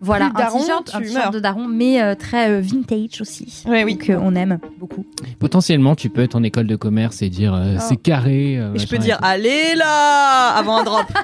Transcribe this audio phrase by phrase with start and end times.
[0.00, 1.30] Voilà, Plus un t-shirt, tu un t-shirt meurs.
[1.30, 3.62] de daron, mais euh, très euh, vintage aussi.
[3.66, 3.96] Ouais, oui.
[3.96, 5.06] Que on aime beaucoup.
[5.38, 8.58] Potentiellement, tu peux être en école de commerce et dire euh, c'est carré.
[8.58, 11.06] euh, Et je peux dire, allez là Avant un drop.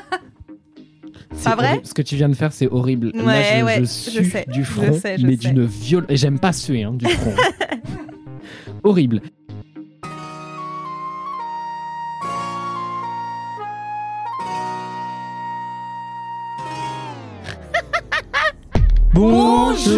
[1.32, 1.86] C'est pas vrai horrible.
[1.86, 3.12] Ce que tu viens de faire, c'est horrible.
[3.14, 3.84] Là, Ouais, je, ouais, je
[4.28, 5.48] sais, du je front, sais, je mais sais.
[5.52, 6.04] d'une viol.
[6.08, 7.32] Et j'aime pas suer hein, du front.
[8.82, 9.20] horrible.
[19.12, 19.90] Bonjour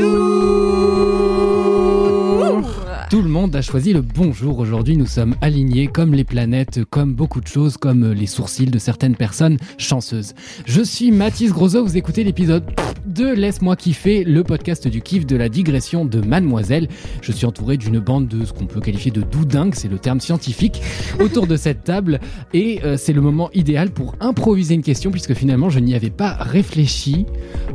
[3.12, 4.96] Tout le monde a choisi le bonjour aujourd'hui.
[4.96, 9.16] Nous sommes alignés comme les planètes, comme beaucoup de choses, comme les sourcils de certaines
[9.16, 10.32] personnes chanceuses.
[10.64, 12.64] Je suis Mathis Grosso, vous écoutez l'épisode
[13.04, 16.88] de Laisse-moi kiffer, le podcast du kiff de la digression de Mademoiselle.
[17.20, 20.20] Je suis entouré d'une bande de ce qu'on peut qualifier de doudingues, c'est le terme
[20.20, 20.80] scientifique,
[21.20, 22.18] autour de cette table.
[22.54, 26.08] Et euh, c'est le moment idéal pour improviser une question, puisque finalement je n'y avais
[26.08, 27.26] pas réfléchi.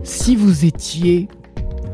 [0.03, 1.27] Si vous étiez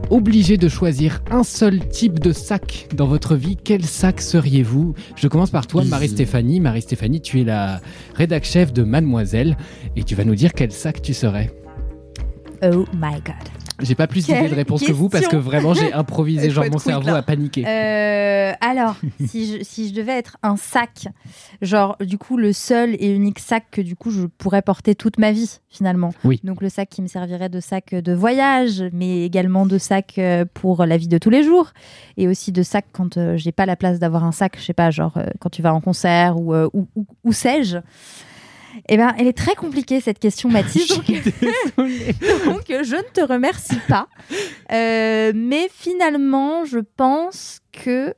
[0.09, 4.93] obligé de choisir un seul type de sac dans votre vie, quel sac seriez-vous?
[5.15, 6.59] Je commence par toi, Marie-Stéphanie.
[6.59, 7.81] Marie-Stéphanie, tu es la
[8.15, 9.57] rédac chef de Mademoiselle
[9.95, 11.51] et tu vas nous dire quel sac tu serais.
[12.63, 13.62] Oh my god.
[13.81, 16.77] J'ai pas plus d'idées de réponse que vous parce que vraiment j'ai improvisé, genre mon
[16.77, 17.17] cerveau là.
[17.17, 17.65] a paniqué.
[17.67, 18.95] Euh, alors,
[19.27, 21.07] si je, si je devais être un sac,
[21.61, 25.17] genre du coup le seul et unique sac que du coup je pourrais porter toute
[25.17, 26.13] ma vie finalement.
[26.23, 26.39] Oui.
[26.43, 30.45] Donc le sac qui me servirait de sac de voyage, mais également de sac euh,
[30.53, 31.71] pour la vie de tous les jours,
[32.17, 34.73] et aussi de sac quand euh, j'ai pas la place d'avoir un sac, je sais
[34.73, 37.77] pas, genre euh, quand tu vas en concert ou où, où- où sais-je.
[38.89, 40.87] Eh ben, elle est très compliquée cette question, Mathis.
[40.97, 41.05] donc-
[42.45, 44.07] donc je ne te remercie pas.
[44.71, 48.13] Euh, mais finalement, je pense que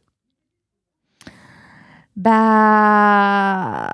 [2.16, 3.91] bah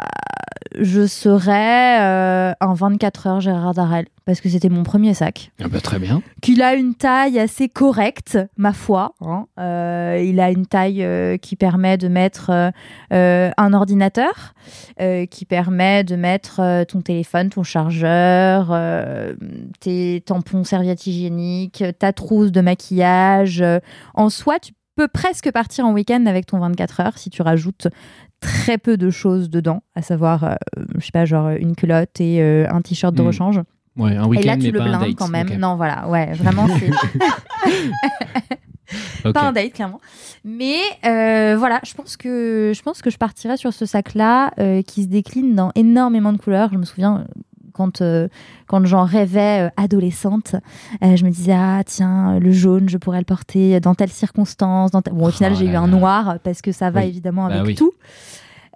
[0.80, 5.52] je serais euh, un 24 heures Gérard Darrel parce que c'était mon premier sac.
[5.62, 6.22] Ah bah, très bien.
[6.42, 9.14] Qu'il a une taille assez correcte, ma foi.
[9.22, 9.46] hein.
[9.60, 12.70] Euh, il a une taille euh, qui permet de mettre euh,
[13.14, 14.54] euh, un ordinateur,
[15.02, 19.34] euh, qui permet de mettre euh, ton téléphone, ton chargeur, euh,
[19.80, 23.64] tes tampons, serviettes hygiéniques, ta trousse de maquillage.
[24.14, 27.88] En soi, tu peux presque partir en week-end avec ton 24 heures si tu rajoutes
[28.40, 30.56] très peu de choses dedans, à savoir, euh,
[30.98, 33.28] je sais pas, genre une culotte et euh, un t-shirt de Hmm.
[33.28, 33.62] rechange.
[33.98, 35.16] Ouais, un Et week-end là, tu mais le pas un blindes date.
[35.18, 35.50] quand même.
[35.58, 36.90] Non, voilà, ouais, vraiment, c'est
[39.34, 40.00] pas un date, clairement.
[40.44, 44.82] Mais euh, voilà, je pense que je pense que je partirais sur ce sac-là euh,
[44.82, 46.70] qui se décline dans énormément de couleurs.
[46.74, 47.26] Je me souviens
[47.74, 48.28] quand euh,
[48.68, 50.56] quand j'en rêvais euh, adolescente,
[51.04, 54.92] euh, je me disais ah tiens le jaune, je pourrais le porter dans telle circonstance.
[54.92, 57.08] Dans Bon, au final, Oh j'ai eu un noir parce que ça va Oui.
[57.08, 57.76] évidemment Bah avec oui.
[57.76, 57.92] tout.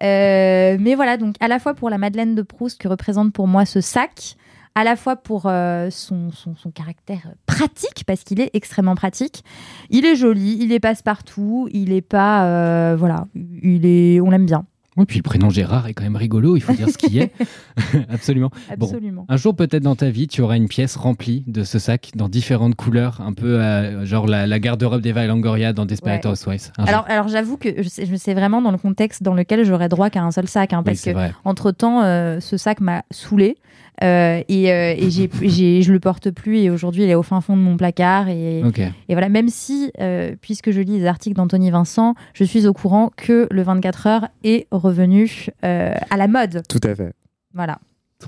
[0.01, 3.65] Mais voilà, donc à la fois pour la Madeleine de Proust que représente pour moi
[3.65, 4.35] ce sac,
[4.77, 9.43] à la fois pour euh, son, son, son caractère pratique, parce qu'il est extrêmement pratique.
[9.89, 12.45] Il est joli, il est passe-partout, il est pas.
[12.45, 14.65] euh, voilà, il est, on l'aime bien.
[14.97, 17.31] Oui, puis le prénom Gérard est quand même rigolo, il faut dire ce qui est.
[18.09, 18.49] Absolument.
[18.77, 19.25] Bon, Absolument.
[19.27, 22.29] Un jour, peut-être dans ta vie, tu auras une pièce remplie de ce sac dans
[22.29, 26.31] différentes couleurs, un peu euh, genre la, la garde-robe d'Eva Longoria dans Desperate Ouais.
[26.31, 26.71] Housewives.
[26.77, 26.87] Jour.
[26.87, 29.89] Alors, alors j'avoue que je sais, je sais vraiment dans le contexte dans lequel j'aurais
[29.89, 31.33] droit qu'à un seul sac, hein, Oui, parce c'est que vrai.
[31.43, 32.01] entre temps,
[32.39, 33.57] ce sac m'a saoulé.
[34.03, 37.55] Euh, et euh, et je le porte plus et aujourd'hui il est au fin fond
[37.55, 38.61] de mon placard et,
[39.09, 43.11] voilà, même si, euh, puisque je lis les articles d'Anthony Vincent, je suis au courant
[43.15, 46.63] que le 24 heures est revenu euh, à la mode.
[46.67, 47.13] Tout à fait.
[47.53, 47.79] Voilà.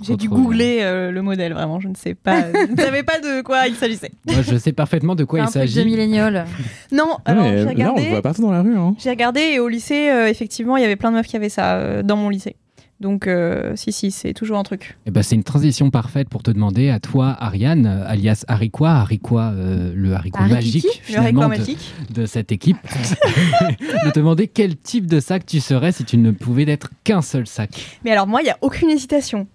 [0.03, 2.43] J'ai dû googler euh, le modèle, vraiment, je ne sais pas.
[2.67, 4.11] je ne savais pas de quoi il s'agissait.
[4.27, 5.85] Moi, je sais parfaitement de quoi il truc de s'agit.
[5.85, 6.45] millénial.
[6.91, 8.03] Non, Ah, alors mais j'ai là, on regardé.
[8.03, 8.77] le voit partout dans la rue.
[8.77, 8.95] Hein.
[8.99, 11.49] J'ai regardé et au lycée, euh, effectivement, il y avait plein de meufs qui avaient
[11.49, 12.55] ça euh, dans mon lycée.
[12.99, 14.97] Donc, euh, si, si, c'est toujours un truc.
[15.05, 18.89] Eh ben, c'est une transition parfaite pour te demander à toi, Ariane, euh, alias Haricua,
[19.01, 21.93] Haricua, euh, le haricot magique Le de, magique.
[22.11, 22.77] de cette équipe,
[24.05, 27.21] de te demander quel type de sac tu serais si tu ne pouvais n'être qu'un
[27.21, 27.99] seul sac.
[28.03, 29.47] Mais alors, moi, il n'y a aucune hésitation.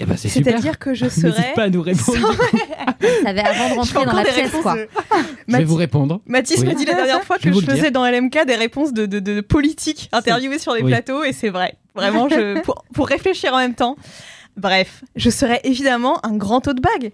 [0.00, 0.16] Eh ben.
[0.16, 1.52] C'est-à-dire que je N'hésite serais.
[1.54, 2.18] pas à nous répondre.
[3.22, 4.76] Ça avait avant de rentrer dans la pièce, réponses, quoi.
[5.48, 6.20] Je vais vous répondre.
[6.26, 6.66] Mathis Oui.
[6.66, 7.92] m'a dit la dernière fois Je que je faisais dire.
[7.92, 10.90] dans LMK des réponses de, de, de politiques interviewées sur les Oui.
[10.90, 11.76] plateaux et c'est vrai.
[11.94, 13.96] Vraiment, je, pour, pour réfléchir en même temps.
[14.56, 17.12] Bref, je serais évidemment un grand tote bag.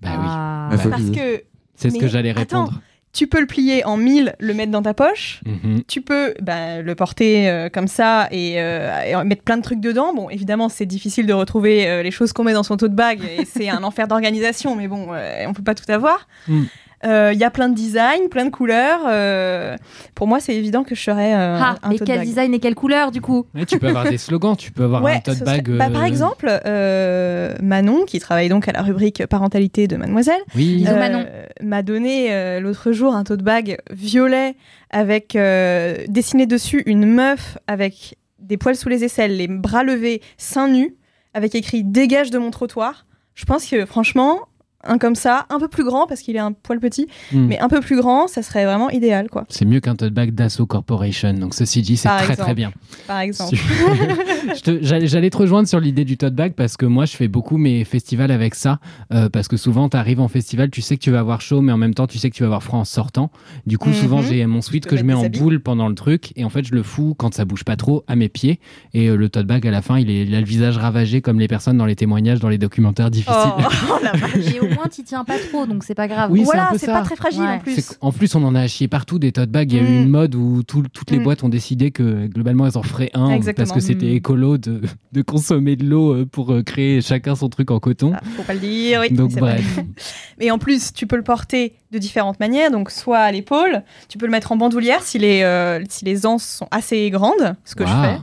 [0.00, 0.68] Bah oui, Ah.
[0.72, 1.42] Bah, Parce que
[1.76, 2.64] c'est ce que j'allais attends.
[2.64, 2.80] répondre.
[3.12, 5.40] tu peux le plier en mille, le mettre dans ta poche.
[5.44, 5.82] Mhm.
[5.86, 9.80] Tu peux bah, le porter euh, comme ça et, euh, et mettre plein de trucs
[9.80, 10.14] dedans.
[10.14, 13.20] Bon, évidemment, c'est difficile de retrouver euh, les choses qu'on met dans son tote bag
[13.38, 16.26] et c'est un enfer d'organisation, mais bon, euh, on peut pas tout avoir.
[16.48, 16.62] Mm.
[17.04, 19.00] Euh, Il y a plein de designs, plein de couleurs.
[19.08, 19.76] euh,
[20.14, 22.26] pour moi, c'est évident que je serais euh, Ah, un mais tote quel bag.
[22.26, 23.46] design et quelle couleur du coup?
[23.54, 25.70] Ouais, tu peux avoir des slogans, tu peux avoir Ouais, un tote serait- bag.
[25.78, 30.40] bah, par euh, exemple, euh, Manon, qui travaille donc à la rubrique parentalité de Mademoiselle,
[30.54, 34.54] Oui, euh, m'a donné euh, l'autre jour un tote bag violet
[34.90, 40.20] avec euh, dessiné dessus une meuf avec des poils sous les aisselles, les bras levés,
[40.36, 40.94] seins nus,
[41.34, 43.06] avec écrit dégage de mon trottoir.
[43.34, 44.40] Je pense que franchement,
[44.84, 47.46] un comme ça, un peu plus grand parce qu'il est un poil petit, Hmm.
[47.46, 49.44] mais un peu plus grand, ça serait vraiment idéal, quoi.
[49.48, 51.34] c'est mieux qu'un tote bag d'Asso Corporation.
[51.34, 52.40] Donc ceci dit, c'est très exemple.
[52.42, 52.72] très bien.
[53.06, 53.56] Par exemple.
[54.82, 57.84] J'allais te rejoindre sur l'idée du tote bag parce que moi je fais beaucoup mes
[57.84, 58.78] festivals avec ça
[59.12, 61.60] euh, parce que souvent tu arrives en festival, tu sais que tu vas avoir chaud
[61.60, 63.30] mais en même temps tu sais que tu vas avoir froid en sortant.
[63.66, 63.94] Du coup Mhm.
[63.94, 65.38] souvent j'ai mon sweat que je mets en habits.
[65.38, 68.04] boule pendant le truc et en fait je le fous quand ça bouge pas trop
[68.08, 68.60] à mes pieds
[68.94, 71.20] et euh, le tote bag à la fin il, est, il a le visage ravagé
[71.20, 73.34] comme les personnes dans les témoignages dans les documentaires difficiles.
[73.58, 74.32] Oh, oh la vache.
[74.74, 76.30] Moins, t'y tiens pas trop, donc c'est pas grave.
[76.30, 77.48] Oui, c'est voilà, un peu c'est pas très fragile Ouais.
[77.48, 77.96] en plus.
[78.00, 79.72] Qu'en plus, on en a chié partout des tote bags.
[79.72, 80.02] Il y a eu Mm.
[80.02, 81.22] une mode où tout- toutes les Mm.
[81.24, 83.66] boîtes ont décidé que globalement elles en feraient un Exactement.
[83.66, 84.16] parce que c'était Mm.
[84.16, 84.80] écolo de,
[85.12, 88.12] de consommer de l'eau euh, pour euh, créer chacun son truc en coton.
[88.14, 89.10] Ah, faut pas le dire, oui.
[89.12, 89.54] Donc c'est vrai.
[89.54, 89.84] bref.
[90.40, 92.70] Et en plus, tu peux le porter de différentes manières.
[92.70, 96.26] Donc, soit à l'épaule, tu peux le mettre en bandoulière si les, euh, si les
[96.26, 98.16] anses sont assez grandes, ce que je fais.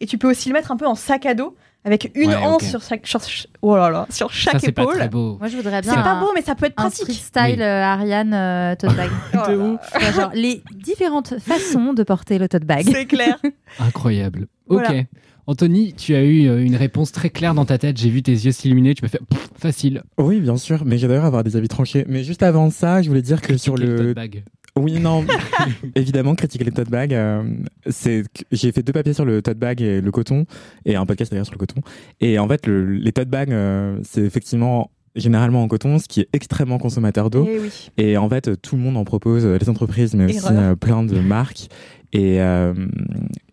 [0.00, 1.56] Et tu peux aussi le mettre un peu en sac à dos,
[1.86, 3.20] avec une Ouais, anse sur chaque, sur,
[3.62, 4.96] oh là là, sur chaque Ça, c'est pas épaule.
[4.96, 5.36] très beau.
[5.38, 7.04] Moi, je voudrais bien C'est pas un, beau, mais ça peut être un pratique.
[7.04, 7.62] street style Oui.
[7.62, 9.08] euh, Ariane euh, tote bag.
[9.32, 9.64] Oh là De là.
[9.64, 9.80] ouf.
[9.94, 12.86] Ouais, genre, les différentes façons de porter le tote bag.
[12.90, 13.38] C'est clair.
[13.78, 14.48] Incroyable.
[14.68, 14.82] Ok.
[14.84, 15.02] Voilà.
[15.48, 17.96] Anthony, tu as eu euh, une réponse très claire dans ta tête.
[17.98, 18.94] J'ai vu tes yeux s'illuminer.
[18.96, 20.02] Tu m'as fait pff, facile.
[20.18, 22.04] Oui, bien sûr, mais j'ai d'ailleurs avoir des avis tranchés.
[22.08, 24.42] Mais juste avant ça, je voulais dire que sur le tote bag.
[24.78, 25.24] Oui, non,
[25.94, 27.14] évidemment, critiquer les tote bags.
[27.14, 27.42] euh,
[27.88, 30.44] c'est j'ai fait deux papiers sur le tote bag et le coton,
[30.84, 31.80] et un podcast d'ailleurs sur le coton.
[32.20, 36.20] Et en fait, le- les tote bags, euh, c'est effectivement généralement en coton, ce qui
[36.20, 37.46] est extrêmement consommateur d'eau.
[37.48, 37.90] Eh oui.
[37.96, 40.52] Et en fait, tout le monde en propose, euh, les entreprises, mais aussi Erreur.
[40.52, 41.68] euh, plein de marques.
[42.12, 42.72] Et, euh,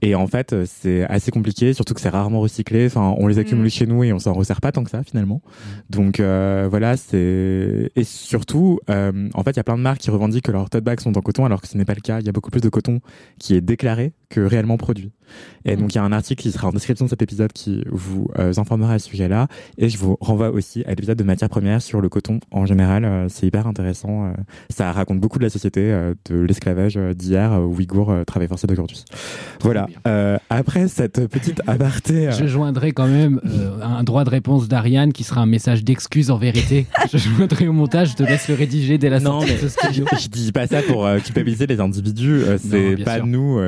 [0.02, 2.86] et en fait, c'est assez compliqué, surtout que c'est rarement recyclé.
[2.86, 3.70] Enfin, on les accumule Mm.
[3.70, 5.42] chez nous et on s'en resserre pas tant que ça finalement.
[5.90, 10.00] Donc euh, voilà, c'est et surtout, euh, en fait, il y a plein de marques
[10.02, 12.02] qui revendiquent que leurs tote bags sont en coton, alors que ce n'est pas le
[12.02, 12.20] cas.
[12.20, 13.00] Il y a beaucoup plus de coton
[13.40, 15.12] qui est déclaré que réellement produit.
[15.66, 15.80] Et Mm.
[15.80, 18.28] donc il y a un article qui sera en description de cet épisode qui vous
[18.38, 19.48] euh, informera à ce sujet-là.
[19.78, 23.06] Et je vous renvoie aussi à l'épisode de matières premières sur le coton en général.
[23.06, 24.26] Euh, c'est hyper intéressant.
[24.26, 24.32] Euh,
[24.70, 25.82] ça raconte beaucoup de la société,
[26.30, 29.04] de l'esclavage d'hier, euh, travail forcé d'aujourd'hui.
[29.62, 29.88] Voilà.
[30.50, 32.30] après cette petite aparté.
[32.32, 33.40] Je joindrai quand même
[33.82, 36.86] un droit de réponse d'Ariane qui sera un message d'excuse en vérité.
[37.12, 38.12] Je joindrai au montage.
[38.12, 40.06] Je te laisse le rédiger dès la Non, sortie mais- de ce studio.
[40.20, 42.42] je dis pas ça pour culpabiliser les individus.
[42.58, 43.26] c'est Non, pas sûr.
[43.28, 43.60] nous.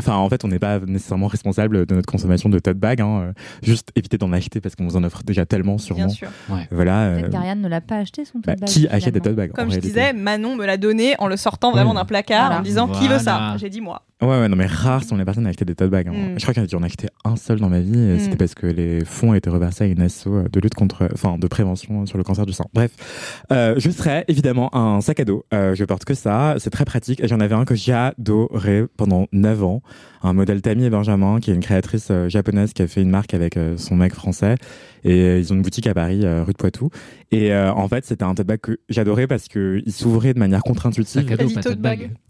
[0.00, 3.00] Enfin, en fait, on n'est pas nécessairement responsable de notre consommation de tote bag.
[3.00, 3.32] Hein, euh,
[3.62, 6.06] juste éviter d'en acheter parce qu'on vous en offre déjà tellement, sûrement.
[6.06, 6.28] Bien sûr.
[6.70, 7.00] Voilà.
[7.02, 8.68] euh, Peut-être qu'Ariane ne l'a pas acheté son tote bah, bag.
[8.68, 11.36] qui achète des tote bags Comme je réalité disais, Manon me l'a donné en le
[11.36, 11.96] sortant vraiment Ouais.
[11.96, 12.56] d'un placard, Voilà.
[12.56, 13.56] en me disant qui veut ça.
[13.58, 14.02] J'ai dit moi.
[14.22, 16.08] Ouais, ouais, non, mais rares sont les personnes à acheter des tote bags.
[16.08, 16.12] hein.
[16.12, 16.34] Mm.
[16.36, 17.96] Je crois qu'il y en a acheter un seul dans ma vie.
[17.96, 18.18] Mm.
[18.18, 21.46] C'était parce que les fonds étaient reversés à une asso de lutte contre, enfin, de
[21.46, 22.64] prévention sur le cancer du sein.
[22.74, 22.90] Bref,
[23.50, 25.44] euh, je serais évidemment un sac à dos.
[25.54, 26.56] Euh, je porte que ça.
[26.58, 27.26] C'est très pratique.
[27.26, 29.82] J'en avais un que j'adorais pendant 9 ans.
[30.22, 33.08] Un modèle Tammy et Benjamin, qui est une créatrice euh, japonaise qui a fait une
[33.10, 34.56] marque avec euh, son mec français.
[35.02, 36.90] Et euh, ils ont une boutique à Paris, euh, rue de Poitou.
[37.32, 40.38] Et euh, en fait, c'était un tote bag que j'adorais parce que il s'ouvrait de
[40.38, 41.24] manière contre-intuitive.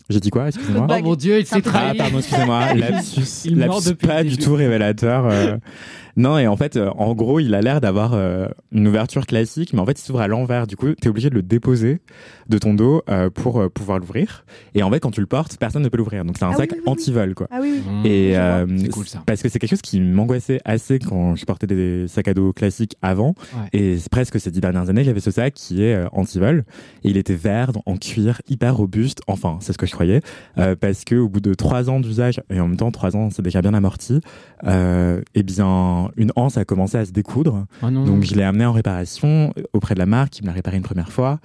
[0.08, 0.86] J'ai dit quoi Excusez-moi.
[0.88, 1.96] Oh mon dieu, il s'est Ah, trahi.
[1.96, 2.74] pardon, excusez-moi.
[2.74, 5.58] Lapsus, Il lapsus pas du tout révélateur.
[6.20, 9.72] Non, et en fait, euh, en gros, il a l'air d'avoir euh, une ouverture classique,
[9.72, 10.66] mais en fait, il s'ouvre à l'envers.
[10.66, 12.00] Du coup, tu es obligé de le déposer
[12.48, 14.44] de ton dos euh, pour euh, pouvoir l'ouvrir.
[14.74, 16.24] Et en fait, quand tu le portes, personne ne peut l'ouvrir.
[16.26, 16.92] Donc, c'est un Ah sac oui, oui, oui.
[16.92, 17.46] anti-vol, quoi.
[17.50, 17.92] Ah oui, oui.
[17.92, 18.06] Mmh.
[18.06, 19.22] Et euh, cool, ça.
[19.24, 22.52] parce que c'est quelque chose qui m'angoissait assez quand je portais des sacs à dos
[22.52, 23.34] classiques avant.
[23.54, 23.68] Ouais.
[23.80, 26.64] Et c'est presque ces dix dernières années, j'avais ce sac qui est euh, anti-vol.
[27.02, 29.20] Et il était vert, en cuir, hyper robuste.
[29.26, 30.20] Enfin, c'est ce que je croyais.
[30.58, 33.30] Euh, parce que au bout de trois ans d'usage, et en même temps, trois ans,
[33.30, 34.20] c'est déjà bien amorti,
[34.66, 37.66] euh, eh bien, une anse a commencé à se découdre.
[37.82, 38.04] Oh non.
[38.04, 40.82] Donc, je l'ai amené en réparation auprès de la marque qui me l'a réparé une
[40.82, 41.38] première fois.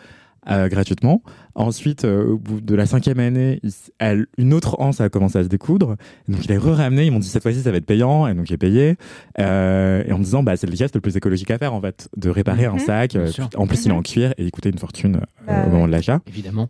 [0.47, 1.23] euh, gratuitement.
[1.55, 5.07] Ensuite, euh, au bout de la cinquième année, il s- elle- une autre anse a
[5.09, 5.95] commencé à se découdre.
[6.27, 7.05] Donc, il est re-ramené.
[7.05, 8.27] Ils m'ont dit cette fois-ci, ça va être payant.
[8.27, 8.97] Et donc, j'ai payé.
[9.39, 11.79] Euh, et en me disant, bah, c'est le geste le plus écologique à faire, en
[11.81, 12.79] fait, de réparer un Mhm.
[12.79, 13.15] sac.
[13.15, 13.99] Euh, en plus, il est Mhm.
[13.99, 15.21] en cuir et il coûtait une fortune.
[15.47, 16.21] euh, au moment de l'achat.
[16.27, 16.69] Évidemment.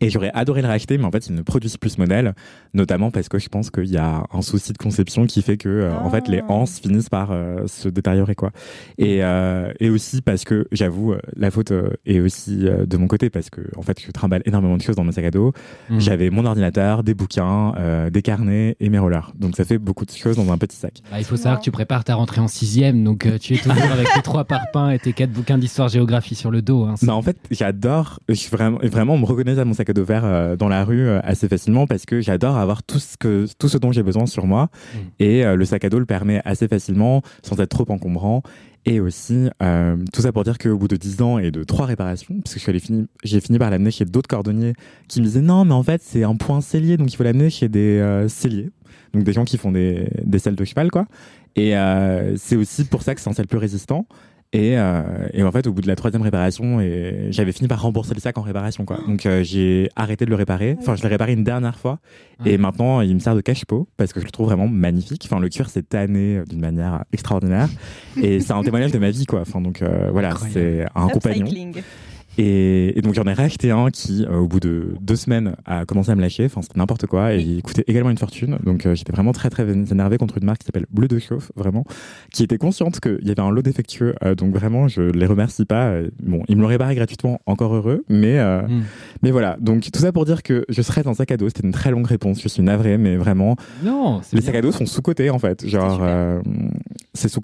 [0.00, 2.34] Et j'aurais adoré le racheter, mais en fait, ils ne produisent plus ce modèle,
[2.72, 5.90] notamment parce que je pense qu'il y a un souci de conception qui fait que,
[5.92, 6.52] en fait, les Ah.
[6.52, 7.34] anses finissent par
[7.66, 8.52] se détériorer, quoi.
[8.96, 9.18] Et,
[9.80, 11.72] et aussi parce que, j'avoue, la faute
[12.06, 15.04] est aussi de mon côté, parce que, en fait, je trimballe énormément de choses dans
[15.04, 15.52] mon sac à dos.
[15.88, 16.00] Mm.
[16.00, 19.32] J'avais mon ordinateur, des bouquins, euh, des carnets et mes rollers.
[19.38, 21.00] Donc, ça fait beaucoup de choses dans un petit sac.
[21.10, 23.58] Bah, il faut savoir que tu prépares ta rentrée en sixième, donc euh, tu es
[23.58, 26.84] toujours avec tes trois parpaings et tes quatre bouquins d'histoire-géographie sur le dos.
[26.84, 26.94] hein.
[27.08, 30.04] En fait, j'adore, je suis vraiment, vraiment, on me reconnaît à mon sac à dos
[30.04, 33.68] vert euh, dans la rue assez facilement parce que j'adore avoir tout ce que, tout
[33.68, 34.70] ce dont j'ai besoin sur moi.
[34.94, 34.98] Mm.
[35.20, 38.42] Et le sac à dos le permet assez facilement sans être trop encombrant.
[38.88, 41.86] Et aussi, euh, tout ça pour dire qu'au bout de 10 ans et de trois
[41.86, 42.72] réparations, parce que
[43.24, 44.74] j'ai fini par l'amener chez d'autres cordonniers
[45.08, 47.50] qui me disaient non, mais en fait, c'est un point cellier, donc il faut l'amener
[47.50, 48.70] chez des euh, celliers.
[49.12, 51.06] Donc des gens qui font des, des selles de cheval, quoi.
[51.56, 54.06] Et euh, c'est aussi pour ça que c'est un sel plus résistant.
[54.52, 57.82] Et, euh, et en fait, au bout de la troisième réparation, et j'avais fini par
[57.82, 58.98] rembourser le sac en réparation, quoi.
[59.06, 60.76] Donc euh, j'ai arrêté de le réparer.
[60.78, 61.98] Enfin, je l'ai réparé une dernière fois.
[62.44, 65.22] Et maintenant, il me sert de cache-pot parce que je le trouve vraiment magnifique.
[65.24, 67.68] Enfin, le cuir s'est tanné euh, d'une manière extraordinaire.
[68.22, 69.40] et c'est un témoignage de ma vie, quoi.
[69.40, 71.46] Enfin, donc euh, voilà, c'est un compagnon.
[72.38, 75.84] Et, et donc j'en ai racheté un qui, euh, au bout de deux semaines, a
[75.86, 76.44] commencé à me lâcher.
[76.46, 77.34] Enfin, c'était n'importe quoi.
[77.34, 78.58] Et il coûtait également une fortune.
[78.64, 81.50] Donc euh, j'étais vraiment très très énervé contre une marque qui s'appelle Bleu de Chauffe,
[81.56, 81.84] vraiment,
[82.32, 84.14] qui était consciente qu'il y avait un lot défectueux.
[84.24, 85.86] Euh, donc vraiment, je les remercie pas.
[85.88, 88.04] Euh, Bon, ils me l'ont réparé gratuitement, encore heureux.
[88.08, 88.82] Mais euh, Mm.
[89.22, 89.56] mais voilà.
[89.60, 91.48] Donc tout ça pour dire que je serais un sac à dos.
[91.48, 92.42] C'était une très longue réponse.
[92.42, 94.46] Je suis navré, mais vraiment, Non, les bien.
[94.46, 95.66] sacs à dos sont sous cotés en fait.
[95.66, 96.40] Genre, euh,
[97.14, 97.40] c'est sous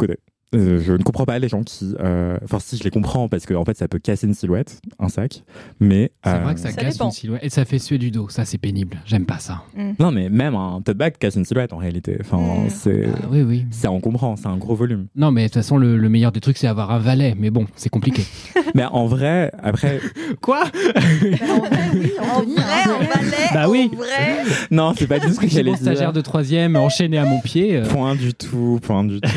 [0.53, 0.79] coté.
[0.85, 1.95] je ne comprends pas les gens qui.
[2.01, 4.81] euh, Enfin, si je les comprends parce que en fait, ça peut casser une silhouette,
[4.99, 5.43] un sac.
[5.81, 7.07] Mais C'est euh, vrai que ça, Ça casse dépend.
[7.07, 8.29] une silhouette et ça fait suer du dos.
[8.29, 8.99] Ça, c'est pénible.
[9.07, 9.63] J'aime pas ça.
[9.99, 12.17] non, mais même un tote bag casse une silhouette en réalité.
[12.21, 12.69] Enfin, Mm.
[12.71, 13.67] c'est Ah, oui, oui.
[13.71, 15.07] c'est encombrant, c'est un gros volume.
[15.17, 17.35] Non, mais de toute façon, le, le meilleur des trucs, c'est avoir un valet.
[17.39, 18.23] Mais bon, c'est compliqué.
[18.75, 20.01] mais en vrai, après,
[20.41, 20.63] Quoi?
[20.65, 23.91] En vrai, oui, En vrai, en balai, Bah oui.
[23.93, 24.43] en vrai.
[24.71, 26.13] non, c'est pas du tout ce que J'ai j'allais mon stagiaire dire.
[26.13, 27.77] de troisième enchaîné à mon pied.
[27.77, 29.29] euh, Point du tout, point du tout.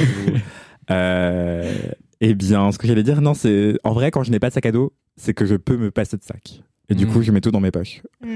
[0.91, 1.73] Euh,
[2.21, 4.53] eh bien, ce que j'allais dire, non, c'est en vrai, quand je n'ai pas de
[4.53, 6.61] sac à dos, c'est que je peux me passer de sac.
[6.89, 7.09] Et du Mm.
[7.09, 8.01] coup, je mets tout dans mes poches.
[8.21, 8.27] Mm.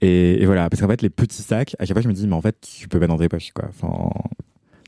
[0.00, 2.26] Et, et voilà, parce qu'en fait, les petits sacs, à chaque fois, je me dis,
[2.26, 3.66] mais en fait, tu peux mettre dans tes poches, quoi.
[3.68, 4.10] Enfin,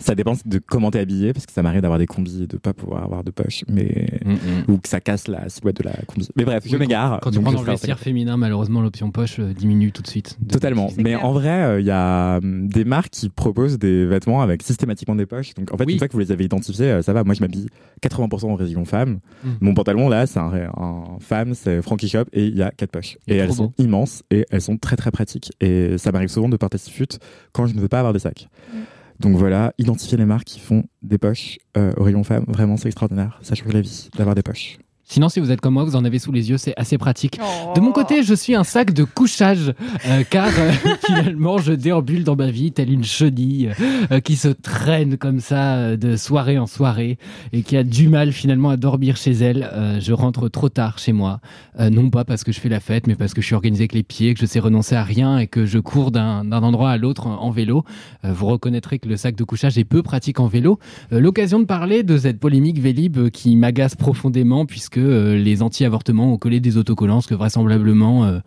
[0.01, 2.57] ça dépend de comment t'es habillé, parce que ça m'arrive d'avoir des combis et de
[2.57, 4.39] pas pouvoir avoir de poches, mais mm, mm.
[4.73, 6.29] ou que ça casse la silhouette de la combi.
[6.37, 7.21] Mais bref, je Oui, m'égare.
[7.21, 10.09] Quand tu prends je dans le vestiaire féminin, malheureusement, l'option poche euh, diminue tout de
[10.09, 10.39] suite.
[10.49, 10.89] Totalement.
[10.97, 11.25] Mais clair.
[11.25, 15.27] en vrai, il y a hum, des marques qui proposent des vêtements avec systématiquement des
[15.27, 15.55] poches.
[15.55, 15.93] Donc en fait, Oui.
[15.93, 17.23] une fois que vous les avez identifiés, euh, ça va.
[17.25, 17.69] Moi, je m'habille
[18.03, 19.21] 80% en région femme.
[19.45, 19.49] Mm.
[19.61, 22.91] Mon pantalon, là, c'est un, un femme, c'est Frankie Shop et il y a quatre
[22.91, 23.19] poches.
[23.29, 23.75] Et elles sont beau.
[23.79, 25.53] immenses et elles sont très très pratiques.
[25.61, 27.19] Et ça m'arrive souvent de porter ce fut
[27.53, 28.49] quand je ne veux pas avoir des sacs.
[28.73, 28.79] Mm.
[29.21, 32.89] Donc voilà, identifier les marques qui font des poches euh, au rayon femme, vraiment c'est
[32.89, 33.39] extraordinaire.
[33.43, 34.79] Ça change la vie d'avoir des poches.
[35.11, 37.41] Sinon, si vous êtes comme moi, vous en avez sous les yeux, c'est assez pratique.
[37.43, 37.73] Oh.
[37.75, 39.75] De mon côté, je suis un sac de couchage,
[40.07, 40.71] euh, car euh,
[41.05, 43.73] finalement, je déambule dans ma vie telle une chenille
[44.13, 47.19] euh, qui se traîne comme ça euh, de soirée en soirée
[47.53, 49.69] et qui a du mal finalement à dormir chez elle.
[49.73, 51.41] Euh, je rentre trop tard chez moi,
[51.81, 53.83] euh, non pas parce que je fais la fête, mais parce que je suis organisé
[53.83, 56.91] avec les pieds, que je sais renoncer à rien et que je cours d'un endroit
[56.91, 57.83] à l'autre en, en vélo.
[58.25, 60.79] Euh, vous reconnaîtrez que le sac de couchage est peu pratique en vélo.
[61.13, 66.33] Euh, L'occasion de parler de cette polémique Vélib qui m'agace profondément puisque euh, les anti-avortements
[66.33, 68.39] ont collé des autocollants, parce que vraisemblablement euh,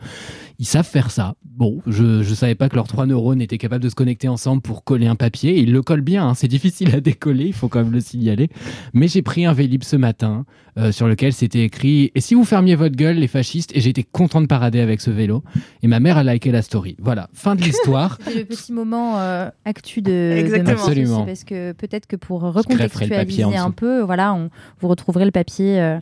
[0.60, 1.36] ils savent faire ça.
[1.44, 4.62] Bon, je je savais pas que leurs trois neurones étaient capables de se connecter ensemble
[4.62, 5.60] pour coller un papier.
[5.60, 8.50] Ils le collent bien, hein, c'est difficile à décoller, il faut quand même le signaler.
[8.94, 10.46] Mais j'ai pris un Vélib ce matin
[10.78, 14.04] euh, sur lequel c'était écrit «Et si vous fermiez votre gueule, les fascistes?» Et j'étais
[14.04, 15.44] content de parader avec ce vélo.
[15.82, 16.96] Et ma mère a liké la story.
[17.00, 18.18] Voilà, fin de l'histoire.
[18.26, 20.76] Le petit moment euh, actu de, de Exactement.
[20.76, 21.26] Aussi, Absolument.
[21.26, 26.00] parce que peut-être que pour recontextualiser un peu, voilà, on, vous retrouverez le papier euh,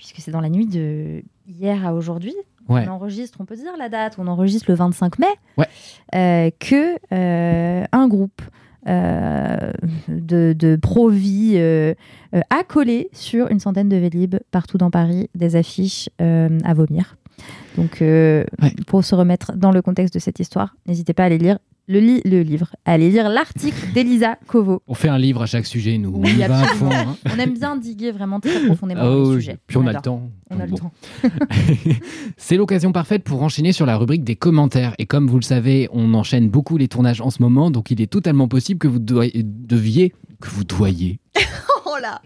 [0.00, 2.34] puisque c'est dans la nuit de hier à aujourd'hui.
[2.70, 2.86] Ouais.
[2.88, 5.26] On enregistre, on peut dire la date, on enregistre le 25 mai,
[5.58, 5.66] Ouais.
[6.14, 8.40] euh, que euh, un groupe
[8.88, 9.72] euh,
[10.08, 11.58] de, de pro-vie
[12.32, 17.16] a collé sur une centaine de Vélib partout dans Paris des affiches à vomir.
[17.76, 18.46] Donc, Ouais.
[18.86, 21.58] pour se remettre dans le contexte de cette histoire, n'hésitez pas à aller lire
[21.88, 24.80] le, li- le livre, à aller lire l'article d'Elisa Kovo.
[24.86, 26.12] On fait un livre à chaque sujet, nous.
[26.14, 26.86] On y va à fond.
[26.88, 27.16] absolument.
[27.24, 27.30] hein.
[27.34, 29.58] On aime bien diguer vraiment très profondément dans Oh, les sujets.
[29.66, 30.30] puis on, a le temps.
[30.50, 30.76] On a le Bon.
[30.76, 30.92] temps.
[32.36, 34.94] C'est l'occasion parfaite pour enchaîner sur la rubrique des commentaires.
[34.98, 38.00] Et comme vous le savez, on enchaîne beaucoup les tournages en ce moment, donc il
[38.00, 40.10] est totalement possible que vous deviez,
[40.40, 41.18] que vous doyiez.
[41.92, 42.20] Oh là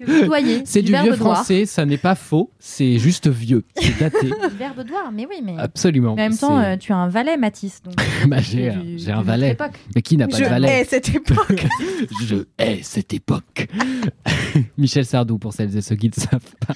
[0.65, 4.27] C'est du, vieux français, ça n'est pas faux, c'est juste vieux, c'est daté.
[4.29, 5.55] Du verbe doigt, mais oui, mais.
[5.59, 6.15] Absolument.
[6.15, 7.81] Mais en même temps, euh, tu as un valet, Mathis.
[7.83, 7.95] Donc,
[8.29, 9.53] Bah, j'ai du- un- valet.
[9.53, 9.79] époque.
[9.95, 11.67] Mais qui n'a pas Je de valet hais cette époque
[12.27, 13.69] Je hais cette époque.
[14.77, 16.75] Michel Sardou, pour celles et ceux qui ne savent pas.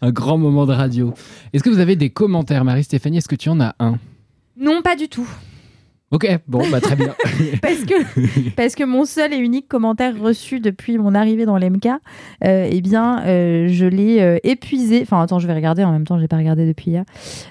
[0.00, 1.12] Un grand moment de radio.
[1.52, 3.18] Est-ce que vous avez des commentaires, Marie-Stéphanie?
[3.18, 3.98] Est-ce que tu en as un?
[4.56, 5.28] Non, pas du tout.
[6.12, 7.14] Ok, bon, bah très bien.
[7.62, 11.86] parce que, parce que mon seul et unique commentaire reçu depuis mon arrivée dans l'MK,
[12.44, 15.00] euh, eh bien, euh, je l'ai euh, épuisé.
[15.02, 15.84] Enfin, attends, je vais regarder.
[15.84, 17.04] En même temps, je n'ai pas regardé depuis hier.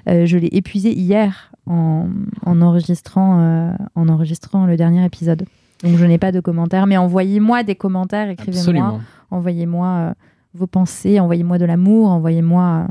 [0.07, 2.07] Euh, je l'ai épuisé hier en,
[2.45, 5.45] en enregistrant, en enregistrant le dernier épisode.
[5.83, 6.85] Donc, je n'ai pas de commentaires.
[6.85, 8.29] Mais envoyez-moi des commentaires.
[8.29, 8.99] Écrivez-moi.
[9.31, 10.13] Envoyez-moi
[10.53, 11.19] vos pensées.
[11.19, 12.11] Envoyez-moi de l'amour.
[12.11, 12.85] Envoyez-moi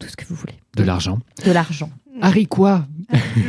[0.00, 0.58] tout ce que vous voulez.
[0.76, 1.18] De l'argent.
[1.46, 1.88] De l'argent.
[2.22, 2.84] Harry, quoi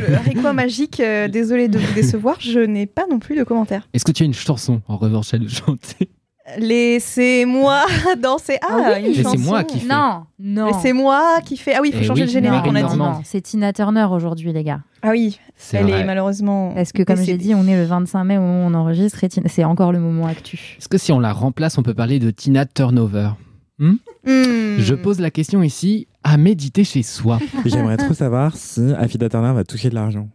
[0.08, 3.88] Le haricot magique, euh, désolé de vous décevoir, je n'ai pas non plus de commentaires.
[3.92, 6.10] Est-ce que tu as une chanson en revanche à nous chanter?
[6.58, 7.84] Laissez-moi
[8.20, 8.58] danser.
[8.62, 9.30] Ah, Ah oui, une chanson.
[9.36, 9.86] Laissez-moi kiffer.
[9.88, 10.66] Non, non.
[10.66, 11.74] Laissez-moi qui fait.
[11.74, 12.96] Ah oui, il faut Eh changer oui, le générique, Marie on a dit.
[12.98, 14.80] Non, c'est Tina Turner aujourd'hui, les gars.
[15.02, 16.00] Ah oui, C'est elle vrai.
[16.00, 16.72] est malheureusement.
[16.74, 19.22] Parce que, comme j'ai dit, on est le 25 mai au moment où on enregistre
[19.22, 20.76] et c'est encore le moment actu.
[20.78, 23.30] Est-ce que si on la remplace, on peut parler de Tina Turnover?
[23.78, 23.94] Hmm.
[24.26, 27.38] Je pose la question ici à méditer chez soi.
[27.64, 30.28] J'aimerais trop savoir si Afida Turner va toucher de l'argent.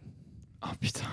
[0.62, 1.06] Oh putain.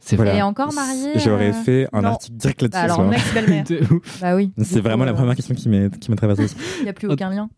[0.00, 0.32] C'est Voilà.
[0.32, 2.08] Elle est encore mariée J'aurais euh, fait un non.
[2.08, 2.86] article direct là-dessus.
[2.86, 3.04] Bah alors.
[3.04, 3.64] Max Belle-Mère.
[3.68, 4.20] De ouf.
[4.20, 4.52] Bah oui.
[4.62, 6.46] C'est vraiment la euh, première question qui m'est qui traversée.
[6.78, 7.50] Il n'y a plus aucun lien.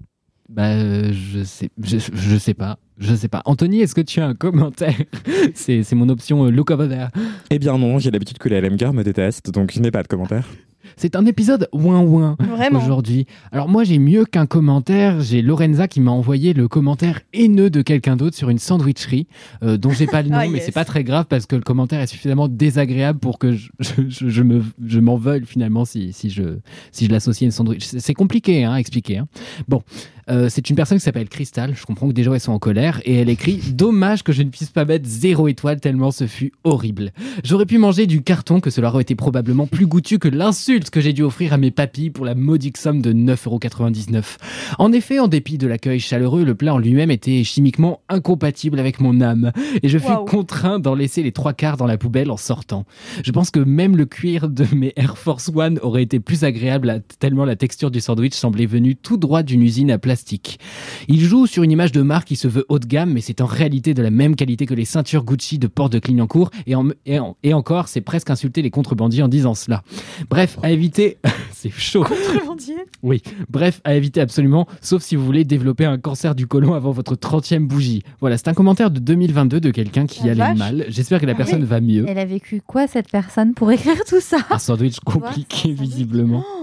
[0.51, 3.41] Bah, euh, je sais, je, je sais pas, je sais pas.
[3.45, 4.97] Anthony, est-ce que tu as un commentaire
[5.55, 7.11] C'est c'est mon option euh, look over there.
[7.51, 10.03] Eh bien non, j'ai l'habitude que les LM Girls me détestent, donc je n'ai pas
[10.03, 10.49] de commentaires.
[10.97, 12.37] C'est un épisode ouin ouin
[12.75, 13.27] aujourd'hui.
[13.53, 17.83] Alors moi j'ai mieux qu'un commentaire, j'ai Lorenza qui m'a envoyé le commentaire haineux de
[17.83, 19.27] quelqu'un d'autre sur une sandwicherie
[19.63, 20.65] euh, dont j'ai pas le nom, Ah, mais yes.
[20.67, 23.69] c'est pas très grave parce que le commentaire est suffisamment désagréable pour que je,
[24.09, 26.59] je, me je m'en veuille finalement si, si je
[26.93, 27.85] si je l'associe à une sandwich.
[27.85, 29.19] C'est c'est compliqué hein, à expliquer.
[29.19, 29.29] hein.
[29.69, 29.83] Bon,
[30.31, 31.75] euh, c'est une personne qui s'appelle Crystal.
[31.77, 34.49] Je comprends que déjà elles sont en colère et elle écrit dommage que je ne
[34.51, 37.13] puisse pas mettre zéro étoile tellement ce fut horrible.
[37.45, 41.01] J'aurais pu manger du carton que cela aurait été probablement plus goûtu que l'insulte que
[41.01, 44.23] j'ai dû offrir à mes papilles pour la modique somme de 9,99€.
[44.79, 49.01] En effet, en dépit de l'accueil chaleureux, le plat en lui-même était chimiquement incompatible avec
[49.01, 49.51] mon âme
[49.83, 50.25] et je fus Waouh.
[50.27, 52.85] contraint d'en laisser les trois quarts dans la poubelle en sortant.
[53.25, 57.03] Je pense que même le cuir de mes Air Force One aurait été plus agréable
[57.19, 60.61] tellement la texture du sandwich semblait venue tout droit d'une usine à plastique.
[61.09, 63.41] Il joue sur une image de marque qui se veut haut de gamme, mais c'est
[63.41, 66.77] en réalité de la même qualité que les ceintures Gucci de Port de Clignancourt, et,
[66.77, 69.83] en- et, en- et encore, c'est presque insulter les contrebandiers en disant cela.
[70.29, 71.19] Bref, à éviter,
[71.53, 72.05] c'est chaud.
[72.05, 72.77] Contrebandier.
[73.03, 76.91] Oui, bref, à éviter absolument, sauf si vous voulez développer un cancer du côlon avant
[76.91, 78.03] votre 30e bougie.
[78.21, 80.59] Voilà, c'est un commentaire de 2022 de quelqu'un qui La allait vache.
[80.59, 80.85] mal.
[80.89, 81.67] J'espère que la Ah personne oui.
[81.69, 82.05] va mieux.
[82.09, 84.39] Elle a vécu quoi, cette personne, pour écrire tout ça?
[84.51, 86.45] Un sandwich compliqué, visiblement.
[86.47, 86.57] Oh.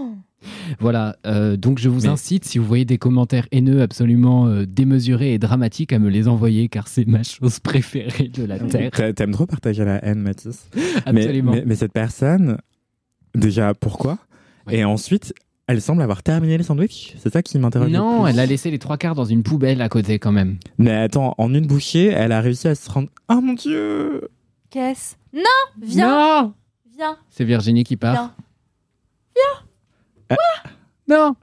[0.79, 4.65] Voilà, euh, donc je vous Mais- incite, si vous voyez des commentaires haineux absolument euh,
[4.65, 8.91] démesurés et dramatiques, à me les envoyer, car c'est ma chose préférée de la Terre.
[8.91, 10.69] T'a- T'aimes trop partager la haine, Mathis.
[10.75, 10.81] Mais,
[11.23, 11.51] Absolument.
[11.53, 12.57] mais, mais cette personne,
[13.35, 14.17] déjà, pourquoi
[14.67, 14.77] Ouais.
[14.79, 15.33] Et ensuite,
[15.67, 17.89] elle semble avoir terminé les sandwichs C'est ça qui m'interroge.
[17.89, 18.31] le Non, plus.
[18.31, 20.57] elle a laissé les trois quarts dans une poubelle à côté quand même.
[20.77, 23.09] Mais attends, en une bouchée, elle a réussi à se rendre.
[23.29, 24.29] Oh mon dieu
[24.69, 25.15] Qu'est-ce?
[25.33, 25.41] Non
[25.81, 26.53] Viens Non
[26.97, 28.33] Viens C'est Virginie qui part.
[29.35, 30.37] Viens.
[31.07, 31.35] Non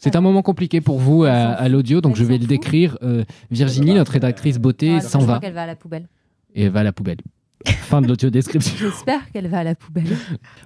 [0.00, 2.96] c'est un moment compliqué pour vous à, Elle l'audio, donc Elle je vais le décrire.
[3.02, 6.06] Euh, Virginie, notre rédactrice beauté, Ah, s'en je va crois qu'elle va à la poubelle.
[6.54, 7.16] et va à la poubelle.
[7.66, 8.74] Fin de l'audio description.
[8.78, 10.16] J'espère qu'elle va à la poubelle.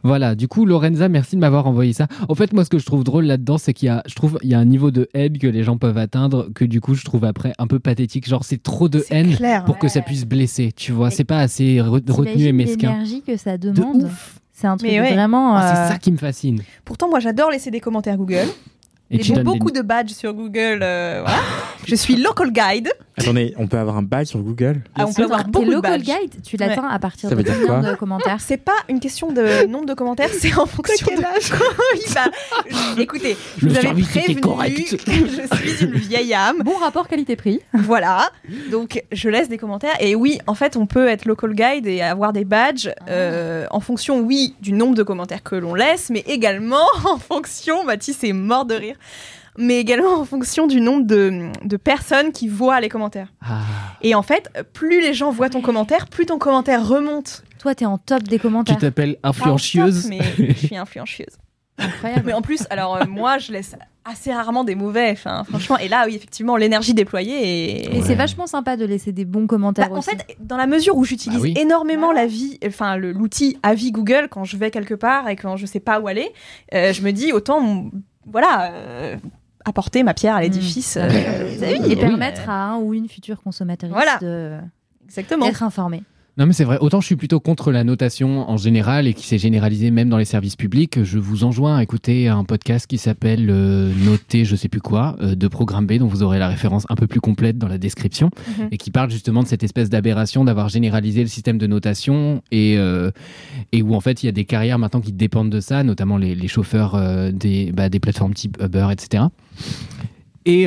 [0.03, 2.07] Voilà, du coup, Lorenza, merci de m'avoir envoyé ça.
[2.29, 4.39] En fait, moi, ce que je trouve drôle là-dedans, c'est qu'il y a, je trouve,
[4.43, 6.95] il y a un niveau de haine que les gens peuvent atteindre que du coup,
[6.95, 8.29] je trouve après un peu pathétique.
[8.29, 9.65] Genre, c'est trop de haine clair.
[9.65, 11.11] pour que ça puisse blesser, tu vois.
[11.11, 12.91] C'est pas assez re- retenu et mesquin.
[12.93, 14.05] l'énergie que ça De demande.
[14.05, 14.39] ouf.
[14.55, 15.13] C'est un truc ouais.
[15.15, 15.57] vraiment.
[15.57, 16.63] Ah, euh, c'est ça qui me fascine.
[16.85, 18.47] Pourtant, moi, j'adore laisser des commentaires Google.
[19.13, 19.81] Et Et tu j'ai beaucoup des...
[19.81, 20.81] de badges sur Google.
[20.83, 21.39] euh, voilà.
[21.87, 22.89] Je suis local guide.
[23.19, 25.75] Attendez, on peut avoir un badge sur Google Ah, on peut avoir beaucoup tes de
[25.75, 26.07] local badges.
[26.21, 28.39] guide, tu l'atteins à partir Ça de combien de commentaires?
[28.41, 31.29] C'est pas une question de nombre de commentaires, c'est en fonction de bah,
[32.97, 34.97] je- écoutez, je vous avais prévenu correct.
[35.05, 36.59] que je suis une vieille âme.
[36.65, 37.61] Bon rapport qualité-prix.
[37.75, 38.31] Voilà.
[38.71, 39.97] Donc, je laisse des commentaires.
[40.01, 43.81] Et oui, en fait, on peut être local guide et avoir des badges euh, en
[43.81, 48.33] fonction, oui, du nombre de commentaires que l'on laisse, mais également en fonction, Mathis est
[48.33, 48.97] mort de rire,
[49.59, 53.33] mais également en fonction du nombre de, de personnes qui voient les commentaires.
[53.43, 53.61] Ah.
[54.03, 57.43] Et en fait, plus les gens voient ton commentaire, plus ton commentaire remonte.
[57.59, 58.79] Toi, t'es en top des Tu commentaires.
[58.79, 60.03] t'appelles Pas en influencieuse.
[60.03, 61.37] top, mais je suis influencieuse.
[61.79, 62.23] Incroyable.
[62.27, 65.11] Mais en plus, alors euh, moi, je laisse assez rarement des mauvais.
[65.13, 67.85] Enfin, franchement, et là, oui, effectivement, l'énergie déployée est.
[67.85, 68.03] Et Ouais.
[68.07, 71.05] c'est vachement sympa de laisser des bons commentaires Bah, en fait, dans la mesure où
[71.05, 71.55] j'utilise Bah oui.
[71.57, 75.57] énormément Bah la vie, enfin l'outil avis Google quand je vais quelque part et quand
[75.57, 76.31] je sais pas où aller,
[76.75, 77.87] euh, je me dis autant,
[78.27, 79.17] voilà, euh,
[79.65, 80.97] apporter ma pierre à l'édifice.
[80.97, 81.01] Mmh.
[81.01, 81.97] euh, et oui.
[81.97, 84.19] permettre à un ou une future consommatrice Voilà.
[84.21, 84.59] de
[85.05, 85.47] Exactement.
[85.61, 86.03] informée.
[86.39, 89.27] Non mais c'est vrai, autant je suis plutôt contre la notation en général et qui
[89.27, 92.97] s'est généralisée même dans les services publics, je vous enjoins à écouter un podcast qui
[92.97, 96.49] s'appelle euh, Noter je sais plus quoi euh, de Programme B dont vous aurez la
[96.49, 98.69] référence un peu plus complète dans la description Mhm.
[98.71, 102.79] et qui parle justement de cette espèce d'aberration d'avoir généralisé le système de notation et,
[102.79, 103.11] euh,
[103.73, 106.17] et où en fait il y a des carrières maintenant qui dépendent de ça, notamment
[106.17, 109.25] les, les chauffeurs euh, des, bah, des plateformes type Uber, etc.
[110.47, 110.67] Et,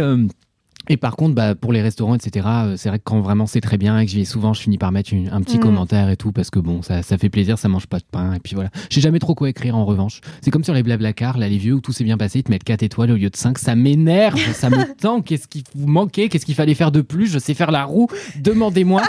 [0.89, 3.62] et par contre, bah, pour les restaurants, etc., euh, c'est vrai que quand vraiment c'est
[3.62, 5.62] très bien et que j'y vais souvent, je finis par mettre une- un petit Mm.
[5.62, 8.34] commentaire et tout parce que bon, ça, ça fait plaisir, ça mange pas de pain
[8.34, 8.69] et puis voilà.
[8.89, 10.21] Je sais jamais trop quoi écrire en revanche.
[10.41, 12.52] C'est comme sur les blablacar, là, les vieux où tout s'est bien passé, ils te
[12.52, 13.58] mettent 4 étoiles au lieu de 5.
[13.58, 15.21] Ça m'énerve, ça me tend.
[15.21, 16.30] Qu'est-ce qui vous manquait?
[16.30, 17.28] Qu'est-ce qu'il fallait faire de plus?
[17.28, 18.08] Je sais faire la roue,
[18.39, 19.02] demandez-moi.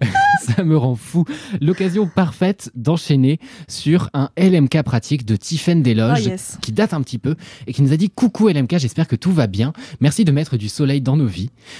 [0.56, 1.24] ça me rend fou.
[1.60, 6.58] L'occasion parfaite d'enchaîner sur un LMK pratique de Tiffen Oh Desloges yes.
[6.60, 7.34] qui date un petit peu
[7.66, 9.72] et qui nous a dit coucou LMK, j'espère que tout va bien.
[10.00, 11.21] Merci de mettre du soleil dans nos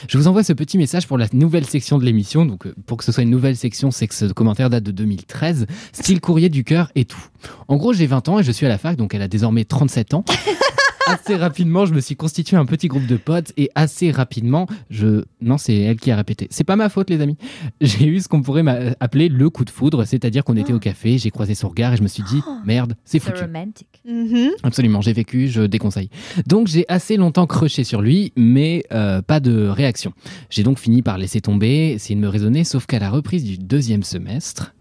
[0.08, 2.46] Je vous envoie ce petit message pour la nouvelle section de l'émission.
[2.46, 4.90] Donc euh, pour que ce soit une nouvelle section, c'est que ce commentaire date de
[4.90, 7.22] 2013, style courrier du cœur et tout.
[7.68, 9.64] En gros, j'ai 20 ans et je suis à la fac, donc elle a désormais
[9.64, 10.24] 37 ans.
[11.12, 15.24] Assez rapidement, je me suis constitué un petit groupe de potes et assez rapidement, je
[15.40, 16.46] non, c'est elle qui a répété.
[16.50, 17.36] C'est pas ma faute les amis.
[17.80, 18.64] J'ai eu ce qu'on pourrait
[19.00, 21.96] appeler le coup de foudre, c'est-à-dire qu'on était au café, j'ai croisé son regard et
[21.96, 23.44] je me suis dit merde, c'est C'est foutu.
[23.44, 23.88] romantic.
[24.08, 24.50] Mhm.
[24.62, 26.08] Absolument, j'ai vécu, je déconseille.
[26.46, 30.12] Donc j'ai assez longtemps crushé sur lui, mais euh, pas de réaction.
[30.50, 33.58] J'ai donc fini par laisser tomber, essayer de me raisonner, sauf qu'à la reprise du
[33.58, 34.74] deuxième semestre,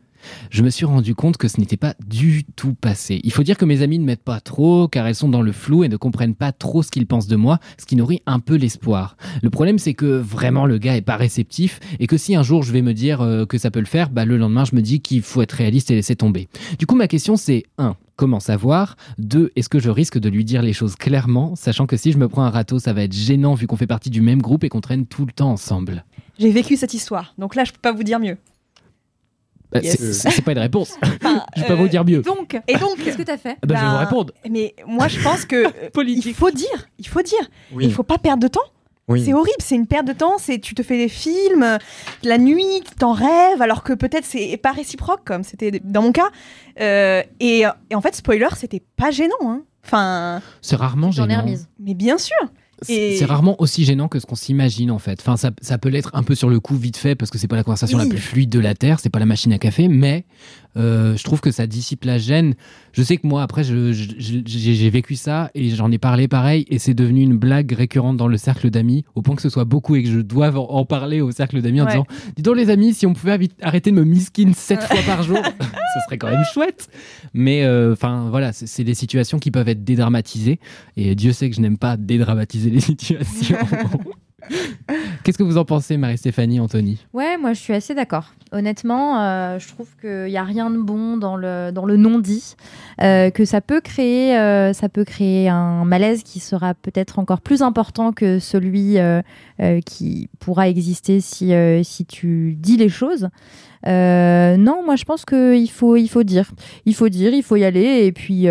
[0.49, 3.19] je me suis rendu compte que ce n'était pas du tout passé.
[3.23, 5.51] Il faut dire que mes amies ne m'aident pas trop, car elles sont dans le
[5.51, 8.39] flou et ne comprennent pas trop ce qu'ils pensent de moi, ce qui nourrit un
[8.39, 9.17] peu l'espoir.
[9.41, 12.63] Le problème, c'est que vraiment le gars est pas réceptif, et que si un jour
[12.63, 14.81] je vais me dire euh, que ça peut le faire, bah, le lendemain je me
[14.81, 16.47] dis qu'il faut être réaliste et laisser tomber.
[16.79, 17.95] Du coup, ma question c'est 1.
[18.15, 18.97] Comment savoir?
[19.17, 19.51] 2.
[19.55, 22.27] Est-ce que je risque de lui dire les choses clairement, sachant que si je me
[22.27, 24.69] prends un râteau, ça va être gênant vu qu'on fait partie du même groupe et
[24.69, 26.05] qu'on traîne tout le temps ensemble?
[26.37, 28.37] J'ai vécu cette histoire, donc là je peux pas vous dire mieux.
[29.71, 29.97] Bah, Yes.
[30.13, 30.95] c'est- pas une réponse.
[31.01, 32.21] Enfin, je vais pas euh, vous dire mieux.
[32.21, 34.33] Donc, Et donc, qu'est-ce que t'as fait Ah bah, je vais vous ben, répondre.
[34.49, 36.25] mais moi je pense que euh, Politique.
[36.25, 37.39] il faut dire, il faut dire,
[37.73, 37.85] Oui.
[37.85, 38.59] il faut pas perdre de temps.
[39.07, 39.23] Oui.
[39.25, 40.37] C'est horrible, c'est une perte de temps.
[40.37, 41.77] C'est tu te fais des films euh,
[42.23, 46.11] la nuit, tu t'en rêves, alors que peut-être c'est pas réciproque comme c'était dans mon
[46.11, 46.29] cas.
[46.79, 49.33] Euh, et, et en fait, spoiler, c'était pas gênant.
[49.43, 49.61] hein.
[49.83, 51.41] Enfin, C'est rarement J'en ai gênant.
[51.41, 51.67] remise.
[51.79, 52.37] mais bien sûr.
[52.83, 55.19] C'est Et- c'est rarement aussi gênant que ce qu'on s'imagine en fait.
[55.21, 57.47] Enfin, ça, ça peut l'être un peu sur le coup vite fait parce que c'est
[57.47, 58.03] pas la conversation Oui.
[58.05, 60.25] la plus fluide de la terre, c'est pas la machine à café, mais
[60.77, 62.53] euh, je trouve que ça dissipe la gêne.
[62.93, 66.93] Je sais que moi après, j'ai vécu ça et j'en ai parlé pareil et c'est
[66.93, 70.03] devenu une blague récurrente dans le cercle d'amis au point que ce soit beaucoup et
[70.03, 71.91] que je doive en, en parler au cercle d'amis en Ouais.
[71.91, 72.05] disant
[72.35, 75.37] dis donc les amis, si on pouvait arrêter de me miskin sept fois par jour,
[75.59, 76.89] ce serait quand même chouette.
[77.33, 80.59] Mais euh, enfin voilà, c'est des situations qui peuvent être dédramatisées
[80.97, 83.57] et Dieu sait que je n'aime pas dédramatiser les situations.
[85.23, 86.99] Qu'est-ce que vous en pensez, Marie-Stéphanie, Anthony?
[87.13, 88.33] Ouais, moi je suis assez d'accord.
[88.51, 92.55] Honnêtement, euh, je trouve qu'il n'y a rien de bon dans le, dans le non-dit,
[93.01, 97.41] euh, que ça peut, créer, euh, ça peut créer un malaise qui sera peut-être encore
[97.41, 98.97] plus important que celui
[99.85, 103.29] qui pourra exister si, si tu dis les choses.
[103.85, 106.51] Non, moi je pense qu'il faut, il faut dire.
[106.85, 108.47] Il faut dire, il faut y aller, et puis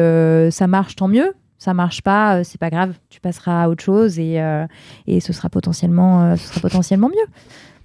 [0.51, 1.35] ça marche, tant mieux.
[1.63, 4.67] Ça marche pas, euh, c'est pas grave, tu passeras à autre chose et, euh,
[5.07, 7.27] et ce sera potentiellement, euh, ce sera potentiellement mieux.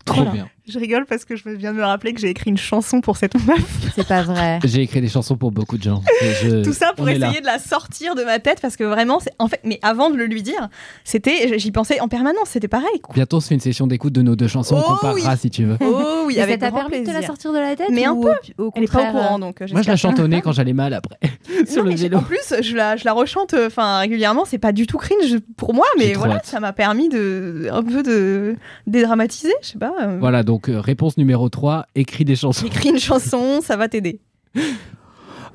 [0.05, 0.31] Trop Voilà.
[0.31, 0.49] bien.
[0.67, 3.17] Je rigole parce que je viens de me rappeler que j'ai écrit une chanson pour
[3.17, 3.91] cette meuf.
[3.95, 4.60] C'est pas vrai.
[4.63, 6.01] J'ai écrit des chansons pour beaucoup de gens.
[6.41, 9.19] Je- Tout ça pour on essayer de la sortir de ma tête parce que vraiment,
[9.19, 10.69] c'est en fait, mais avant de le lui dire,
[11.04, 12.99] c'était, j'y pensais en permanence, c'était pareil.
[13.04, 13.13] quoi.
[13.13, 14.75] Bientôt, on se fait une session d'écoute de nos deux chansons.
[14.80, 15.38] Oh on comparera oui.
[15.39, 15.78] si tu veux.
[15.82, 18.32] Oh oui, avec ça t'a permis de la sortir de la tête Mais un peu.
[18.58, 19.62] au- au Elle est pas au courant, donc.
[19.62, 21.17] euh, Moi, je la chantonnais quand j'allais mal après.
[21.67, 22.17] sur Non, le vélo.
[22.17, 24.45] En plus, je la, je la rechante euh, enfin régulièrement.
[24.45, 26.47] C'est pas du tout cringe pour moi, mais voilà, hâte.
[26.47, 28.56] ça m'a permis de un peu de
[28.88, 29.54] dédramatiser.
[29.62, 29.93] Je sais pas.
[30.01, 32.65] euh, Voilà, donc euh, réponse numéro 3, écris des chansons.
[32.65, 34.19] Écris une chanson, ça va t'aider.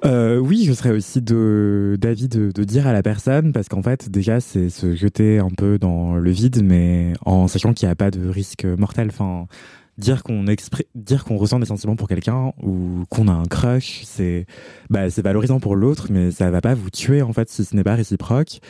[0.06, 3.82] Euh, oui, je serais aussi de- d'avis de, de dire à la personne, parce qu'en
[3.82, 7.92] fait, déjà, c'est se jeter un peu dans le vide, mais en sachant qu'il n'y
[7.92, 9.08] a pas de risque mortel.
[9.08, 9.46] Enfin,
[9.98, 14.00] dire qu'on exprime, dire qu'on ressent des sentiments pour quelqu'un ou qu'on a un crush,
[14.06, 14.46] c'est
[14.88, 17.76] bah, c'est valorisant pour l'autre, mais ça va pas vous tuer en fait si ce
[17.76, 18.60] n'est pas réciproque.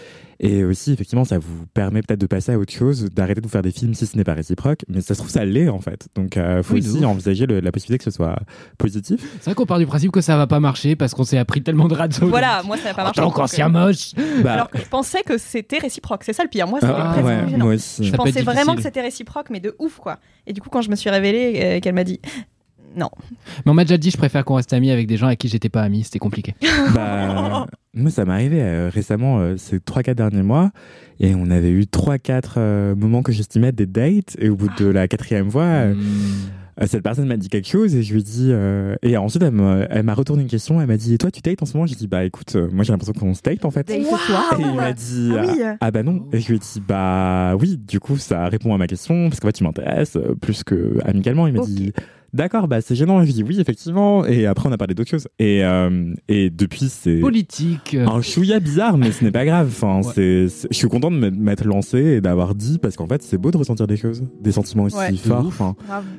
[0.43, 3.53] Et aussi, effectivement, ça vous permet peut-être de passer à autre chose, d'arrêter de vous
[3.53, 4.81] faire des films si ce n'est pas réciproque.
[4.89, 6.09] Mais ça se trouve, ça l'est en fait.
[6.15, 7.05] Donc, euh, faut Oui, aussi ouf.
[7.05, 8.39] envisager le- la possibilité que ce soit
[8.79, 9.21] positif.
[9.41, 11.63] C'est vrai qu'on part du principe que ça va pas marcher parce qu'on s'est appris
[11.63, 12.27] tellement de radios.
[12.29, 13.21] Voilà, moi ça n'a pas En marché.
[13.21, 14.13] tant qu'ancien euh, moche.
[14.43, 16.67] Bah, Alors que je pensais que c'était réciproque, c'est ça le pire.
[16.67, 17.65] Moi, c'était ah, presque ouais, gênant.
[17.67, 18.05] moi aussi.
[18.07, 20.19] Je Ça pensais vraiment que c'était réciproque, mais de ouf quoi.
[20.47, 22.19] Et du coup, quand je me suis révélée, euh, qu'elle m'a dit
[22.97, 23.09] non.
[23.65, 25.49] Mais on m'a déjà dit, je préfère qu'on reste amis avec des gens avec qui
[25.49, 26.03] j'étais pas ami.
[26.05, 26.55] C'était compliqué.
[26.95, 30.71] Bah, moi, ça m'est arrivé euh, récemment, euh, ces 3-4 derniers mois,
[31.19, 34.87] et on avait eu 3-4 moments que j'estimais être des dates, et au bout de
[34.87, 36.83] la quatrième fois, euh, Hmm.
[36.83, 38.49] euh, cette personne m'a dit quelque chose et je lui ai dit.
[38.53, 39.51] euh, et ensuite, elle
[40.03, 40.81] m'a retourné une question.
[40.81, 41.87] Elle m'a dit Et toi, tu dates en ce moment?
[41.87, 43.87] J'ai dit Bah écoute, euh, moi j'ai l'impression qu'on se date en fait.
[43.89, 44.01] Date Et
[44.63, 45.63] il m'a dit Ah oui.
[45.81, 46.27] Ah bah non.
[46.33, 49.41] Et je lui ai dit Bah oui, du coup, ça répond à ma question parce
[49.41, 51.47] qu'en fait, tu m'intéresses euh, plus que amicalement.
[51.49, 51.93] Il m'a dit
[52.33, 53.25] D'accord, bah c'est gênant.
[53.25, 54.25] Je dit Oui, effectivement.
[54.25, 55.27] Et après, on a parlé d'autres choses.
[55.39, 57.17] Et, euh, et depuis, c'est.
[57.19, 57.97] Politique.
[57.99, 59.67] Un chouïa bizarre, mais ce n'est pas grave.
[59.69, 60.13] Enfin, Ouais.
[60.15, 63.51] c'est, je suis content de m'être- lancé et d'avoir dit parce qu'en fait, c'est beau
[63.51, 65.13] de ressentir des choses, des sentiments aussi Ouais.
[65.15, 65.47] Forts.
[65.47, 65.75] Enfin,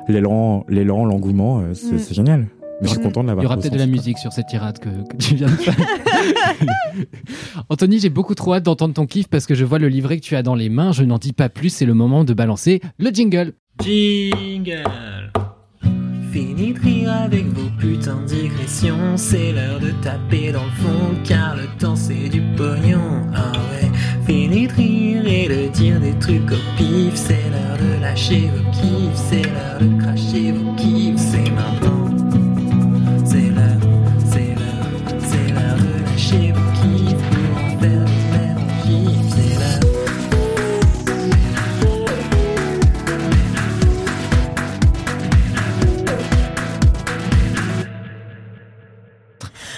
[0.07, 1.99] l'élan, l'élan, l'engouement, euh, c'est, Mm.
[1.99, 2.47] c'est génial.
[2.81, 3.03] Mais je suis Mm.
[3.03, 3.43] content de Il l'avoir.
[3.43, 5.75] y aura peut-être de la musique sur cette tirade que, que tu viens de faire.
[7.69, 10.23] Anthony, j'ai beaucoup trop hâte d'entendre ton kiff parce que je vois le livret que
[10.23, 10.91] tu as dans les mains.
[10.91, 13.53] Je n'en dis pas plus, c'est le moment de balancer le jingle.
[13.83, 14.83] Jingle
[16.31, 16.73] Fini
[17.09, 19.17] avec vos putains de digressions.
[19.17, 23.27] C'est l'heure de taper dans le fond Car le temps c'est du pognon.
[23.35, 23.91] Ah ouais
[24.25, 27.15] Fini de et de dire des trucs au pif.
[27.15, 30.00] C'est l'heure de lâcher vos kiffs C'est l'heure de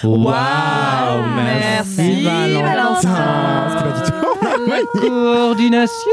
[0.04, 3.70] Waouh, merci, Valentin.
[3.70, 5.00] C'est pas du tout.
[5.00, 6.12] Coordination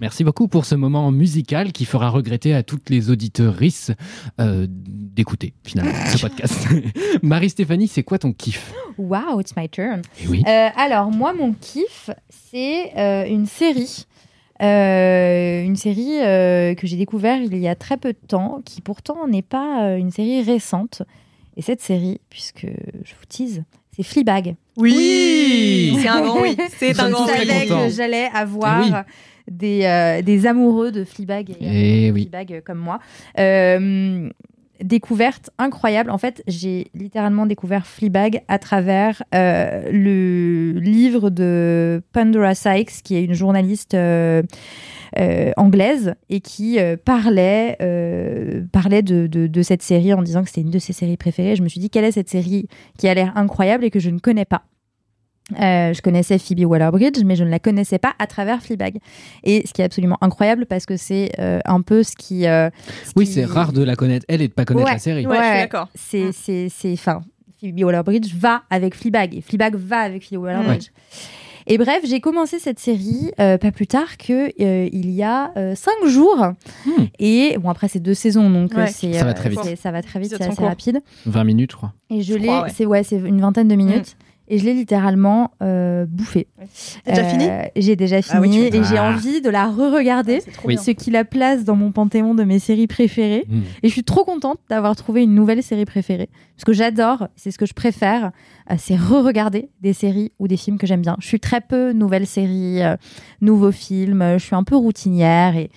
[0.00, 3.92] Merci beaucoup pour ce moment musical qui fera regretter à toutes les auditrices
[4.40, 6.66] euh, d'écouter finalement ce podcast.
[7.22, 8.72] Marie-Stéphanie, c'est quoi ton kiff?
[8.96, 10.02] Wow, it's my turn.
[10.22, 10.42] Eh oui.
[10.46, 14.06] Euh, alors, moi, mon kiff, c'est euh, une série.
[14.60, 18.80] Euh, une série euh, que j'ai découvert il y a très peu de temps, qui
[18.80, 21.02] pourtant n'est pas euh, une série récente.
[21.58, 22.66] Et cette série, puisque
[23.04, 24.54] je vous tease, c'est Fleabag.
[24.76, 26.56] Oui, C'est un grand oui.
[26.78, 28.98] C'est un grand que j'allais avoir Eh oui.
[29.48, 32.22] des, euh, des amoureux de Fleabag et Eh euh, oui.
[32.30, 33.00] Fleabag euh, comme moi.
[33.40, 34.30] Euh,
[34.82, 36.10] découverte incroyable.
[36.10, 43.16] En fait, j'ai littéralement découvert Fleabag à travers euh, le livre de Pandora Sykes, qui
[43.16, 44.42] est une journaliste euh,
[45.18, 47.76] euh, anglaise et qui parlait,
[48.72, 51.56] parlait de, de- de cette série en disant que c'était une de ses séries préférées.
[51.56, 54.10] Je me suis dit, quelle est cette série qui a l'air incroyable et que je
[54.10, 54.62] ne connais pas?
[55.58, 58.98] Euh, je connaissais Phoebe Waller-Bridge, mais je ne la connaissais pas à travers Fleabag.
[59.44, 62.46] Et ce qui est absolument incroyable, parce que c'est euh, un peu ce qui...
[62.46, 62.68] euh,
[63.04, 64.92] ce Oui, qui- c'est rare de la connaître, elle, et de pas connaître Ouais.
[64.92, 65.26] la série.
[65.26, 65.88] Ouais, je suis d'accord.
[65.94, 66.32] c'est Mm.
[66.34, 67.20] c'est c'est enfin
[67.60, 70.88] Phoebe Waller-Bridge va avec Fleabag et Fleabag va avec Phoebe Waller-Bridge.
[71.70, 75.52] Et bref, j'ai commencé cette série euh, pas plus tard que euh, il y a
[75.58, 76.46] euh, cinq jours.
[76.86, 77.04] Hmm.
[77.18, 78.86] Et bon après c'est deux saisons donc Ouais.
[78.86, 79.60] c'est Ça va euh, très vite.
[79.64, 81.00] c'est- Ça va très vite, c'est assez rapide.
[81.26, 81.92] 20 minutes, je crois.
[82.10, 82.70] Et je Je l'ai, crois, ouais.
[82.74, 84.16] c'est ouais, c'est une vingtaine de minutes.
[84.50, 86.46] Et je l'ai littéralement euh, bouffé.
[87.04, 89.10] T'as déjà Euh, fini J'ai déjà Ah oui, fini et j'ai Ah.
[89.12, 90.40] envie de la re-regarder.
[90.42, 90.74] C'est trop Oui.
[90.74, 90.82] bien.
[90.82, 93.44] Ce qui la place dans mon panthéon de mes séries préférées.
[93.48, 93.60] Hmm.
[93.82, 96.30] Et je suis trop contente d'avoir trouvé une nouvelle série préférée.
[96.56, 98.32] Parce que j'adore, c'est ce que je préfère,
[98.70, 101.16] euh, c'est re-regarder des séries ou des films que j'aime bien.
[101.20, 102.96] Je suis très peu nouvelles séries, euh,
[103.42, 105.56] nouveaux films, euh, je suis un peu routinière.
[105.56, 105.70] Et...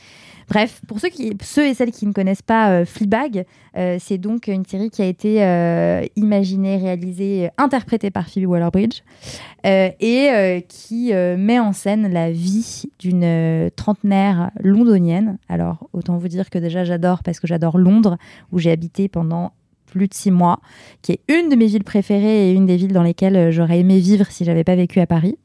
[0.51, 3.45] Bref, pour ceux, qui, ceux et celles qui ne connaissent pas euh, Fleabag,
[3.77, 9.01] euh, c'est donc une série qui a été euh, imaginée, réalisée, interprétée par Phoebe Waller-Bridge
[9.63, 15.37] et qui met en scène la vie d'une trentenaire londonienne.
[15.47, 18.17] Alors, autant vous dire que déjà j'adore parce que j'adore Londres,
[18.51, 19.53] où j'ai habité pendant
[19.85, 20.59] plus de six mois,
[21.01, 23.99] qui est une de mes villes préférées et une des villes dans lesquelles j'aurais aimé
[23.99, 25.37] vivre si j'avais pas vécu à Paris.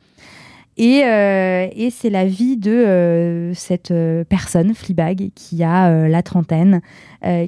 [0.78, 6.22] Et, euh, et c'est la vie de euh, cette euh, personne, Fleabag, qui a la
[6.22, 6.80] trentaine,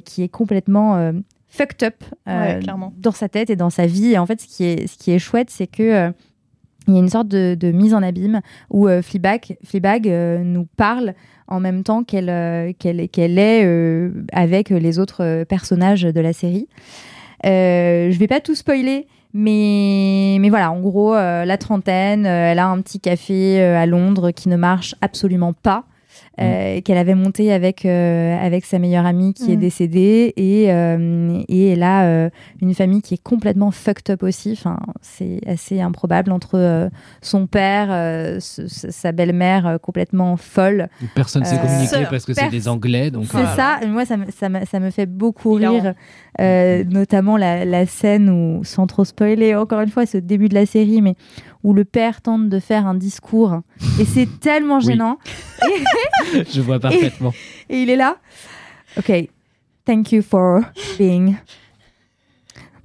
[0.05, 1.13] qui est complètement
[1.47, 2.59] fucked up Ouais,
[2.97, 4.13] dans sa tête et dans sa vie.
[4.13, 6.11] Et en fait, ce qui est, ce qui est chouette, c'est que
[6.89, 10.43] il y a une sorte de, de mise en abîme où euh, Fleabag, Fleabag euh,
[10.43, 11.13] nous parle
[11.47, 16.67] en même temps qu'elle euh, est avec les autres personnages de la série.
[17.43, 22.59] Je vais pas tout spoiler, mais, mais voilà, en gros, euh, la trentaine, euh, elle
[22.59, 25.83] a un petit café euh, à Londres qui ne marche absolument pas.
[26.41, 29.59] Euh, qu'elle avait monté avec, euh, avec sa meilleure amie qui est Mm.
[29.59, 32.29] décédée et, euh, et elle a euh,
[32.61, 34.51] une famille qui est complètement fucked up aussi.
[34.53, 36.89] Enfin, c'est assez improbable entre euh,
[37.21, 40.87] son père, euh, ce- ce- sa belle-mère euh, complètement folle.
[41.13, 43.11] Personne ne s'est communiqué parce que c'est des Anglais.
[43.11, 45.93] Donc, C'est ça, moi ça me, ça, me, ça me fait beaucoup rire,
[46.39, 50.47] euh, notamment la, la scène où, sans trop spoiler, encore une fois, c'est au début
[50.49, 51.15] de la série, mais
[51.63, 53.61] où le père tente de faire un discours
[53.99, 54.83] et c'est tellement Oui.
[54.85, 55.17] gênant.
[56.51, 57.33] je vois parfaitement.
[57.69, 58.17] Et il est là.
[58.97, 59.11] Ok,
[59.85, 60.61] thank you for
[60.97, 61.35] being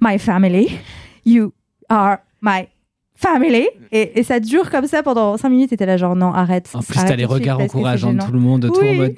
[0.01, 0.77] my family.
[1.25, 1.51] You
[1.89, 2.67] are my
[3.15, 3.67] family.
[3.91, 5.73] Et, et ça dure comme ça pendant 5 minutes.
[5.73, 6.69] Et t'es là, genre, non, arrête.
[6.73, 9.15] En plus, t'as les tout regards encourageants de tout le monde, toi en mode,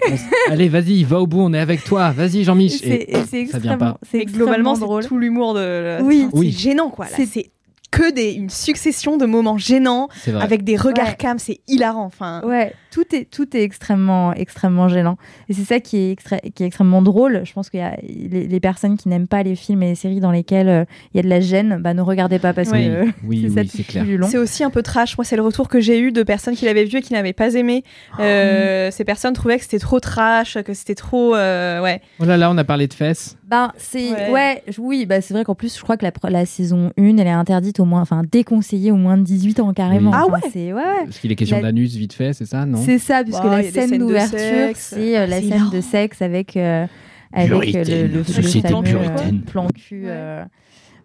[0.48, 2.78] on allez, vas-y, va au bout, on est avec toi, vas-y, Jean-Mich.
[2.80, 3.98] C'est c'est ça vient pas.
[4.14, 5.04] extrêmement, globalement, extrêmement drôle.
[5.04, 5.60] c'est tout l'humour de.
[5.60, 6.28] la- Oui.
[6.32, 6.52] c'est Oui.
[6.52, 7.08] gênant, quoi.
[7.08, 7.50] C'est
[7.90, 11.16] que des, une succession de moments gênants avec des regards Ouais.
[11.18, 11.40] cam.
[11.40, 12.04] C'est hilarant.
[12.06, 15.18] Enfin, Ouais, tout est, tout est extrêmement, extrêmement gênant.
[15.50, 17.42] Et c'est ça qui est, extra- qui est extrêmement drôle.
[17.46, 19.96] Je pense qu'il y a les, les personnes qui n'aiment pas les films et les
[19.96, 22.70] séries dans lesquelles euh, il y a de la gêne, bah ne regardez pas parce
[22.72, 22.86] Oui.
[22.86, 23.62] que euh, Oui, c'est
[24.02, 24.20] oui.
[24.30, 25.18] C'est aussi un peu trash.
[25.18, 27.34] Moi, c'est le retour que j'ai eu de personnes qui l'avaient vu et qui n'avaient
[27.34, 27.84] pas aimé.
[28.18, 28.22] Ah.
[28.24, 31.36] Euh, Ces personnes trouvaient que c'était trop trash, que c'était trop.
[31.36, 32.02] euh, ouais.
[32.20, 33.38] Oh là là, on a parlé de fesses.
[33.50, 34.62] Ben, c'est Ouais.
[34.78, 37.30] oui, bah c'est vrai qu'en plus je crois que la, la saison 1, elle est
[37.30, 40.12] interdite au moins enfin déconseillée au moins de 18 ans carrément.
[40.12, 40.18] Oui.
[40.20, 41.06] Ah ouais c'est ouais, ouais.
[41.06, 42.78] Parce qu'il est question La- d'anus vite fait, c'est ça, non?
[42.84, 44.40] C'est ça puisque Bah, la scène d'ouverture,
[44.76, 46.86] c'est euh, la C'est scène de sexe avec euh,
[47.32, 50.44] avec euh, Puritaine, le, le, le société fameux, euh, plan cul Ouais.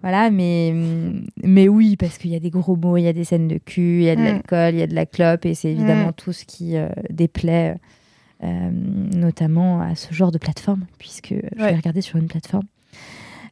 [0.02, 0.74] voilà, mais,
[1.44, 3.58] mais oui, parce qu'il y a des gros mots, il y a des scènes de
[3.58, 4.24] cul, il y a de Mm.
[4.24, 6.14] l'alcool, il y a de la clope, et c'est évidemment Mm.
[6.16, 7.78] tout ce qui euh, déplaît, euh,
[8.42, 12.64] notamment à ce genre de plateforme, puisque je vais regarder sur une plateforme.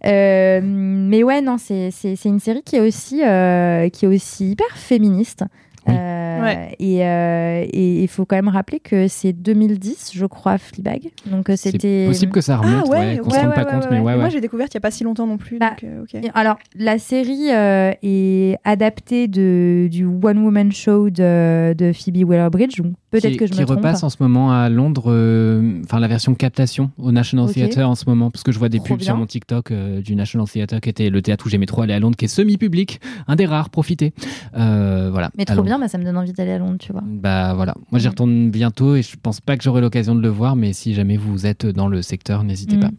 [0.07, 1.90] Euh, mais ouais, non, c'est
[2.24, 5.44] une série qui est aussi, euh, qui est aussi hyper féministe.
[5.87, 5.95] Oui.
[5.97, 6.75] Euh, Ouais.
[6.79, 11.11] Et euh, et il faut quand même rappeler que c'est 2010, je crois, Fleabag.
[11.27, 12.07] Donc euh, C'est c'était.
[12.09, 13.88] possible que ça remonte, Ah ouais, qu'on ouais, se rende ouais, pas ouais, compte, ouais,
[13.90, 14.12] mais ouais.
[14.14, 15.59] ouais, Moi, j'ai découvert il n'y a pas si longtemps non plus.
[15.59, 21.75] Bah, donc, euh, Alors, la série euh, est adaptée de, du One Woman Show de,
[21.75, 22.79] de Phoebe Waller-Bridge.
[22.81, 23.79] donc Peut-être qui, que je qui me trompe.
[23.79, 27.53] repasse en ce moment à Londres, euh, enfin la version captation au National.
[27.53, 30.01] Theatre en ce moment, parce que je vois des Trop pubs sur mon TikTok euh,
[30.01, 32.29] du National Theatre, qui était le théâtre où j'aimais trop aller à Londres, qui est
[32.29, 34.12] semi-public, un des rares, profitez.
[34.57, 35.31] Euh, voilà.
[35.37, 35.69] Mais à trop Londres.
[35.70, 37.02] Bien, bah, ça me donne envie d'aller à Londres, tu vois.
[37.06, 38.11] Bah voilà, moi j'y Mm.
[38.11, 41.16] retourne bientôt et je pense pas que j'aurai l'occasion de le voir, mais si jamais
[41.16, 42.80] vous êtes dans le secteur, n'hésitez Mm.
[42.80, 42.90] pas.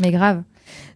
[0.00, 0.42] Mais grave.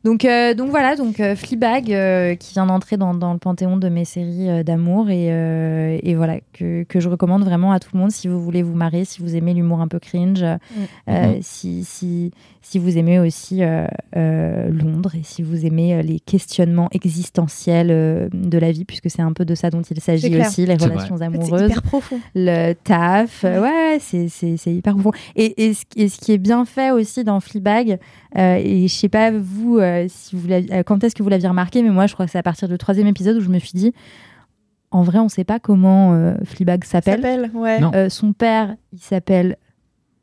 [0.04, 3.78] Donc, euh, donc voilà, donc euh, Fleabag euh, qui vient d'entrer dans, dans le panthéon
[3.78, 7.80] de mes séries euh, d'amour et, euh, et voilà que, que je recommande vraiment à
[7.80, 10.42] tout le monde si vous voulez vous marrer, si vous aimez l'humour un peu cringe,
[10.42, 10.56] euh,
[11.08, 11.38] Mhm.
[11.40, 16.20] si, si, si vous aimez aussi euh, euh, Londres et si vous aimez euh, les
[16.20, 20.28] questionnements existentiels euh, de la vie, puisque c'est un peu de ça dont il s'agit
[20.48, 22.20] aussi, les relations amoureuses hyper profond.
[22.34, 23.44] le taf.
[23.44, 25.12] euh, Ouais, c'est, c'est, c'est hyper profond.
[25.36, 27.98] Et, et, ce, et ce qui est bien fait aussi dans Fleabag,
[28.36, 31.48] euh, et je sais pas vous, euh, si vous euh, quand est-ce que vous l'aviez
[31.48, 33.58] remarqué, mais moi je crois que c'est à partir du troisième épisode où je me
[33.58, 33.92] suis dit,
[34.90, 37.16] en vrai, on sait pas comment euh, Fleabag s'appelle.
[37.22, 37.80] S'appelle, ouais.
[37.80, 37.90] Non.
[37.94, 39.56] Euh, son père, il s'appelle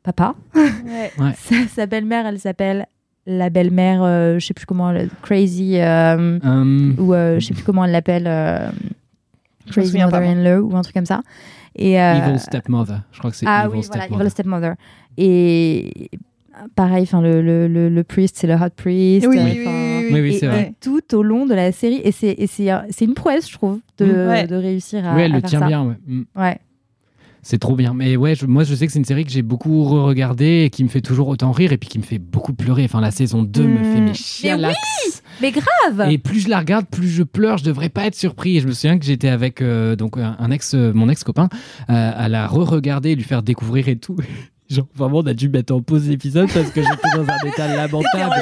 [0.02, 0.34] Papa.
[0.54, 1.12] Ouais.
[1.18, 1.32] Ouais.
[1.36, 2.86] Sa, sa belle-mère, elle s'appelle
[3.26, 7.54] la belle-mère, euh, je sais plus comment, elle- Crazy, euh, Hum, ou euh, je sais
[7.54, 8.68] plus comment elle l'appelle, euh,
[9.66, 9.98] Je Crazy.
[9.98, 11.20] Mother-in-Law, ou un truc comme ça.
[11.76, 14.20] Et, euh, Evil Stepmother, je crois que c'est ah Evil oui, voilà, Stepmother.
[14.22, 14.74] Evil Stepmother.
[15.18, 16.10] Et
[16.74, 19.26] pareil, enfin le, le, le, le priest, c'est le hot priest.
[19.28, 20.62] Oui, euh, oui, oui, oui, Oui, oui, et, vrai.
[20.70, 23.48] et tout au long de la série, et c'est et c'est euh, c'est une prouesse,
[23.48, 24.28] je trouve, de, Mm.
[24.28, 24.46] Ouais.
[24.46, 25.66] de réussir à, Oui, elle à le faire tient ça.
[25.66, 25.94] bien, ouais.
[26.08, 26.24] Hum.
[26.36, 26.58] Ouais.
[27.44, 27.92] C'est trop bien.
[27.92, 30.70] Mais ouais, je- moi je sais que c'est une série que j'ai beaucoup re-regardée et
[30.70, 32.84] qui me fait toujours autant rire et puis qui me fait beaucoup pleurer.
[32.84, 34.04] Enfin, la saison 2 me fait Mm.
[34.04, 34.76] mes chialax.
[35.40, 36.08] Mais grave.
[36.08, 37.58] Et plus je la regarde, plus je pleure.
[37.58, 38.58] Je devrais pas être surpris.
[38.58, 41.48] Et je me souviens que j'étais avec euh, donc un, ex, euh, mon ex copain,
[41.88, 44.16] à la re-regarder, lui faire découvrir et tout.
[44.72, 47.68] Genre vraiment, on a dû mettre en pause l'épisode parce que j'étais dans un état
[47.76, 48.32] lamentable.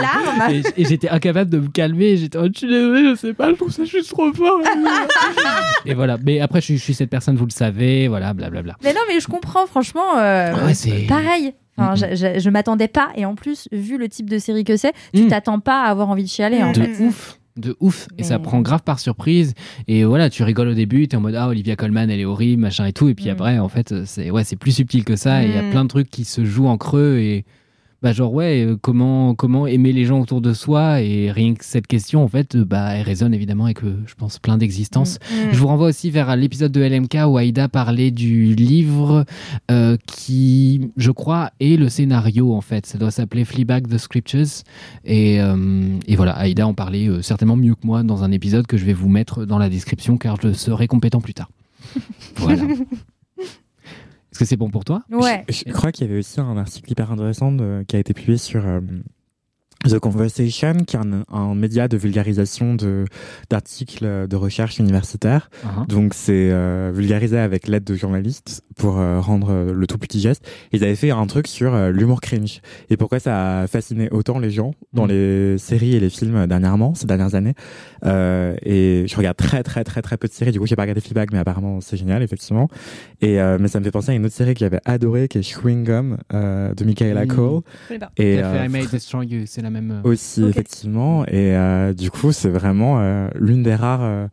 [0.40, 0.50] en.
[0.50, 2.16] Et, et j'étais incapable de me calmer.
[2.16, 4.60] J'étais, oh, je suis désolé, je sais pas, je trouve ça juste trop fort.
[5.86, 6.16] et voilà.
[6.24, 8.08] Mais après, je suis, je suis cette personne, vous le savez.
[8.08, 8.76] Voilà, blablabla.
[8.84, 10.18] Mais non, mais je comprends, franchement.
[10.18, 11.54] euh, Ah ouais, c'est- pareil.
[11.76, 14.76] Enfin, je, je, je m'attendais pas, et en plus, vu le type de série que
[14.76, 15.28] c'est, tu Mm.
[15.28, 17.02] t'attends pas à avoir envie de chialer, en de fait.
[17.02, 19.54] ouf de ouf et ça prend grave par surprise
[19.88, 22.62] et voilà tu rigoles au début t'es en mode ah Olivia Colman elle est horrible
[22.62, 23.30] machin et tout et puis Mm.
[23.32, 25.70] après en fait c'est ouais c'est plus subtil que ça et il y a Mm.
[25.70, 27.44] plein de trucs qui se jouent en creux et
[28.02, 31.64] bah genre ouais euh, comment comment aimer les gens autour de soi et rien que
[31.64, 35.18] cette question en fait euh, bah elle résonne évidemment avec euh, je pense plein d'existences
[35.30, 35.52] Mm.
[35.52, 39.24] je vous renvoie aussi vers l'épisode de LMK où Aïda parlait du livre
[40.06, 42.86] qui, je crois, est le scénario en fait.
[42.86, 44.62] Ça doit s'appeler Fleabag the Scriptures.
[45.04, 48.84] Et, et voilà, Aïda en parlait certainement mieux que moi dans un épisode que je
[48.84, 51.50] vais vous mettre dans la description car je serai compétent plus tard.
[52.36, 52.62] Voilà.
[54.32, 55.02] Est-ce que c'est bon pour toi?
[55.10, 55.44] Ouais.
[55.48, 58.14] Je, je crois qu'il y avait aussi un article hyper intéressant de- qui a été
[58.14, 58.80] publié sur euh,
[59.88, 63.06] The Conversation, qui est un, un média de vulgarisation de
[63.48, 65.48] d'articles de recherche universitaire.
[65.64, 69.96] Hein Donc c'est euh, vulgarisé avec l'aide de journalistes pour euh, rendre euh, le tout
[69.96, 70.46] plus digeste.
[70.72, 74.38] Ils avaient fait un truc sur euh, l'humour cringe et pourquoi ça a fasciné autant
[74.38, 75.08] les gens dans Mhm.
[75.10, 77.54] les séries et les films euh, dernièrement, ces dernières années.
[78.04, 80.52] Euh, et je regarde très très très très peu de séries.
[80.52, 82.68] Du coup, j'ai pas regardé Fleabag, mais apparemment c'est génial effectivement.
[83.22, 85.38] Et euh, mais ça me fait penser à une autre série que j'avais adorée, qui
[85.38, 87.28] est Chewing Gum euh, de Michaela Mhm.
[87.34, 87.60] Cole.
[88.18, 89.90] Et euh, I May Destroy You, c'est la même.
[90.04, 94.26] euh, aussi effectivement et euh, du coup c'est vraiment euh, l'une des rares euh,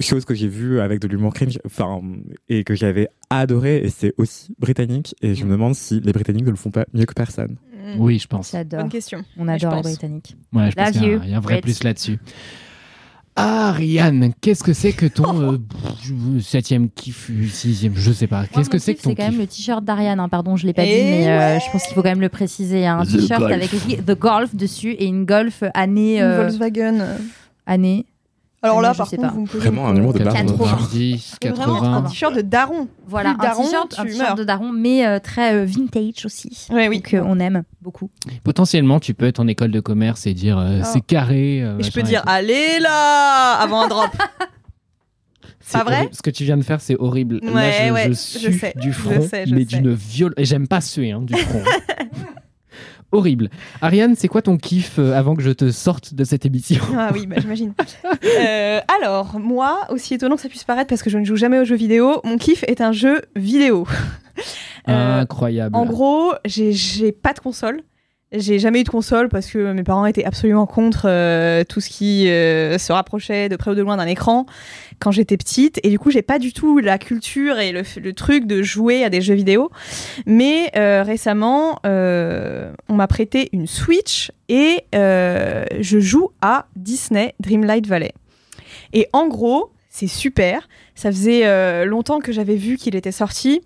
[0.00, 2.00] chose que j'ai vue avec de l'humour cringe, enfin,
[2.48, 5.14] et que j'avais adoré, et c'est aussi britannique.
[5.22, 7.58] Et je me demande si les Britanniques ne le font pas mieux que personne.
[7.72, 8.00] Mm.
[8.00, 8.50] Oui, je pense.
[8.50, 8.80] J'adore.
[8.80, 9.24] Bonne question.
[9.38, 9.82] On adore les.
[9.82, 10.36] Britanniques.
[10.52, 11.20] Ouais, je pense qu'il y, a you.
[11.20, 12.18] un- il y a un vrai plus là-dessus.
[13.36, 18.44] Ah, Ariane, qu'est-ce que c'est que ton euh, septième kiff, sixième, je sais pas.
[18.46, 20.28] Qu'est-ce que c'est que ton C'est quand même le t-shirt d'Ariane, hein.
[20.28, 22.28] pardon, je l'ai pas Et dit, mais euh, je pense qu'il faut quand même le
[22.28, 22.76] préciser.
[22.78, 23.52] Il y a un The t-shirt Golf.
[23.52, 26.18] avec écrit The Golf dessus et une Golf année.
[26.18, 27.04] Une euh, Volkswagen.
[27.66, 28.06] année.
[28.64, 29.34] Alors Ah, là, je par sais contre, pas.
[29.34, 30.36] vous me posez Vraiment un humour de daron.
[30.56, 31.96] 90, C'est vraiment 80.
[31.96, 32.88] un t-shirt de daron.
[33.06, 36.66] Voilà, un t-shirt, de daron, mais euh, très euh, vintage aussi.
[36.72, 36.96] Ouais, oui.
[36.96, 38.10] Donc euh, on aime beaucoup.
[38.42, 40.88] Potentiellement, tu peux être en école de commerce et dire euh, Oh.
[40.92, 41.62] c'est carré.
[41.62, 44.10] euh, Et je peux dire, allez là Avant un drop.
[45.66, 46.14] C'est pas vrai horrible.
[46.14, 47.40] Ce que tu viens de faire, c'est horrible.
[47.42, 48.14] Là, Ouais, je, ouais, je je
[48.50, 49.78] sue sais, du je front, sais, je mais sais.
[49.78, 50.34] d'une violence.
[50.36, 51.62] Et j'aime pas suer hein, du front.
[53.14, 53.48] horrible.
[53.80, 57.10] Ariane, c'est quoi ton kiff euh, avant que je te sorte de cette émission Ah
[57.14, 57.72] oui, bah, j'imagine.
[58.40, 61.58] Euh, alors, moi, aussi étonnant que ça puisse paraître parce que je ne joue jamais
[61.58, 63.86] aux jeux vidéo, mon kiff est un jeu vidéo.
[64.88, 65.76] Euh, Incroyable.
[65.76, 67.80] En gros, j'ai- j'ai pas de console.
[68.32, 71.88] J'ai jamais eu de console parce que mes parents étaient absolument contre euh, tout ce
[71.88, 74.46] qui euh, se rapprochait de près ou de loin d'un écran
[75.04, 75.78] quand j'étais petite.
[75.82, 79.10] Et du coup, j'ai pas du tout la culture et le, truc de jouer à
[79.10, 79.70] des jeux vidéo.
[80.24, 87.34] Mais euh, récemment, euh, on m'a prêté une Switch et euh, je joue à Disney
[87.38, 88.12] Dreamlight Valley.
[88.94, 90.68] Et en gros, c'est super.
[90.94, 93.60] Ça faisait longtemps que j'avais vu qu'il était sorti.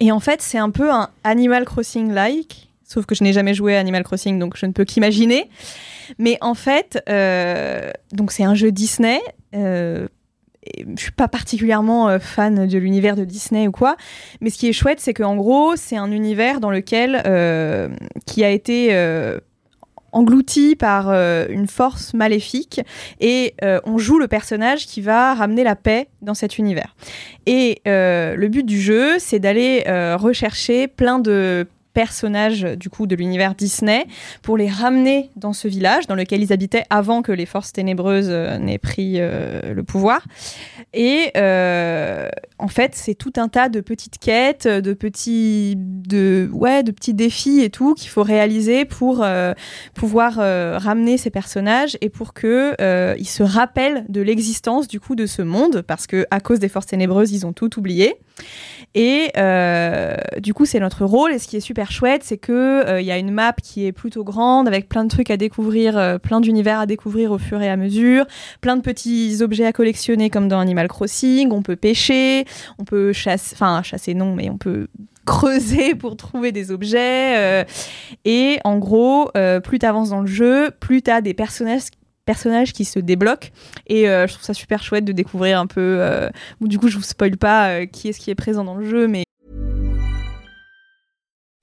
[0.00, 2.68] Et en fait, c'est un peu un Animal Crossing-like.
[2.82, 5.48] Sauf que je n'ai jamais joué à Animal Crossing, donc je ne peux qu'imaginer.
[6.18, 6.98] Mais en fait,
[8.12, 9.20] donc c'est un jeu Disney.
[10.96, 13.96] Je suis pas particulièrement euh, fan de l'univers de Disney ou quoi,
[14.40, 17.88] mais ce qui est chouette, c'est qu'en gros, c'est un univers dans lequel euh,
[18.26, 19.38] qui a été euh,
[20.12, 22.80] englouti par une force maléfique
[23.20, 23.54] et
[23.84, 26.96] on joue le personnage qui va ramener la paix dans cet univers.
[27.44, 29.84] Et le but du jeu, c'est d'aller
[30.16, 34.06] rechercher plein de personnages du coup de l'univers Disney
[34.42, 38.28] pour les ramener dans ce village dans lequel ils habitaient avant que les forces ténébreuses
[38.30, 40.24] euh, n'aient pris euh, le pouvoir.
[40.94, 42.28] Et euh,
[42.58, 47.14] en fait, c'est tout un tas de petites quêtes, de petits, de ouais, de petits
[47.14, 49.52] défis et tout qu'il faut réaliser pour euh,
[49.94, 55.00] pouvoir euh, ramener ces personnages et pour que euh, ils se rappellent de l'existence du
[55.00, 58.16] coup de ce monde parce que à cause des forces ténébreuses, ils ont tout oublié.
[58.94, 61.32] Et euh, du coup, c'est notre rôle.
[61.32, 63.86] Et ce qui est super chouette, c'est que euh, il y a une map qui
[63.86, 67.38] est plutôt grande, avec plein de trucs à découvrir, euh, plein d'univers à découvrir au
[67.38, 68.26] fur et à mesure,
[68.60, 71.52] plein de petits objets à collectionner comme dans Animal Crossing.
[71.52, 72.44] On peut pêcher,
[72.78, 74.88] on peut chasser, enfin chasser non, mais on peut
[75.26, 77.66] creuser pour trouver des objets.
[78.24, 79.30] et en gros,
[79.62, 81.82] plus tu avances dans le jeu, plus tu as des personnages
[82.28, 83.48] personnages qui se débloquent
[83.86, 86.28] et euh, je trouve ça super chouette de découvrir un peu euh,
[86.60, 88.84] bon, du coup je vous spoil pas euh, qui est-ce qui est présent dans le
[88.84, 89.24] jeu mais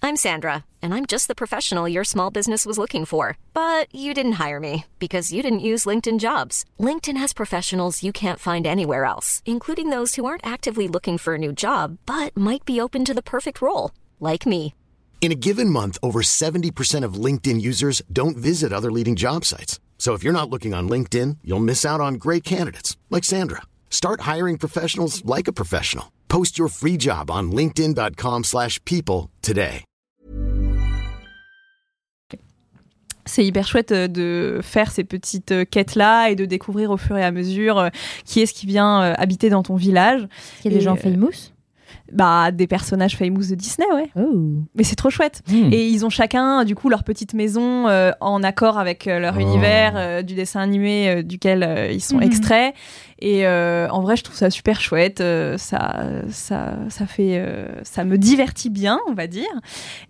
[0.01, 3.38] I'm Sandra, and I'm just the professional your small business was looking for.
[3.53, 6.63] But you didn't hire me because you didn't use LinkedIn jobs.
[6.80, 11.34] LinkedIn has professionals you can't find anywhere else, including those who aren't actively looking for
[11.34, 14.74] a new job but might be open to the perfect role, like me.
[15.22, 19.80] In a given month, over 70% of LinkedIn users don't visit other leading job sites.
[19.97, 23.63] So if you're not looking on LinkedIn, you'll miss out on great candidates like Sandra.
[23.89, 26.11] Start hiring professionals like a professional.
[26.29, 29.85] Post your free job on linkedin.com/people slash people today.
[33.25, 36.97] c'est hyper chouette euh, de faire ces petites euh, quêtes là et de découvrir au
[36.97, 37.89] fur et à mesure euh,
[38.23, 40.27] qui est-ce qui vient habiter dans ton village
[40.63, 41.51] Il y a des gens euh, famous.
[42.12, 44.62] Bah des personnages famous de Disney ouais Oh.
[44.76, 45.70] mais c'est trop chouette Hmm.
[45.72, 49.36] Et ils ont chacun, du coup, leur petite maison euh, en accord avec euh, leur
[49.38, 49.41] Oh.
[49.41, 52.24] univers euh, du dessin animé euh, duquel euh, ils sont Mhm.
[52.24, 52.74] extraits.
[53.20, 55.22] Et euh, en vrai, je trouve ça super chouette.
[55.22, 59.47] euh, ça, ça, ça fait, euh, ça me divertit bien, on va dire.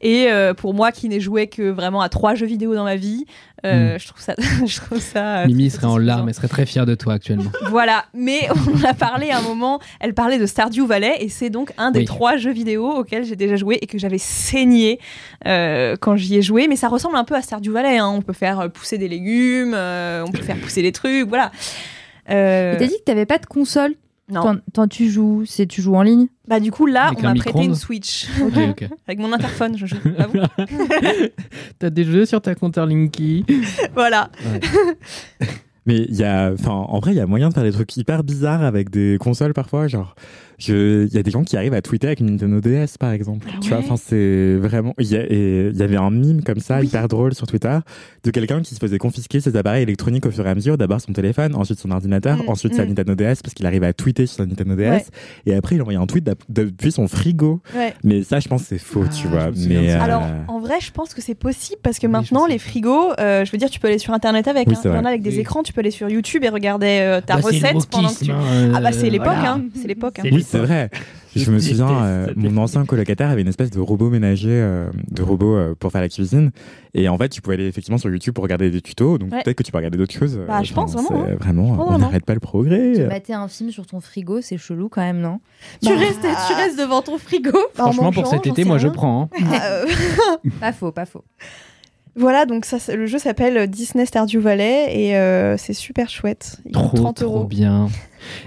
[0.02, 0.28] Et
[0.58, 3.26] pour moi, qui n'ai joué que vraiment à trois jeux vidéo dans ma vie,
[3.66, 4.34] euh, je trouve ça,
[4.66, 5.46] je trouve ça.
[5.48, 7.52] Mimi serait en larmes, elle serait très fière de toi actuellement.
[7.70, 11.50] Voilà, mais on a parlé à un moment, elle parlait de Stardew Valley et c'est
[11.50, 12.06] donc un des Oui.
[12.06, 15.00] trois jeux vidéo auxquels j'ai déjà joué et que j'avais saigné
[15.44, 16.68] quand j'y ai joué.
[16.68, 18.08] Mais ça ressemble un peu à Stardew Valley, hein.
[18.10, 21.52] on peut faire pousser des légumes, on peut faire pousser des trucs, voilà.
[22.30, 23.96] Euh, t'as dit que t'avais pas de console
[24.28, 24.60] non.
[24.74, 27.34] quand, tu joues, c'est tu joues en ligne Bah du coup là, Avec on un
[27.36, 28.90] m'a prêté une Switch ok, ok.
[29.08, 29.98] avec mon interphone, je joue.
[30.04, 30.66] vous.
[31.80, 33.46] T'as des jeux sur ta compteur Linky
[33.94, 34.32] voilà.
[35.86, 37.96] Mais il y a, enfin, en vrai, il y a moyen de faire des trucs
[37.96, 39.88] hyper bizarres avec des consoles parfois.
[39.88, 40.16] Genre,
[40.60, 43.48] il y a des gens qui arrivent à tweeter avec une Nintendo DS, par exemple.
[43.50, 44.94] Ah tu vois, enfin, c'est vraiment.
[45.00, 45.16] Il y,
[45.84, 46.88] avait un mime comme ça, Oui.
[46.88, 47.78] hyper drôle sur Twitter,
[48.24, 50.78] de quelqu'un qui se faisait confisquer ses appareils électroniques au fur et à mesure.
[50.78, 52.90] D'abord son téléphone, ensuite son ordinateur, Mm, ensuite sa mm.
[52.90, 54.82] Nintendo DS, parce qu'il arrive à tweeter sur sa Nintendo DS.
[54.90, 55.04] Ouais.
[55.46, 57.62] Et après, il envoyait un tweet depuis son frigo.
[57.76, 57.94] Ouais.
[58.04, 59.52] Mais ça, je pense que c'est faux, Ah, tu vois.
[59.68, 62.58] Mais, euh, Alors, en vrai, je pense que c'est possible parce que Oui, maintenant, les
[62.58, 64.68] frigos, euh, je veux dire, tu peux aller sur internet avec.
[64.68, 64.80] Oui, hein.
[64.82, 65.06] c'est Il y en vrai.
[65.06, 65.40] a avec des Oui.
[65.40, 68.32] écrans, tu peux aller sur YouTube et regarder euh, ta Bah, recette pendant que tu.
[68.32, 69.54] Ah bah, c'est l'époque, voilà.
[69.54, 69.62] hein.
[69.82, 70.20] C'est l'époque.
[70.20, 70.24] hein.
[70.32, 70.45] Oui.
[70.46, 70.90] C'est vrai.
[71.36, 74.90] Je Je me souviens, euh, mon ancien colocataire avait une espèce de robot ménager, euh,
[75.12, 76.52] de robot euh, pour faire la cuisine.
[76.94, 79.18] Et en fait, tu pouvais aller effectivement sur YouTube pour regarder des tutos.
[79.18, 79.44] Donc Ouais.
[79.44, 80.40] peut-être que tu peux regarder d'autres choses.
[80.48, 83.06] Bah, je pense vraiment, c'est Vraiment, pense on n'arrête pas le Te progrès.
[83.08, 85.42] mater un film sur ton frigo, c'est chelou quand même, non?
[85.82, 87.52] Tu, Bah, restes, tu restes devant ton frigo.
[87.74, 89.30] Franchement, pour cet été, moi, je prends.
[89.38, 89.60] hein.
[89.62, 89.86] Euh,
[90.62, 91.26] Pas faux, pas faux.
[92.16, 96.58] Voilà, donc ça, le jeu s'appelle Disney Stardew Valley et euh, c'est super chouette.
[96.66, 97.44] Il Trop, 30 trop euros.
[97.46, 97.88] bien.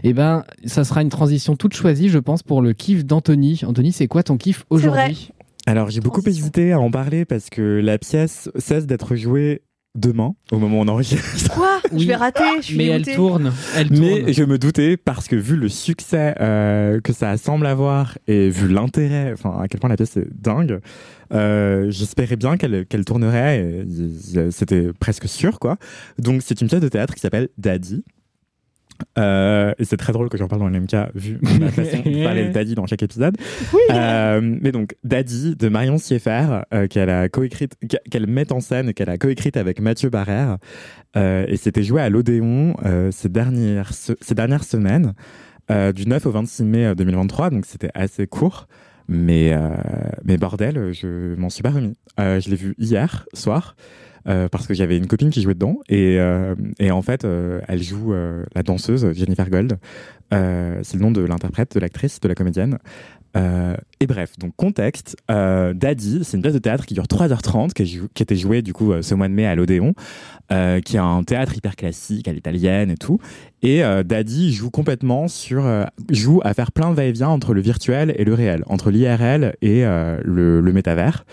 [0.03, 3.61] Eh ben, ça sera une transition toute choisie, je pense, pour le kiff d'Anthony.
[3.65, 5.31] Anthony, c'est quoi ton kiff aujourd'hui?
[5.67, 9.63] Alors j'ai beaucoup hésité à en parler parce que la pièce cesse d'être jouée
[9.95, 11.55] demain, au moment où on enregistre.
[11.55, 11.81] Quoi?
[11.93, 12.01] Oui.
[12.03, 14.01] Je vais rater, je suis Mais elle tourne, elle tourne.
[14.01, 18.49] Mais je me doutais parce que vu le succès euh, que ça semble avoir et
[18.51, 20.81] vu l'intérêt, enfin à quel point la pièce est dingue, euh,
[21.31, 23.85] j'espérais bien qu'elle qu'elle tournerait.
[24.51, 25.77] C'était presque sûr quoi.
[26.19, 28.05] Donc c'est une pièce de théâtre qui s'appelle Daddy.
[29.19, 32.25] Euh, et c'est très drôle que j'en parle dans le MK vu ma façon de
[32.25, 33.37] parler de Daddy dans chaque épisode.
[33.91, 37.77] Euh, mais donc Daddy de Marion Sieffert euh, qu'elle a coécrite,
[38.11, 40.59] qu'elle met en scène, qu'elle a coécrite avec Mathieu Barrère.
[41.17, 45.15] Euh, et c'était joué à l'Odéon euh, ces dernières ces dernières semaines
[45.71, 47.51] euh, du 9 au 26 mai euh, 2023.
[47.51, 48.69] Donc c'était assez court.
[49.09, 49.71] Mais, euh,
[50.25, 51.97] mais bordel, je m'en suis pas remis.
[52.21, 53.75] Euh, je l'ai vu hier soir
[54.29, 57.61] euh, parce que j'avais une copine qui jouait dedans et, euh, et en fait, euh,
[57.69, 59.79] elle joue euh, la danseuse Jennifer Gold.
[60.31, 62.79] C'est le nom de l'interprète, de l'actrice, de la comédienne.
[63.37, 67.73] Euh, et bref, donc contexte, euh, Daddy, c'est une pièce de théâtre qui dure 3h30,
[67.73, 69.95] qui, qui était jouée du coup euh, ce mois de mai à l'Odéon,
[70.53, 73.19] euh, qui est un théâtre hyper classique à l'italienne et tout.
[73.63, 75.69] Et Daddy joue complètement sur,
[76.11, 79.83] joue à faire plein de va-et-vient entre le virtuel et le réel, entre l'IRL et
[79.83, 81.25] le métavers.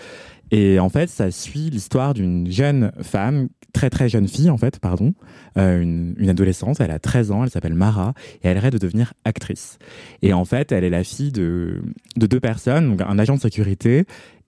[0.50, 4.78] Et en fait, ça suit l'histoire d'une jeune femme, très très jeune fille en fait,
[4.78, 5.14] pardon,
[5.58, 8.78] euh, une, une adolescente, elle a 13 ans, elle s'appelle Mara, et elle rêve de
[8.78, 9.78] devenir actrice.
[10.22, 11.82] Et en fait, elle est la fille de,
[12.16, 14.04] de deux personnes, donc un agent de sécurité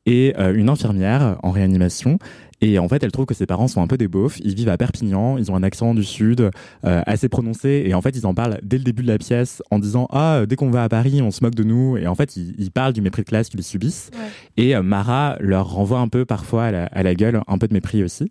[0.07, 2.19] et euh, une infirmière en réanimation.
[2.61, 4.39] Et en fait, elle trouve que ses parents sont un peu des beaufs.
[4.41, 6.51] Ils vivent à Perpignan, ils ont un accent du sud
[6.85, 7.85] euh, assez prononcé.
[7.87, 10.45] Et en fait, ils en parlent dès le début de la pièce en disant Ah,
[10.47, 11.97] dès qu'on va à Paris, on se moque de nous.
[11.97, 14.11] Et en fait, ils, ils parlent du mépris de classe qu'ils subissent.
[14.13, 14.65] Ouais.
[14.65, 17.69] Et euh, Mara leur renvoie un peu parfois à la, à la gueule un peu
[17.69, 18.31] de mépris aussi.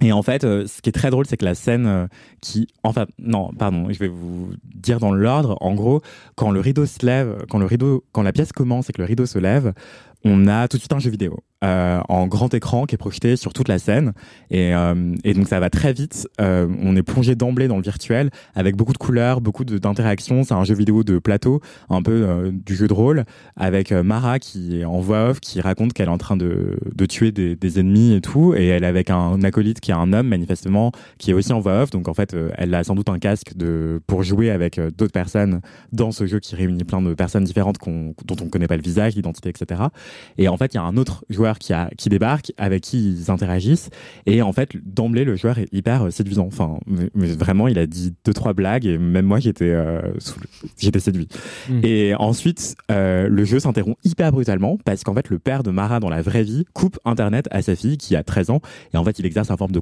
[0.00, 2.06] Et en fait, euh, ce qui est très drôle, c'est que la scène euh,
[2.40, 5.56] qui, enfin, non, pardon, je vais vous dire dans l'ordre.
[5.60, 6.02] En gros,
[6.36, 9.06] quand le rideau se lève, quand le rideau, quand la pièce commence et que le
[9.06, 9.72] rideau se lève,
[10.24, 13.34] on a tout de suite un jeu vidéo euh, en grand écran qui est projeté
[13.34, 14.12] sur toute la scène.
[14.52, 14.94] Et, euh,
[15.34, 16.28] donc ça va très vite.
[16.40, 20.44] Euh, on est plongé d'emblée dans le virtuel avec beaucoup de couleurs, beaucoup d'interactions.
[20.44, 23.24] C'est un jeu vidéo de plateau, un peu du jeu de rôle,
[23.56, 27.06] avec Mara qui est en voix off, qui raconte qu'elle est en train de, de
[27.06, 28.54] tuer des, ennemis et tout.
[28.56, 31.58] Et elle est avec un acolyte qui est un homme manifestement, qui est aussi en
[31.58, 31.90] voix off.
[31.90, 35.60] Donc en fait, elle a sans doute un casque de, pour jouer avec d'autres personnes
[35.92, 38.82] dans ce jeu qui réunit plein de personnes différentes dont on ne connaît pas le
[38.82, 39.82] visage, l'identité, etc.
[40.36, 42.98] Et en fait, il y a un autre joueur qui, a, qui débarque, avec qui
[42.98, 43.88] ils interagissent.
[44.26, 46.46] Et en fait, d'emblée, le joueur est hyper euh, séduisant.
[46.46, 48.84] Enfin, mais, vraiment, il a dit deux, trois blagues.
[48.84, 50.02] Et même moi, j'étais euh,
[50.78, 51.28] j'étais séduit.
[51.70, 51.80] Mm.
[51.84, 56.00] Et ensuite, euh, le jeu s'interrompt hyper brutalement parce qu'en fait, le père de Mara
[56.00, 58.60] dans la vraie vie coupe Internet à sa fille qui a 13 ans.
[58.92, 59.80] Et en fait, il exerce un forme de,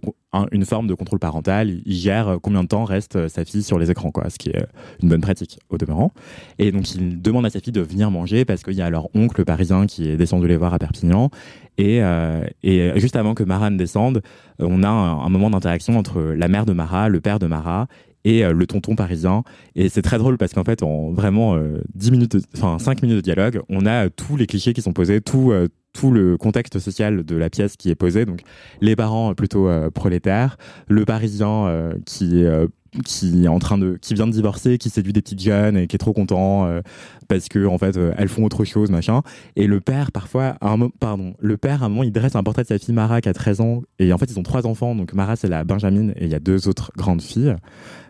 [0.52, 1.80] une forme de contrôle parental.
[1.84, 4.28] Il, gère combien de temps reste sa fille sur les écrans, quoi.
[4.28, 4.66] Ce qui est
[5.02, 6.12] une bonne pratique au demeurant.
[6.58, 9.08] Et donc, il demande à sa fille de venir manger parce qu'il y a leur
[9.14, 11.30] oncle parisien qui est descendu les voir à Perpignan.
[11.78, 14.22] Et, euh, et juste avant que Mara ne descende,
[14.60, 17.86] euh, on a un, moment d'interaction entre la mère de Mara, le père de Mara
[18.26, 19.44] et euh, le tonton parisien.
[19.76, 23.16] Et c'est très drôle parce qu'en fait, en vraiment euh, 10 minutes, enfin 5 minutes
[23.16, 26.36] de dialogue, on a euh, tous les clichés qui sont posés, tout, euh, tout le
[26.36, 28.26] contexte social de la pièce qui est posé.
[28.26, 28.40] Donc,
[28.80, 32.66] les parents euh, plutôt euh, prolétaires, le parisien euh, qui est euh,
[33.04, 35.86] qui est en train de qui vient de divorcer qui séduit des petites jeunes et
[35.86, 36.80] qui est trop content euh,
[37.28, 39.22] parce que en fait euh, elles font autre chose machin.
[39.56, 42.36] Et le père parfois à un mo- pardon le père à un moment il dresse
[42.36, 43.82] un portrait de sa fille Mara qui a 13 ans.
[43.98, 44.94] Et en fait ils ont trois enfants.
[44.94, 47.54] Donc Mara c'est la Benjamin et il y a deux autres grandes filles.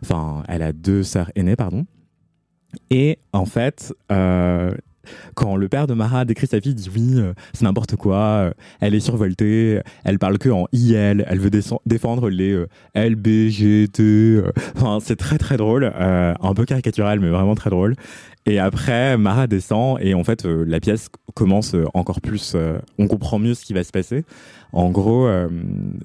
[0.03, 1.87] Enfin elle a deux sœurs aînées pardon.
[2.91, 4.73] Et en fait euh,
[5.35, 8.17] quand le père de Mara décrit sa fille, il dit oui, euh, c'est n'importe quoi,
[8.17, 8.51] euh,
[8.81, 11.51] elle est survoltée, elle parle que en IL, elle veut
[11.87, 14.03] défendre les euh, LBGT.
[14.03, 14.53] euh.
[14.77, 17.95] Enfin, c'est très très drôle, euh, un peu caricatural, mais vraiment très drôle.
[18.49, 22.53] Et après, Mara descend et en fait, euh, la pièce commence euh, encore plus.
[22.55, 24.25] euh, on comprend mieux ce qui va se passer.
[24.73, 25.49] En gros, euh,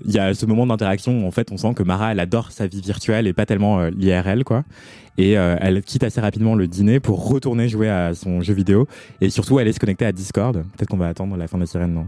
[0.06, 2.52] il y a ce moment d'interaction où en fait, on sent que Mara, elle adore
[2.52, 4.64] sa vie virtuelle et pas tellement l'IRL, quoi.
[5.18, 8.88] Et elle quitte assez rapidement le dîner pour retourner jouer à son jeu vidéo.
[9.20, 10.56] Et surtout, elle est se connecter à Discord.
[10.56, 12.08] Peut-être qu'on va attendre la fin de la sirène, non?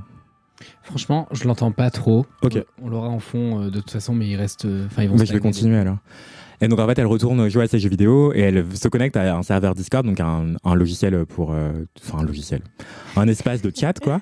[0.81, 2.25] Franchement, je l'entends pas trop.
[2.41, 2.63] Ok.
[2.81, 4.65] On l'aura en fond de toute façon, mais il reste.
[4.86, 5.17] Enfin, ils vont.
[5.17, 5.97] Mais je vais continuer alors.
[6.64, 9.18] Et donc en fait, elle retourne jouer à ses jeux vidéo et elle se connecte
[9.18, 12.61] à un serveur Discord, donc un, logiciel pour, euh, enfin un logiciel,
[13.18, 14.22] un espace de chat quoi.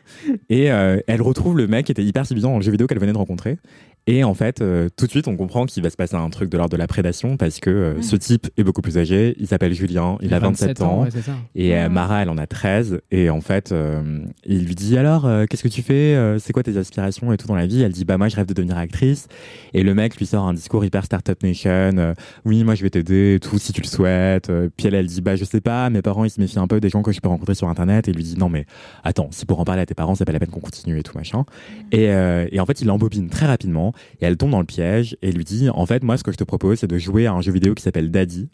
[0.49, 3.13] Et euh, elle retrouve le mec qui était hyper séduisant le jeu vidéo qu'elle venait
[3.13, 3.59] de rencontrer.
[4.07, 6.49] Et en fait, euh, tout de suite, on comprend qu'il va se passer un truc
[6.49, 9.35] de l'ordre de la prédation parce que euh, ce type est beaucoup plus âgé.
[9.39, 11.03] Il s'appelle Julien, il, a 27 ans.
[11.03, 11.33] ouais, c'est ça.
[11.53, 13.01] Et euh, Mara, elle en a 13.
[13.11, 16.63] Et en fait, euh, il lui dit alors, euh, qu'est-ce que tu fais C'est quoi
[16.63, 17.83] tes aspirations et tout dans la vie?
[17.83, 19.27] Elle dit, bah moi, je rêve de devenir actrice.
[19.73, 21.69] Et le mec lui sort un discours hyper Startup Nation.
[21.71, 22.13] euh,
[22.45, 24.51] oui, moi, je vais t'aider, et tout, si tu le souhaites.
[24.77, 26.79] Puis elle, elle dit, bah je sais pas, mes parents, ils se méfient un peu
[26.79, 28.07] des gens que je peux rencontrer sur Internet.
[28.07, 28.65] Et il lui dit, non, mais
[29.03, 31.03] attends, si pour en parler à tes parents, c'est pas la peine qu'on continue et
[31.03, 31.45] tout, machin.
[31.91, 33.90] Et, euh, et en fait, il l'embobine très rapidement.
[34.19, 36.37] Et elle tombe dans le piège et lui dit, en fait, moi, ce que je
[36.37, 38.49] te propose, c'est de jouer à un jeu vidéo qui s'appelle Daddy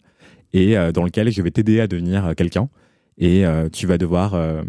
[0.52, 2.68] et euh, dans lequel je vais t'aider à devenir euh, quelqu'un
[3.18, 4.62] et euh, tu vas devoir euh,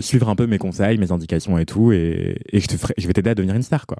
[0.00, 3.06] suivre un peu mes conseils, mes indications et tout, et, et je, te ferai, je
[3.06, 3.98] vais t'aider à devenir une star, quoi.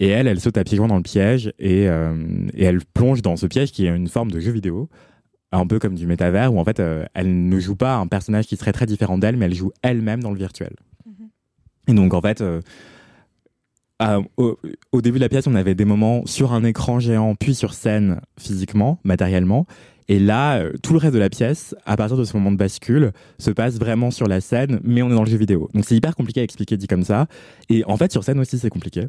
[0.00, 3.36] Et elle, elle saute à pieds joints dans le piège et, et elle plonge dans
[3.36, 4.88] ce piège qui est une forme de jeu vidéo,
[5.52, 8.46] un peu comme du métavers, où en fait, euh, elle ne joue pas un personnage
[8.46, 10.74] qui serait très différent d'elle, mais elle joue elle-même dans le virtuel.
[11.88, 12.60] Et donc, en fait, euh,
[14.36, 14.58] au,
[14.92, 17.74] au début de la pièce, on avait des moments sur un écran géant, puis sur
[17.74, 19.66] scène physiquement, matériellement.
[20.10, 22.56] Et là, euh, tout le reste de la pièce, à partir de ce moment de
[22.56, 25.68] bascule, se passe vraiment sur la scène, mais on est dans le jeu vidéo.
[25.72, 27.28] Donc c'est hyper compliqué à expliquer dit comme ça.
[27.68, 29.06] Et en fait, sur scène aussi, c'est compliqué.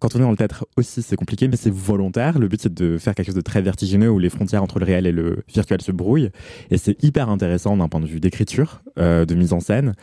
[0.00, 2.38] Quand on est dans le théâtre aussi, c'est compliqué, mais c'est volontaire.
[2.38, 4.84] Le but, c'est de faire quelque chose de très vertigineux où les frontières entre le
[4.84, 6.30] réel et le virtuel se brouillent.
[6.70, 9.94] Et c'est hyper intéressant d'un point de vue d'écriture, euh, de mise en scène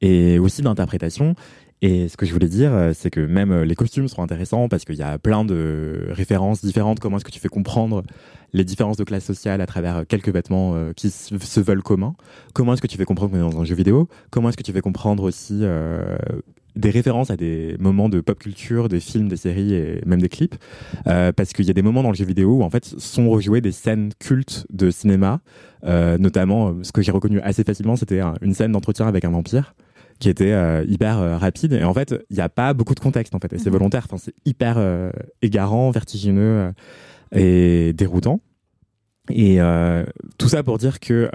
[0.00, 1.34] et aussi d'interprétation.
[1.80, 4.68] Et ce que je voulais dire, euh, c'est que même euh, les costumes sont intéressants
[4.68, 6.98] parce qu'il y a plein de références différentes.
[6.98, 8.02] Comment est-ce que tu fais comprendre
[8.52, 12.14] les différences de classe sociale à travers euh, quelques vêtements qui se veulent communs?
[12.52, 14.08] Comment est-ce que tu fais comprendre qu'on est dans un jeu vidéo?
[14.30, 15.62] Comment est-ce que tu fais comprendre aussi
[16.76, 20.28] des références à des moments de pop culture, des films, des séries et même des
[20.28, 20.56] clips?
[21.04, 23.60] Parce qu'il y a des moments dans le jeu vidéo où en fait sont rejouées
[23.60, 25.40] des scènes cultes de cinéma,
[25.84, 29.74] notamment ce que j'ai reconnu assez facilement, c'était un- une scène d'entretien avec un vampire
[30.18, 31.72] qui était euh, hyper euh, rapide.
[31.72, 33.52] Et en fait il n'y a pas beaucoup de contexte en fait.
[33.52, 34.04] Et c'est volontaire.
[34.04, 35.10] Enfin c'est hyper euh,
[35.42, 36.72] égarant vertigineux
[37.32, 38.40] et déroutant.
[39.30, 39.58] Et
[40.38, 41.28] tout ça pour dire que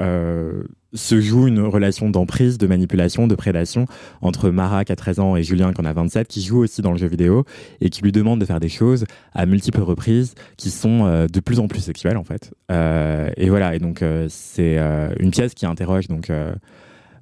[0.94, 3.88] se joue une relation d'emprise, de manipulation, de prédation
[4.22, 6.82] entre Mara qui a 13 ans et Julien qui en a 27 qui joue aussi
[6.82, 7.46] dans le jeu vidéo
[7.82, 11.40] et qui lui demande de faire des choses à multiples reprises qui sont euh, de
[11.40, 12.54] plus en plus sexuelles en fait.
[12.72, 13.76] Euh, et voilà.
[13.76, 14.78] Et donc euh, c'est
[15.20, 16.32] une pièce qui interroge donc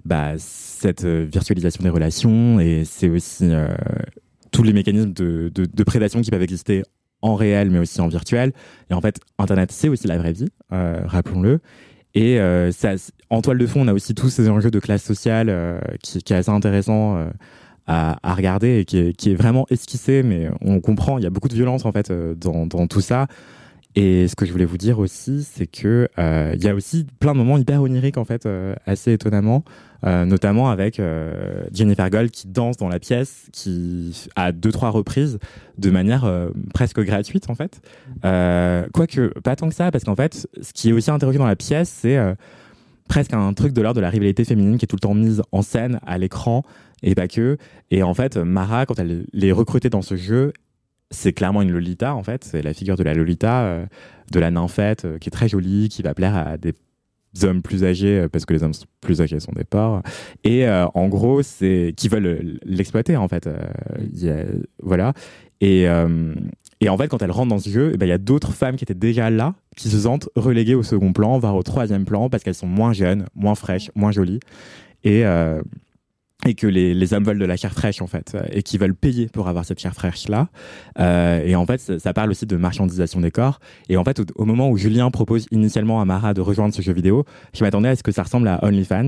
[0.06, 3.68] bah, cette euh, virtualisation des relations et c'est aussi euh,
[4.52, 6.84] tous les mécanismes de, de, prédation qui peuvent exister
[7.22, 8.52] en réel mais aussi en virtuel.
[8.90, 11.60] Et en fait, Internet, c'est aussi la vraie vie, euh, rappelons-le.
[12.14, 12.40] Et
[12.74, 12.96] ça,
[13.30, 16.34] en toile de fond, on a aussi tous ces enjeux de classe sociale qui, qui
[16.34, 17.26] est assez intéressant
[17.88, 21.26] à, à regarder et qui est, qui est vraiment esquissé, mais on comprend, il y
[21.26, 23.28] a beaucoup de violence en fait dans, dans tout ça.
[23.96, 27.06] Et ce que je voulais vous dire aussi, c'est que euh, il y a aussi
[27.20, 29.66] plein de moments hyper oniriques en fait, euh, assez étonnamment,
[30.06, 31.02] euh, notamment avec
[31.74, 35.40] Jennifer Gold qui danse dans la pièce, qui à deux trois reprises
[35.78, 36.30] de manière
[36.74, 37.82] presque gratuite en fait.
[38.94, 41.58] Quoique pas tant que ça, parce qu'en fait, ce qui est aussi interrogé dans la
[41.58, 42.18] pièce, c'est
[43.10, 45.42] presque un truc de l'ordre de la rivalité féminine qui est tout le temps mise
[45.52, 46.64] en scène à l'écran
[47.04, 47.58] et pas que.
[47.90, 50.54] Et en fait, Mara, quand elle est recrutée dans ce jeu,
[51.12, 52.44] c'est clairement une Lolita en fait.
[52.44, 53.86] C'est la figure de la Lolita, euh,
[54.32, 56.74] de la nymphette, euh, qui est très jolie, qui va plaire à des
[57.44, 60.02] hommes plus âgés euh, parce que les hommes plus âgés sont des porcs.
[60.44, 63.48] Et en gros c'est qui veulent l'exploiter en fait
[64.82, 65.14] voilà.
[65.60, 68.54] Et en fait quand elle rentre dans ce jeu eh ben, il y a d'autres
[68.54, 72.06] femmes qui étaient déjà là qui se sentent reléguées au second plan voire au troisième
[72.06, 74.40] plan parce qu'elles sont moins jeunes moins fraîches moins jolies.
[75.04, 75.24] Et
[76.46, 78.78] et que les, les hommes veulent de la chair fraîche en fait euh, et qui
[78.78, 80.48] veulent payer pour avoir cette chair fraîche là
[81.00, 83.60] Euh, et en fait ça, ça parle aussi de marchandisation des corps.
[83.90, 86.82] Et en fait au, au moment où Julien propose initialement à Mara de rejoindre ce
[86.82, 89.08] jeu vidéo je m'attendais à ce que ça ressemble à OnlyFans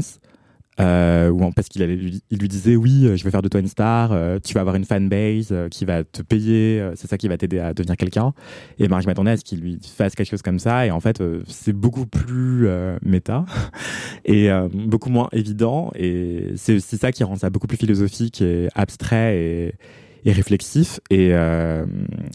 [0.80, 3.59] euh, ou parce qu'il lui, il lui disait oui euh, je vais faire de toi
[3.59, 7.07] une star euh, tu vas avoir une fanbase euh, qui va te payer euh, c'est
[7.07, 8.34] ça qui va t'aider à devenir quelqu'un
[8.80, 10.99] et ben je m'attendais à ce qu'il lui fasse quelque chose comme ça et en
[10.99, 12.67] fait euh, c'est beaucoup plus
[13.03, 13.45] méta
[14.26, 18.67] et beaucoup moins évident et c'est aussi ça qui rend ça beaucoup plus philosophique et
[18.76, 19.74] abstrait et
[20.26, 21.01] et réflexif.
[21.09, 21.32] Et,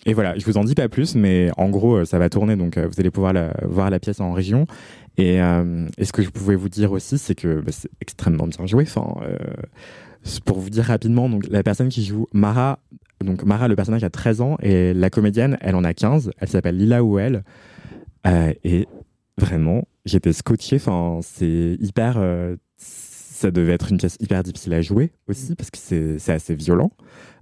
[0.05, 2.77] et voilà, je vous en dis pas plus, mais en gros, ça va tourner, donc
[2.77, 4.67] vous allez pouvoir la- voir la pièce en région.
[5.19, 8.47] Et, euh, et ce que je pouvais vous dire aussi, c'est que bah, c'est extrêmement
[8.47, 8.85] bien joué.
[8.85, 9.37] Enfin, euh,
[10.45, 12.79] pour vous dire rapidement, donc la personne qui joue Mara,
[13.25, 16.31] donc Mara, le personnage a 13 ans, et la comédienne, elle en a 15.
[16.39, 17.43] Elle s'appelle Lila Ouel.
[18.27, 18.87] Euh, et
[19.37, 20.77] vraiment, j'étais scotché.
[20.77, 22.15] Enfin, c'est hyper.
[22.19, 22.57] euh,
[23.39, 26.91] ça devait être une pièce hyper difficile à jouer aussi parce que c'est assez violent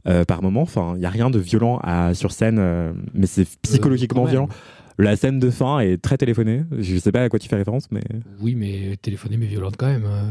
[0.07, 0.61] euh, par moment.
[0.61, 4.49] Enfin, il y a rien de violent à, sur scène, euh, mais c'est psychologiquement violent.
[4.99, 6.65] La scène de fin est très téléphonée.
[6.79, 8.03] Je sais pas à quoi tu fais référence, mais
[8.41, 10.05] Oui, mais téléphoner, mais violente quand même.
[10.07, 10.31] euh.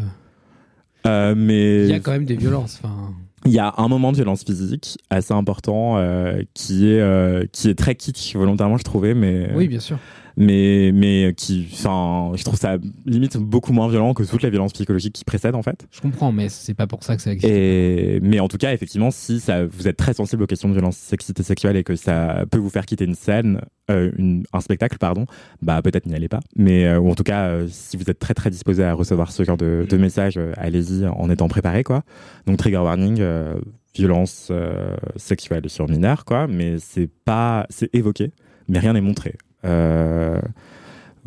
[1.07, 2.79] euh, mais Il y a quand même des violences.
[2.83, 3.13] Enfin,
[3.45, 7.69] il y a un moment de violence physique assez important euh, qui est euh, qui
[7.69, 9.99] est très kitsch volontairement je trouvais, mais oui, bien sûr.
[10.37, 14.73] Mais mais qui, enfin, je trouve ça limite beaucoup moins violent que toute la violence
[14.73, 15.87] psychologique qui précède en fait.
[15.91, 17.51] Je comprends, mais c'est pas pour ça que ça existe.
[17.51, 20.73] Et, mais en tout cas, effectivement, si ça, vous êtes très sensible aux questions de
[20.73, 24.43] violence sexiste et sexuelle et que ça peut vous faire quitter une scène, euh, une-
[24.53, 25.25] un spectacle, pardon,
[25.61, 26.39] bah peut-être n'y allez pas.
[26.55, 29.31] Mais euh, ou en tout cas, euh, si vous êtes très très disposé à recevoir
[29.31, 32.03] ce genre de, de message, allez-y en étant préparé, quoi.
[32.45, 33.21] Donc trigger warning.
[33.95, 38.31] violence euh, sexuelle sur mineur, quoi, mais c'est pas, c'est évoqué,
[38.67, 39.35] mais rien n'est montré.
[39.65, 40.39] Euh,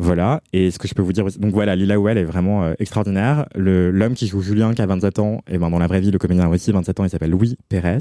[0.00, 0.40] voilà.
[0.52, 3.46] Et ce que je peux vous dire donc voilà, Lila Well est vraiment euh, extraordinaire.
[3.56, 6.18] L'homme qui joue Julien, qui a 27 ans, et ben dans la vraie vie, le
[6.18, 7.98] comédien a aussi 27 ans, il s'appelle Louis Pérez.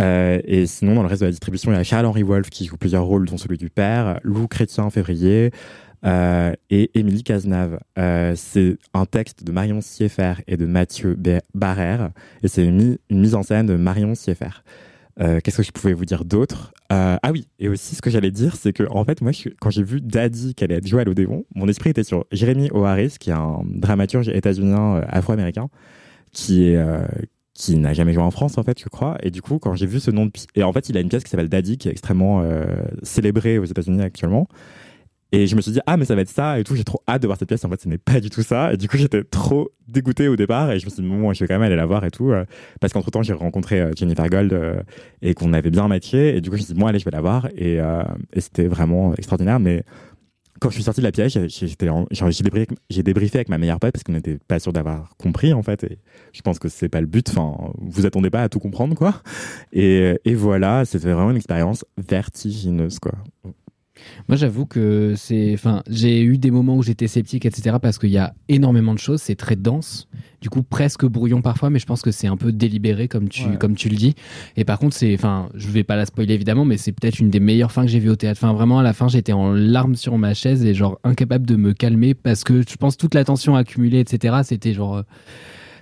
[0.00, 2.66] Euh, et sinon, dans le reste de la distribution, il y a Charles-Henri Wolf qui
[2.66, 5.52] joue plusieurs rôles, dont celui du père, Lou Chrétien Février
[6.04, 7.78] euh, et Émilie Cazenave.
[8.34, 12.10] C'est un texte de Marion Sieffert et de Mathieu Ba- Barrère,
[12.42, 14.64] et c'est une, une mise en scène de Marion Sieffert.
[15.20, 16.72] Euh, Qu'est-ce que je pouvais vous dire d'autre?
[16.92, 19.48] Euh, Ah oui, et aussi ce que j'allais dire, c'est que en fait, moi, je-
[19.60, 23.16] quand j'ai vu Daddy qu'elle allait jouée à l'Odéon, mon esprit était sur Jérémy O'Harris,
[23.18, 25.68] qui est un dramaturge états-unien euh, afro-américain,
[26.32, 26.98] qui euh,
[27.54, 29.16] qui n'a jamais joué en France en fait, je crois.
[29.22, 31.08] Et du coup, quand j'ai vu ce nom de et en fait, il a une
[31.08, 32.44] pièce qui s'appelle Daddy, qui est extrêmement
[33.02, 34.46] célébrée aux États-Unis actuellement.
[35.32, 36.76] Et je me suis dit, ah, mais ça va être ça et tout.
[36.76, 37.64] J'ai trop hâte de voir cette pièce.
[37.64, 38.72] En fait, ce n'est pas du tout ça.
[38.72, 40.70] Et du coup, j'étais trop dégoûté au départ.
[40.70, 42.30] Et je me suis dit, bon, je vais quand même aller la voir et tout.
[42.30, 42.44] euh,
[42.80, 44.80] parce qu'entre temps, j'ai rencontré euh, Jennifer Gold euh,
[45.22, 46.36] et qu'on avait bien matché.
[46.36, 47.48] Et du coup, je me suis dit, bon, allez, je vais la voir.
[47.56, 47.80] Et,
[48.38, 49.58] c'était vraiment extraordinaire.
[49.58, 49.82] Mais
[50.60, 54.12] quand je suis sorti de la pièce, j'ai débriefé avec ma meilleure pote parce qu'on
[54.12, 55.82] n'était pas sûr d'avoir compris, en fait.
[55.82, 55.98] Et
[56.32, 57.28] je pense que c'est pas le but.
[57.30, 59.22] Enfin, vous attendez pas à tout comprendre, quoi.
[59.72, 63.14] Et, et voilà, c'était vraiment une expérience vertigineuse, quoi.
[64.28, 65.52] Moi, j'avoue que c'est.
[65.54, 67.76] Enfin, j'ai eu des moments où j'étais sceptique, etc.
[67.80, 69.20] Parce qu'il y a énormément de choses.
[69.22, 70.08] C'est très dense.
[70.40, 73.44] Du coup, presque brouillon parfois, mais je pense que c'est un peu délibéré, comme tu,
[73.46, 73.56] Ouais.
[73.58, 74.14] comme tu le dis.
[74.56, 75.14] Et par contre, c'est.
[75.14, 77.88] Enfin, je vais pas la spoiler évidemment, mais c'est peut-être une des meilleures fins que
[77.90, 78.38] j'ai vues au théâtre.
[78.42, 81.56] Enfin, vraiment, à la fin, j'étais en larmes sur ma chaise et genre incapable de
[81.56, 84.36] me calmer parce que je pense toute la tension accumulée, etc.
[84.44, 84.96] C'était genre.
[84.96, 85.02] euh,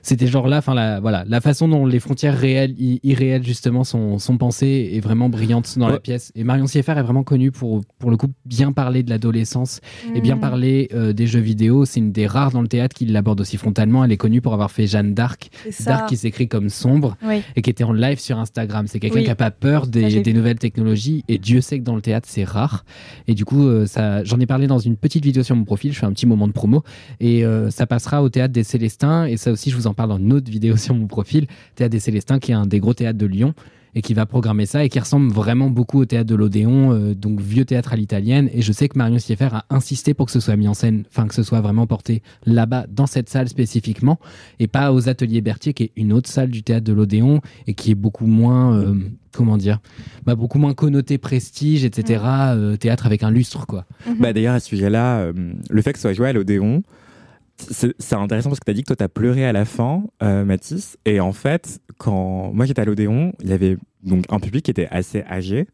[0.05, 4.19] c'était genre là, enfin la, voilà, la façon dont les frontières réelles, irréelles justement sont,
[4.19, 6.31] sont pensées est vraiment brillante dans la pièce.
[6.35, 9.81] Et Marion Sieffert est vraiment connue pour, pour le coup, bien parler de l'adolescence
[10.15, 10.41] et bien Mm.
[10.41, 11.85] parler euh, des jeux vidéo.
[11.85, 14.05] C'est une des rares dans le théâtre qui l'aborde aussi frontalement.
[14.05, 15.49] Elle est connue pour avoir fait Jeanne d'Arc,
[15.87, 17.43] d'Arc qui s'écrit comme sombre Oui.
[17.57, 18.87] et qui était en live sur Instagram.
[18.89, 19.25] C'est quelqu'un Oui.
[19.25, 22.45] qui a pas peur des, nouvelles technologies et Dieu sait que dans le théâtre c'est
[22.45, 22.85] rare.
[23.29, 25.93] Et du coup, euh, ça, j'en ai parlé dans une petite vidéo sur mon profil.
[25.93, 26.83] Je fais un petit moment de promo
[27.21, 29.25] et euh, ça passera au théâtre des Célestins.
[29.27, 31.47] Et ça aussi, je vous en parle dans une autre vidéo sur mon profil.
[31.75, 33.55] Théâtre des Célestins, qui est un des gros théâtres de Lyon
[33.95, 37.15] et qui va programmer ça et qui ressemble vraiment beaucoup au théâtre de l'Odéon, euh,
[37.15, 38.51] donc vieux théâtre à l'italienne.
[38.53, 41.05] Et je sais que Marion Sieffert a insisté pour que ce soit mis en scène,
[41.09, 44.19] enfin que ce soit vraiment porté là-bas, dans cette salle spécifiquement,
[44.59, 47.75] et pas aux Ateliers Berthier, qui est une autre salle du théâtre de l'Odéon et
[47.75, 48.95] qui est beaucoup moins, euh,
[49.33, 49.81] comment dire,
[50.25, 52.23] bah, beaucoup moins connoté prestige, etc.
[52.27, 53.85] euh, théâtre avec un lustre, quoi.
[54.19, 55.33] Bah d'ailleurs à ce sujet-là, euh,
[55.71, 56.83] le fait que ce soit joué à l'Odéon,
[57.57, 60.05] c'est intéressant parce que tu as dit que toi tu as pleuré à la fin,
[60.23, 60.97] euh, Mathis.
[61.05, 64.71] Et en fait, quand moi j'étais à l'Odéon, il y avait donc un public qui
[64.71, 65.67] était assez âgé.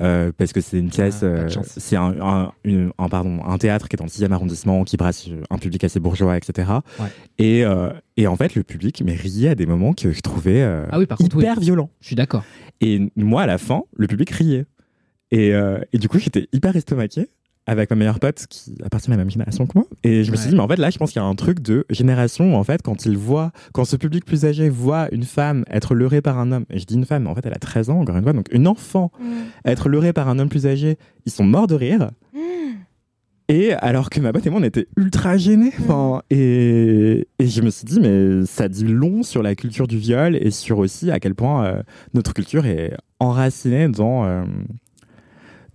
[0.00, 2.52] euh, parce que c'est une pièce, Ah, de euh, c'est un, un-
[2.98, 6.00] un- pardon, un théâtre qui est dans le 6e arrondissement, qui brasse un public assez
[6.00, 6.70] bourgeois, etc.
[6.98, 7.06] Ouais.
[7.38, 10.62] Et, euh, et en fait, le public mais riait à des moments que je trouvais
[10.62, 11.42] euh, Ah oui, par contre, oui.
[11.42, 11.90] hyper violents.
[12.00, 12.42] Je suis d'accord.
[12.80, 14.64] Et moi, à la fin, le public riait.
[15.30, 17.28] Et, euh, et du coup, j'étais hyper estomaqué
[17.66, 19.86] avec ma meilleure pote qui appartient à la même génération que moi.
[20.02, 21.34] Et je me suis dit, mais en fait, là, je pense qu'il y a un
[21.34, 25.08] truc de génération où, en fait, quand il voit, quand ce public plus âgé voit
[25.12, 27.46] une femme être leurrée par un homme, et je dis une femme, mais en fait,
[27.46, 29.24] elle a 13 ans, encore une fois, donc une enfant Mm.
[29.66, 30.96] être leurrée par un homme plus âgé,
[31.26, 32.10] ils sont morts de rire.
[33.48, 35.72] Et alors que ma pote et moi, on était ultra gênés.
[36.30, 40.36] Et, et je me suis dit, mais ça dit long sur la culture du viol
[40.36, 41.82] et sur aussi à quel point euh,
[42.14, 44.44] notre culture est enracinée dans, euh,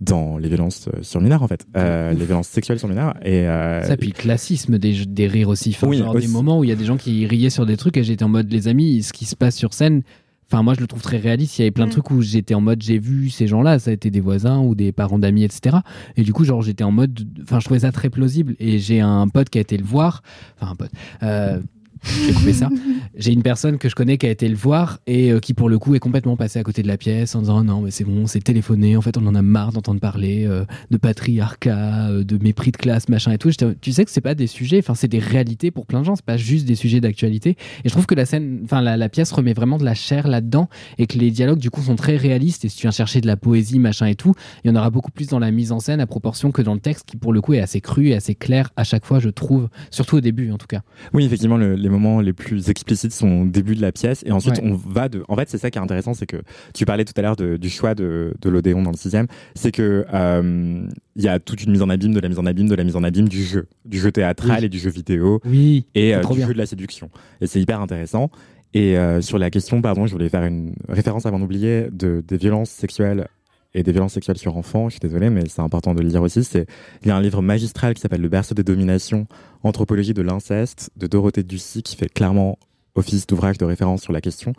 [0.00, 1.66] dans les violences euh, sur mineurs, en fait.
[1.76, 3.14] Euh, les violences sexuelles sur mineurs.
[3.24, 5.70] Et, euh, Ça, puis le classisme des, des rires aussi.
[5.70, 6.28] Enfin, Oui, genre des aussi.
[6.28, 8.28] moments où il y a des gens qui riaient sur des trucs et j'étais en
[8.28, 10.02] mode, les amis, ce qui se passe sur scène,
[10.50, 11.58] Enfin, moi, je le trouve très réaliste.
[11.58, 11.92] Il y avait plein de Mm.
[11.92, 14.74] trucs où j'étais en mode, j'ai vu ces gens-là, ça a été des voisins ou
[14.74, 15.76] des parents d'amis, etc.
[16.16, 18.56] Et du coup, genre, j'étais en mode, enfin, je trouvais ça très plausible.
[18.58, 20.22] Et j'ai un pote qui a été le voir,
[20.58, 20.90] enfin, un pote.
[21.22, 21.60] Euh,
[22.04, 22.68] j'ai coupé ça.
[23.16, 25.68] J'ai une personne que je connais qui a été le voir et euh, qui, pour
[25.68, 28.04] le coup, est complètement passé à côté de la pièce en disant non, mais c'est
[28.04, 28.96] bon, c'est téléphoné.
[28.96, 32.76] En fait, on en a marre d'entendre parler euh, de patriarcat, euh, de mépris de
[32.76, 33.50] classe, machin et tout.
[33.80, 36.16] Tu sais que c'est pas des sujets, enfin, c'est des réalités pour plein de gens.
[36.16, 37.56] C'est pas juste des sujets d'actualité.
[37.84, 40.68] Et je trouve que la scène, enfin, la, pièce remet vraiment de la chair là-dedans
[40.98, 42.64] et que les dialogues, du coup, sont très réalistes.
[42.64, 44.34] Et si tu viens chercher de la poésie, machin et tout,
[44.64, 46.74] il y en aura beaucoup plus dans la mise en scène à proportion que dans
[46.74, 49.18] le texte qui, pour le coup, est assez cru et assez clair à chaque fois,
[49.18, 49.68] je trouve.
[49.90, 50.82] Surtout au début, en tout cas.
[51.12, 54.22] Oui, effectivement, le- les moments les plus explicites sont au début de la pièce.
[54.26, 54.64] Et ensuite, Ouais.
[54.70, 55.24] on va de.
[55.28, 56.36] En fait, c'est ça qui est intéressant, c'est que
[56.74, 59.26] tu parlais tout à l'heure du choix de, de l'Odéon dans le sixième.
[59.54, 60.86] C'est que euh,
[61.16, 62.84] il y a toute une mise en abîme, de la mise en abîme, de la
[62.84, 64.66] mise en abîme du jeu, du jeu théâtral Oui.
[64.66, 65.86] et du jeu vidéo Oui.
[65.94, 66.46] et euh, du bien.
[66.46, 67.10] jeu de la séduction.
[67.40, 68.30] Et c'est hyper intéressant.
[68.74, 72.36] Et euh, sur la question, pardon, je voulais faire une référence avant d'oublier de, des
[72.36, 73.28] violences sexuelles
[73.74, 74.88] et des violences sexuelles sur enfants.
[74.88, 76.44] Je suis désolé, mais c'est important de le dire aussi.
[76.44, 76.66] C'est
[77.02, 79.26] il y a un livre magistral qui s'appelle Le berceau des dominations,
[79.62, 82.58] anthropologie de l'inceste de Dorothée Ducy qui fait clairement
[82.94, 84.52] office d'ouvrage de référence sur la question.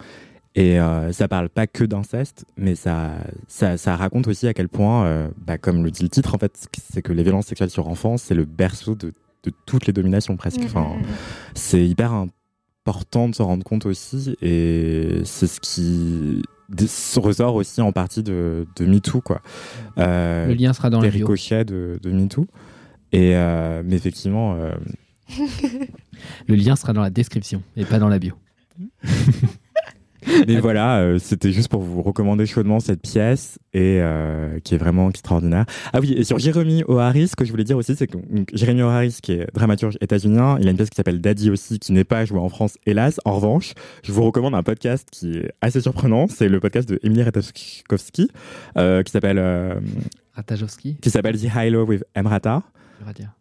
[0.55, 3.11] Et euh, ça parle pas que d'inceste, mais ça,
[3.47, 6.39] ça, ça raconte aussi à quel point, euh, bah, comme le dit le titre, en
[6.39, 9.93] fait, c'est que les violences sexuelles sur enfants, c'est le berceau de, de toutes les
[9.93, 10.61] dominations presque.
[10.63, 10.87] Enfin,
[11.53, 12.13] c'est hyper
[12.85, 16.41] important de se rendre compte aussi, et c'est ce qui
[17.19, 19.41] ressort aussi en partie de, de MeToo, quoi.
[19.97, 21.09] Euh, Le lien sera dans bio.
[21.09, 22.47] ricochets de, de MeToo.
[23.11, 24.73] Et euh, mais effectivement, euh,
[26.47, 28.33] Le lien sera dans la description et pas dans la bio.
[30.47, 34.77] mais voilà, euh, c'était juste pour vous recommander chaudement cette pièce et euh, qui est
[34.77, 35.65] vraiment extraordinaire.
[35.93, 38.49] Ah oui, et sur Jérémy O'Harris, ce que je voulais dire aussi, c'est que donc,
[38.53, 41.91] Jérémy O'Harris, qui est dramaturge états-unien, il a une pièce qui s'appelle Daddy aussi, qui
[41.93, 43.19] n'est pas jouée en France, hélas.
[43.25, 43.73] En revanche,
[44.03, 46.27] je vous recommande un podcast qui est assez surprenant.
[46.27, 48.29] C'est le podcast de Emily Ratajkowski,
[48.77, 49.81] euh, qui s'appelle
[50.33, 52.63] Ratajowski, qui s'appelle The High Low with Emrata.
[52.99, 53.38] je vais dire.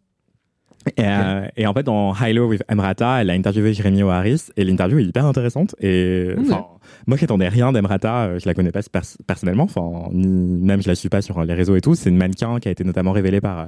[0.97, 4.43] Et, euh, et en fait, dans High Low with Emrata, elle a interviewé Jérémy O'Harris
[4.57, 5.75] et l'interview est hyper intéressante.
[5.79, 6.65] Et enfin,
[7.07, 8.25] moi, je n'attendais rien d'Emrata.
[8.25, 11.53] euh, Je la connais pas pers- personnellement, enfin, même je la suis pas sur les
[11.53, 11.95] réseaux et tout.
[11.95, 13.65] C'est une mannequin qui a été notamment révélée par euh,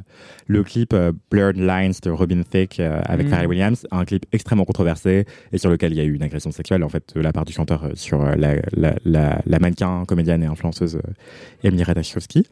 [0.48, 3.28] le clip euh, Blurred Lines de Robin Thicke euh, avec.
[3.30, 6.52] Pharrell Williams, un clip extrêmement controversé et sur lequel il y a eu une agression
[6.52, 9.60] sexuelle en fait de la part du chanteur euh, sur euh, la, la, la, la
[9.60, 11.02] mannequin, comédienne et influenceuse euh,
[11.64, 12.46] Emily Ratajkowski.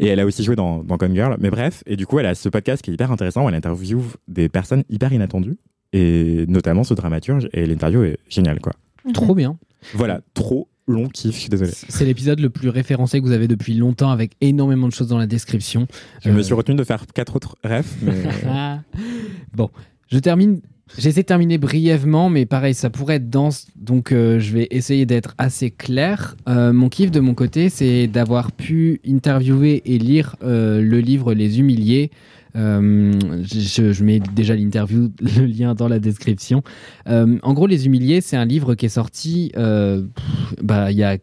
[0.00, 1.36] Et elle a aussi joué dans, dans Gone Girl.
[1.38, 3.54] Mais bref, et du coup, elle a ce podcast qui est hyper intéressant où elle
[3.54, 5.58] interviewe des personnes hyper inattendues,
[5.92, 7.48] et notamment ce dramaturge.
[7.52, 8.72] Et l'interview est géniale, quoi.
[9.14, 9.58] Trop bien.
[9.94, 11.70] Voilà, trop long kiff, je suis désolé.
[11.72, 15.18] C'est l'épisode le plus référencé que vous avez depuis longtemps avec énormément de choses dans
[15.18, 15.86] la description.
[16.24, 18.14] Je me Euh, suis retenu de faire quatre autres refs, mais
[18.48, 18.80] Ah.
[19.54, 19.70] bon,
[20.10, 20.60] je termine.
[20.98, 25.06] J'essaie de terminer brièvement, mais pareil, ça pourrait être dense, donc euh, je vais essayer
[25.06, 26.36] d'être assez clair.
[26.48, 31.32] Euh, mon kiff de mon côté, c'est d'avoir pu interviewer et lire euh, le livre
[31.32, 32.10] Les Humiliés.
[32.54, 36.62] Je, mets déjà l'interview, le lien dans la description.
[37.06, 41.16] En gros, Les Humiliés, c'est un livre qui est sorti bah, il y a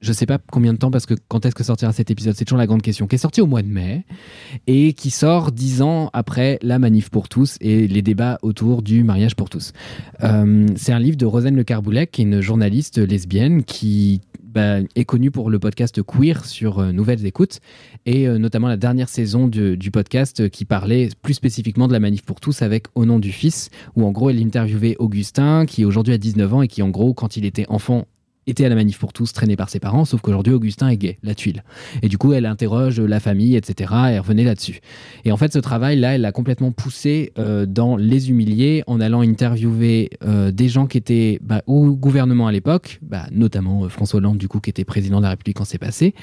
[0.00, 2.44] je sais pas combien de temps parce que quand est-ce que sortira cet épisode, c'est
[2.44, 4.04] toujours la grande question, qui est sorti au mois de mai
[4.66, 9.04] et qui sort dix ans après la manif pour tous et les débats autour du
[9.04, 9.72] mariage pour tous.
[10.22, 14.78] Euh, c'est un livre de Rosane Le Carboulec, qui est une journaliste lesbienne qui bah,
[14.96, 17.60] est connue pour le podcast Queer sur euh, Nouvelles Écoutes
[18.06, 22.22] et euh, notamment la dernière saison du podcast qui parlait plus spécifiquement de la manif
[22.22, 26.14] pour tous avec Au nom du fils, où en gros elle interviewait Augustin qui aujourd'hui
[26.14, 28.06] a 19 ans et qui en gros quand il était enfant
[28.50, 31.18] était à la manif pour tous, traîné par ses parents, sauf qu'aujourd'hui Augustin est gay,
[31.22, 31.64] la tuile.
[32.02, 33.92] Et du coup, elle interroge la famille, etc.
[34.12, 34.80] Et revenait là-dessus.
[35.24, 39.20] Et en fait, ce travail-là, elle l'a complètement poussé euh, dans Les Humiliés en allant
[39.20, 44.18] interviewer euh, des gens qui étaient bah, au gouvernement à l'époque, bah, notamment euh, François
[44.18, 46.14] Hollande, du coup, qui était président de la République quand c'est passé.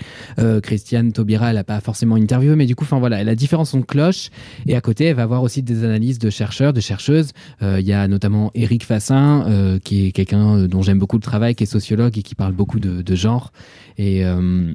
[0.63, 3.65] Christiane Taubira, elle n'a pas forcément interviewé, mais du coup, enfin voilà, elle a différents
[3.65, 4.29] sons cloche.
[4.65, 7.31] Et à côté, elle va avoir aussi des analyses de chercheurs, de chercheuses.
[7.61, 11.63] Il y a notamment Éric Fassin, qui est quelqu'un dont j'aime beaucoup le travail, qui
[11.63, 13.51] est sociologue et qui parle beaucoup de, genre.
[13.97, 14.25] Et.
[14.25, 14.73] euh,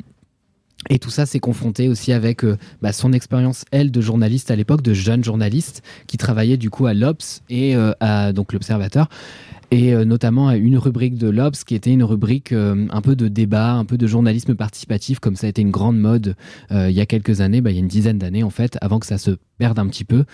[0.91, 4.57] et tout ça s'est confronté aussi avec euh, bah, son expérience, elle, de journaliste à
[4.57, 9.09] l'époque, de jeune journaliste, qui travaillait du coup à l'Obs et euh, à l'Observateur,
[9.73, 13.17] et euh, notamment à une rubrique de l'Obs qui était une rubrique euh, un peu
[13.17, 16.37] de débat, un peu de journalisme participatif, comme ça a été une grande mode
[16.71, 18.77] euh, il y a quelques années, bah, il y a une dizaine d'années en fait,
[18.83, 20.25] avant que ça se perdent un petit peu.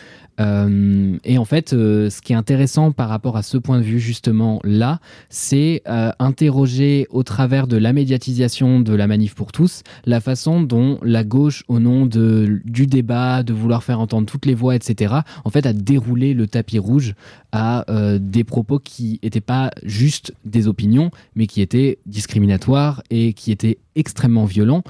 [0.41, 4.61] Et en fait, ce qui est intéressant par rapport à ce point de vue justement
[4.63, 5.83] là, c'est
[6.21, 11.25] interroger au travers de la médiatisation de la manif pour tous, la façon dont la
[11.25, 15.51] gauche, au nom de, du débat, de vouloir faire entendre toutes les voix, etc., en
[15.51, 17.15] fait, a déroulé le tapis rouge
[17.51, 17.85] à
[18.21, 23.79] des propos qui n'étaient pas juste des opinions, mais qui étaient discriminatoires et qui étaient
[23.95, 24.83] extrêmement violents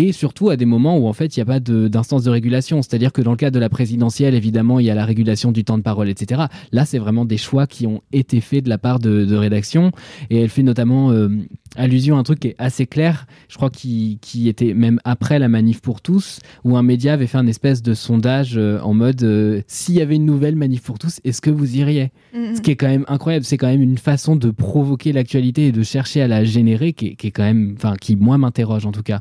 [0.00, 2.80] et surtout à des moments où en fait il n'y a pas d'instance de, régulation.
[2.80, 5.64] C'est-à-dire que dans le cadre de la présidentielle, évidemment, il y a la régulation du
[5.64, 6.44] temps de parole, etc.
[6.72, 9.92] Là, c'est vraiment des choix qui ont été faits de la part de, rédaction.
[10.30, 11.28] Et elle fait notamment euh,
[11.76, 15.38] allusion à un truc qui est assez clair, je crois qui, qui était même après
[15.38, 18.92] la manif pour tous, où un média avait fait un espèce de sondage euh, en
[18.92, 22.10] mode euh, s'il y avait une nouvelle manif pour tous, est-ce que vous iriez?
[22.34, 22.56] Mm-hmm.
[22.56, 25.72] Ce qui est quand même incroyable, c'est quand même une façon de provoquer l'actualité et
[25.72, 29.02] de chercher à la générer qui est, quand même, enfin, qui moi m'interroge en tout
[29.02, 29.20] cas.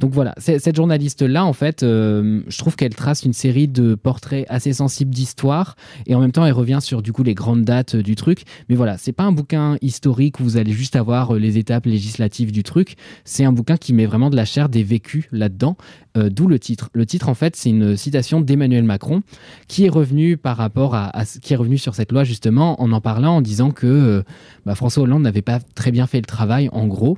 [0.00, 4.44] Donc voilà, cette journaliste-là, en fait, euh, je trouve qu'elle trace une série de portraits
[4.48, 5.74] assez sensibles d'histoire
[6.06, 8.42] et en même temps elle revient sur du coup les grandes dates du truc.
[8.68, 12.52] Mais voilà, c'est pas un bouquin historique où vous allez juste avoir les étapes législative
[12.52, 12.96] du truc.
[13.24, 15.76] C'est un bouquin qui met vraiment de la chair, des vécus là-dedans,
[16.18, 16.90] euh, d'où le titre.
[16.92, 19.22] Le titre, en fait, c'est une citation d'Emmanuel Macron
[19.66, 21.10] qui est revenu par rapport à,
[21.40, 24.22] qui est revenu sur cette loi justement en en parlant, en disant que euh,
[24.66, 27.16] bah, François Hollande n'avait pas très bien fait le travail, en gros.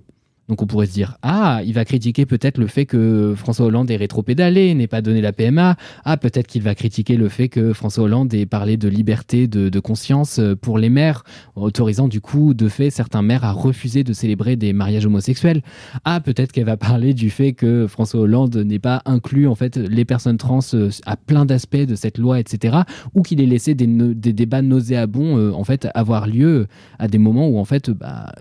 [0.49, 3.91] Donc on pourrait se dire ah il va critiquer peut-être le fait que François Hollande
[3.91, 5.77] ait rétropédalé, n'ait pas donné la PMA.
[6.05, 9.81] Ah peut-être qu'il va critiquer le fait que François Hollande ait parlé de liberté de,
[9.81, 11.25] conscience euh, pour les maires,
[11.57, 15.63] autorisant du coup de fait certains maires à refuser de célébrer des mariages homosexuels.
[16.05, 19.77] Ah peut-être qu'elle va parler du fait que François Hollande n'ait pas inclus en fait
[19.77, 22.79] les personnes trans euh, à plein d'aspects de cette loi, etc.
[23.15, 26.67] Ou qu'il ait laissé des, débats nauséabonds euh, en fait avoir lieu
[26.99, 28.33] à des moments où en fait bah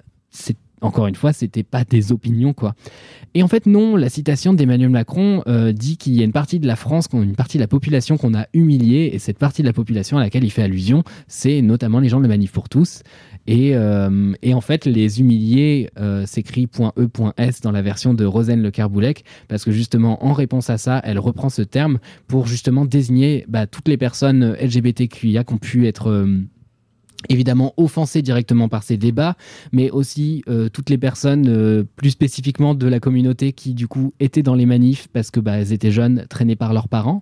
[0.83, 2.75] encore une fois, c'était pas des opinions, quoi.
[3.33, 6.59] Et en fait, non, la citation d'Emmanuel Macron euh, dit qu'il y a une partie
[6.59, 9.67] de la France, une partie de la population qu'on a humiliée, et cette partie de
[9.67, 12.69] la population à laquelle il fait allusion, c'est notamment les gens de la Manif pour
[12.69, 13.01] tous.
[13.47, 18.71] Et, euh, en fait, les humiliés euh, s'écrit .e.s dans la version de Rosane Le
[18.71, 23.45] Carboulec, parce que justement, en réponse à ça, elle reprend ce terme pour justement désigner
[23.47, 26.25] bah, toutes les personnes LGBTQIA qui ont pu être
[27.29, 29.35] évidemment offensées directement par ces débats,
[29.71, 34.13] mais aussi euh, toutes les personnes euh, plus spécifiquement de la communauté qui du coup
[34.19, 37.21] étaient dans les manifs parce que bah, elles étaient jeunes, traînées par leurs parents,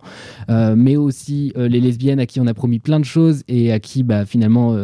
[0.49, 3.79] euh, mais aussi les lesbiennes à qui on a promis plein de choses et à
[3.79, 4.75] qui bah, finalement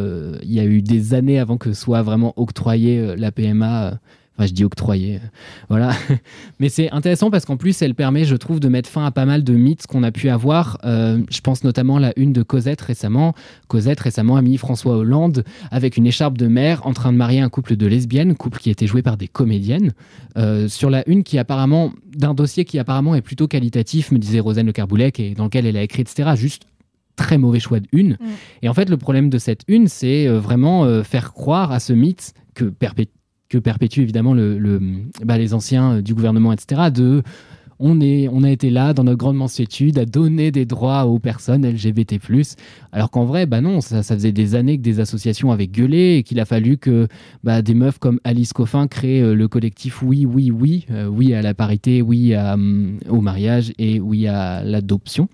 [0.42, 4.00] il y a eu des années avant que soit vraiment octroyée la PMA
[4.38, 5.20] Enfin, je dis octroyer.
[5.68, 5.94] Voilà.
[6.60, 9.26] Mais c'est intéressant parce qu'en plus, elle permet, je trouve, de mettre fin à pas
[9.26, 10.78] mal de mythes qu'on a pu avoir.
[10.86, 13.34] Euh, je pense notamment à la une de Cosette récemment.
[13.68, 17.40] Cosette récemment a mis François Hollande avec une écharpe de mère en train de marier
[17.40, 19.94] un couple de lesbiennes, couple qui était joué par des comédiennes.
[20.38, 24.40] Euh, sur la une qui apparemment, d'un dossier qui apparemment est plutôt qualitatif, me disait
[24.40, 26.34] Rosane Le Carboulec, et dans lequel elle a écrit, etc.
[26.36, 26.68] Juste
[27.16, 28.12] très mauvais choix de une.
[28.12, 28.18] Mm.
[28.62, 31.94] Et en fait, le problème de cette une, c'est euh, vraiment faire croire à ce
[31.94, 33.17] mythe que perpétue
[33.50, 34.36] que perpétuent évidemment
[35.24, 36.92] bah, les anciens euh, du gouvernement, etc.
[36.94, 37.24] De
[37.80, 41.20] on, est, on a été là dans notre grande mansuétude à donner des droits aux
[41.20, 42.20] personnes LGBT+.
[42.92, 46.24] Alors qu'en vrai, bah non, ça, faisait des années que des associations avaient gueulé et
[46.24, 47.08] qu'il a fallu que
[47.44, 51.36] bah, des meufs comme Alice Coffin créent euh, le collectif Oui, oui, oui, euh, oui
[51.36, 52.34] à la parité, oui
[53.10, 55.30] au mariage et oui à l'adoption.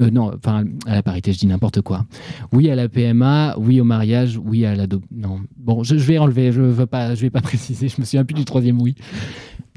[0.00, 2.04] Euh, non, enfin, à la parité, je dis n'importe quoi.
[2.52, 5.08] Oui à la PMA, oui au mariage, oui à l'adoption.
[5.14, 8.44] Non, bon, je, vais enlever, je je vais pas préciser, je me souviens plus du
[8.44, 8.94] troisième oui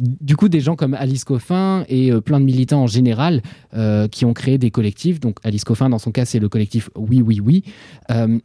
[0.01, 3.41] du coup, des gens comme Alice Coffin et euh, plein de militants en général
[3.73, 5.19] euh, qui ont créé des collectifs.
[5.19, 7.63] Donc, Alice Coffin, dans son cas, c'est le collectif Oui, oui, oui,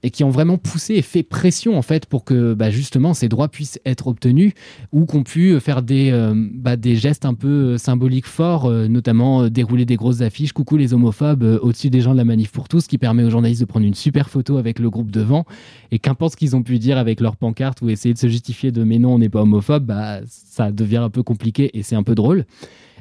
[0.02, 3.28] et qui ont vraiment poussé et fait pression en fait pour que bah, justement ces
[3.28, 4.52] droits puissent être obtenus
[4.92, 6.12] ou qu'on puisse faire des,
[6.54, 11.58] bah, des gestes un peu symboliques forts, notamment dérouler des grosses affiches Coucou les homophobes
[11.64, 13.94] au-dessus des gens de la manif pour tous, qui permet aux journalistes de prendre une
[13.94, 15.46] super photo avec le groupe devant.
[15.90, 18.70] Et qu'importe ce qu'ils ont pu dire avec leur pancarte ou essayer de se justifier
[18.70, 21.96] de mais non, on n'est pas homophobe, bah, ça devient un peu compliqué et c'est
[21.96, 22.44] un peu drôle.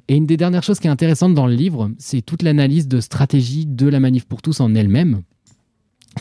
[0.08, 3.00] Et une des dernières choses qui est intéressante dans le livre, c'est toute l'analyse de
[3.00, 5.22] stratégie de la manif pour tous en elle-même,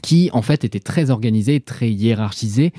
[0.02, 2.72] qui en fait était très organisée, très hiérarchisée,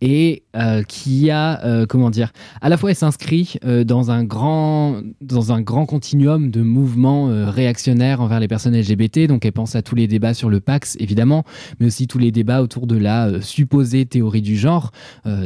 [0.00, 4.24] et euh, qui a, euh, comment dire, à la fois elle s'inscrit euh, dans, un
[4.24, 9.26] grand, dans un grand continuum de mouvements réactionnaires envers les personnes LGBT.
[9.26, 11.44] Donc elle pense à tous les débats sur le Pax, évidemment,
[11.80, 14.92] mais aussi tous les débats autour de la supposée théorie du genre.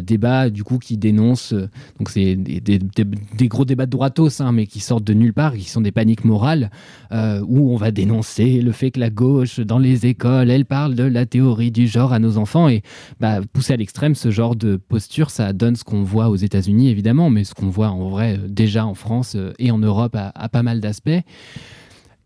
[0.03, 1.55] débats, du coup, qui dénoncent,
[1.99, 5.69] donc c'est des, gros débats de droitos, hein, mais qui sortent de nulle part, qui
[5.69, 6.71] sont des paniques morales,
[7.13, 11.05] où on va dénoncer le fait que la gauche, dans les écoles, elle parle de
[11.05, 12.83] la théorie du genre à nos enfants et
[13.21, 16.91] bah, pousser à l'extrême ce genre de posture, ça donne ce qu'on voit aux États-Unis,
[16.91, 20.17] évidemment, mais ce qu'on voit en vrai euh, déjà en France euh, et en Europe
[20.17, 21.11] à, pas mal d'aspects.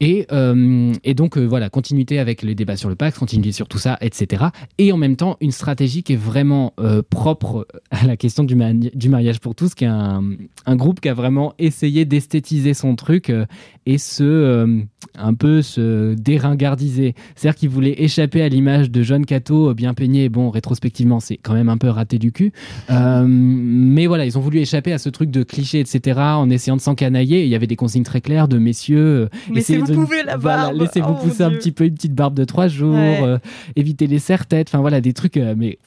[0.02, 3.68] Et, euh, et donc, euh, voilà, continuité avec les débats sur le Pax, continuité sur
[3.68, 4.46] tout ça, etc.
[4.78, 8.56] Et en même temps, une stratégie qui est vraiment euh, propre à la question du,
[8.56, 10.24] mariage pour tous, qui est un,
[10.66, 13.46] un groupe qui a vraiment essayé d'esthétiser son truc euh,
[13.86, 14.82] et se euh,
[15.16, 17.14] un peu se déringardiser.
[17.34, 20.28] C'est-à-dire qu'il voulait échapper à l'image de John Cato euh, bien peigné.
[20.28, 22.52] Bon, rétrospectivement, c'est quand même un peu raté du cul.
[22.90, 26.76] Euh, mais voilà, ils ont voulu échapper à ce truc de cliché, etc., en essayant
[26.76, 27.42] de s'encanailler.
[27.42, 28.98] Il y avait des consignes très claires de messieurs.
[28.98, 30.80] euh, essayez Laissez-vous de- pousser la voilà, barbe.
[30.80, 33.20] laissez-vous Oh, pousser un petit peu une petite barbe de trois jours, Ouais.
[33.22, 33.38] euh,
[33.76, 35.78] éviter les serre-têtes, enfin voilà, des trucs, euh, mais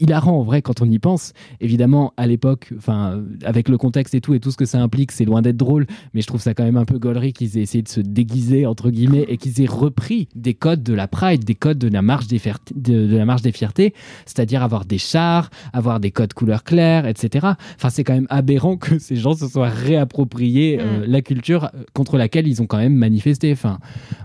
[0.00, 1.32] hilarant en vrai quand on y pense.
[1.60, 5.12] Évidemment, à l'époque, enfin, avec le contexte et tout et tout ce que ça implique,
[5.12, 7.62] c'est loin d'être drôle, mais je trouve ça quand même un peu gaulerie qu'ils aient
[7.62, 11.44] essayé de se déguiser, entre guillemets, et qu'ils aient repris des codes de la Pride,
[11.44, 13.94] des codes de la marche des, fierté- de, de la marche des fiertés,
[14.26, 17.46] c'est-à-dire avoir des chars, avoir des codes couleur claire, etc.
[17.76, 21.82] Enfin, c'est quand même aberrant que ces gens se soient réappropriés euh, la culture euh,
[21.94, 23.52] contre laquelle ils ont quand même manifesté.
[23.52, 23.78] Enfin,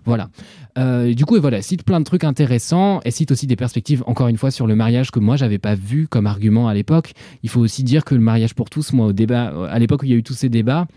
[0.05, 0.29] voilà.
[0.77, 4.03] Euh, du coup, et voilà, cite plein de trucs intéressants et cite aussi des perspectives,
[4.07, 7.13] encore une fois, sur le mariage que moi, j'avais pas vu comme argument à l'époque.
[7.43, 10.05] Il faut aussi dire que le mariage pour tous, moi, au débat, à l'époque où
[10.05, 10.87] il y a eu tous ces débats,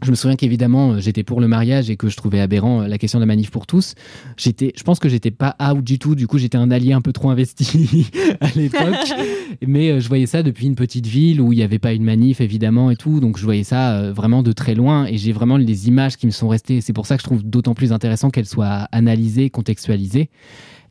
[0.00, 2.88] je me souviens qu'évidemment, euh, j'étais pour le mariage et que je trouvais aberrant euh,
[2.88, 3.94] la question de la manif pour tous.
[4.36, 6.14] J'étais, je pense que j'étais pas out du tout.
[6.14, 9.12] Du coup, j'étais un allié un peu trop investi à l'époque.
[9.66, 12.04] Mais euh, je voyais ça depuis une petite ville où il n'y avait pas une
[12.04, 13.20] manif, évidemment, et tout.
[13.20, 15.06] Donc, je voyais ça vraiment de très loin.
[15.06, 16.80] Et j'ai vraiment les images qui me sont restées.
[16.80, 20.30] C'est pour ça que je trouve d'autant plus intéressant qu'elles soient analysées, contextualisées.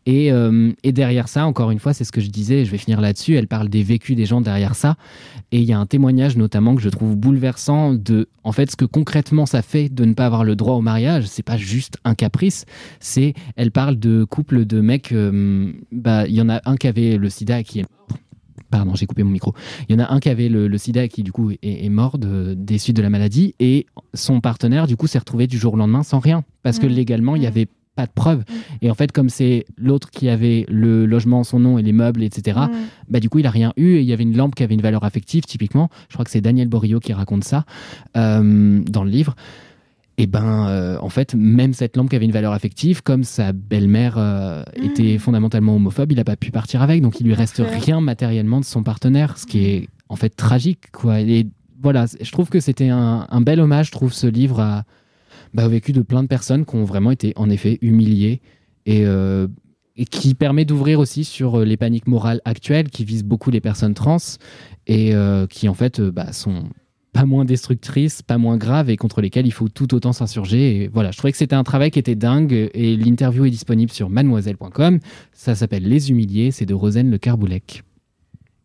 [0.08, 2.80] Et, euh, et derrière ça, encore une fois, c'est ce que je disais, je vais
[2.80, 4.96] finir là-dessus, elle parle des vécus des gens derrière ça.
[5.52, 8.76] Et il y a un témoignage notamment que je trouve bouleversant de, en fait, ce
[8.76, 11.26] que concrètement ça fait de ne pas avoir le droit au mariage.
[11.28, 12.66] C'est pas juste un caprice,
[13.00, 16.88] c'est, elle parle de couples de mecs, euh, bah, il y en a un qui
[16.88, 18.18] avait le sida et qui est mort.
[18.72, 19.54] Pardon, j'ai coupé mon micro.
[19.90, 21.90] Il y en a un qui avait le, le sida qui, du coup, est, est
[21.90, 23.54] mort de- des suites de la maladie.
[23.60, 26.46] Et son partenaire, du coup, s'est retrouvé du jour au lendemain sans rien.
[26.64, 26.94] Parce que Mhm.
[26.94, 27.52] légalement, il n'y Mhm.
[27.52, 28.44] avait pas de preuves.
[28.82, 31.92] Et en fait, comme c'est l'autre qui avait le logement en son nom et les
[31.94, 32.70] meubles, etc., Mm.
[33.10, 33.96] bah, du coup, il a rien eu.
[33.96, 35.90] Et il y avait une lampe qui avait une valeur affective, typiquement.
[36.10, 37.66] Je crois que c'est Daniel Borio qui raconte ça
[38.18, 39.36] euh, dans le livre.
[40.18, 43.54] Et ben, euh, en fait, même cette lampe qui avait une valeur affective, comme sa
[43.54, 47.02] belle-mère euh, était fondamentalement homophobe, il n'a pas pu partir avec.
[47.02, 50.92] Donc, il lui reste rien matériellement de son partenaire, ce qui est en fait tragique,
[50.92, 51.22] quoi.
[51.22, 51.48] Et
[51.82, 54.84] voilà, je trouve que c'était un, un bel hommage, je trouve, ce livre à,
[55.54, 58.42] bah, au vécu de plein de personnes qui ont vraiment été, en effet, humiliées
[58.86, 59.48] et, euh,
[60.10, 63.94] qui permet d'ouvrir aussi sur euh, les paniques morales actuelles qui visent beaucoup les personnes
[63.94, 64.18] trans
[64.88, 66.64] et euh, qui, en fait, bah, sont
[67.14, 70.90] pas moins destructrices, pas moins graves et contre lesquelles il faut tout autant s'insurger.
[70.94, 74.10] Voilà, je trouvais que c'était un travail qui était dingue et l'interview est disponible sur
[74.10, 75.00] mademoiselle.com.
[75.34, 77.84] Ça s'appelle Les Humiliés, c'est de Rosen Le Carboulec.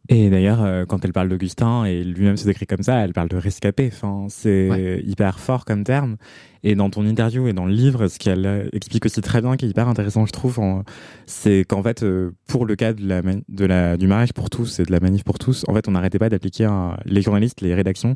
[0.09, 3.29] Et d'ailleurs, euh, quand elle parle d'Augustin et lui-même se décrit comme ça, elle parle
[3.29, 3.91] de rescapé.
[3.93, 5.03] Enfin, c'est Ouais.
[5.05, 6.17] hyper fort comme terme.
[6.63, 9.57] Et dans ton interview et dans le livre, ce qu'elle euh, explique aussi très bien,
[9.57, 10.83] qui est hyper intéressant, je trouve, en-
[11.27, 14.49] c'est qu'en fait, euh, pour le cas de la, man- de la, du mariage pour
[14.51, 16.69] tous et de la manif pour tous, en fait, on n'arrêtait pas d'appliquer,
[17.05, 18.15] les journalistes, les rédactions,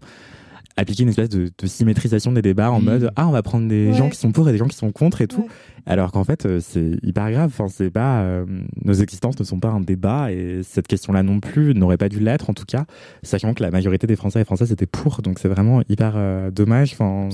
[0.80, 2.84] appliquer une espèce de, de symétrisation des débats en Mhm.
[2.84, 3.94] mode ah on va prendre des Ouais.
[3.94, 5.48] gens qui sont pour et des gens qui sont contre et tout Ouais.
[5.86, 8.44] alors qu'en fait euh, c'est hyper grave enfin c'est pas euh,
[8.84, 12.08] nos existences ne sont pas un débat et cette question là non plus n'aurait pas
[12.08, 12.84] dû l'être en tout cas
[13.22, 16.50] sachant que la majorité des Français et Françaises étaient pour donc c'est vraiment hyper euh,
[16.50, 17.28] dommage enfin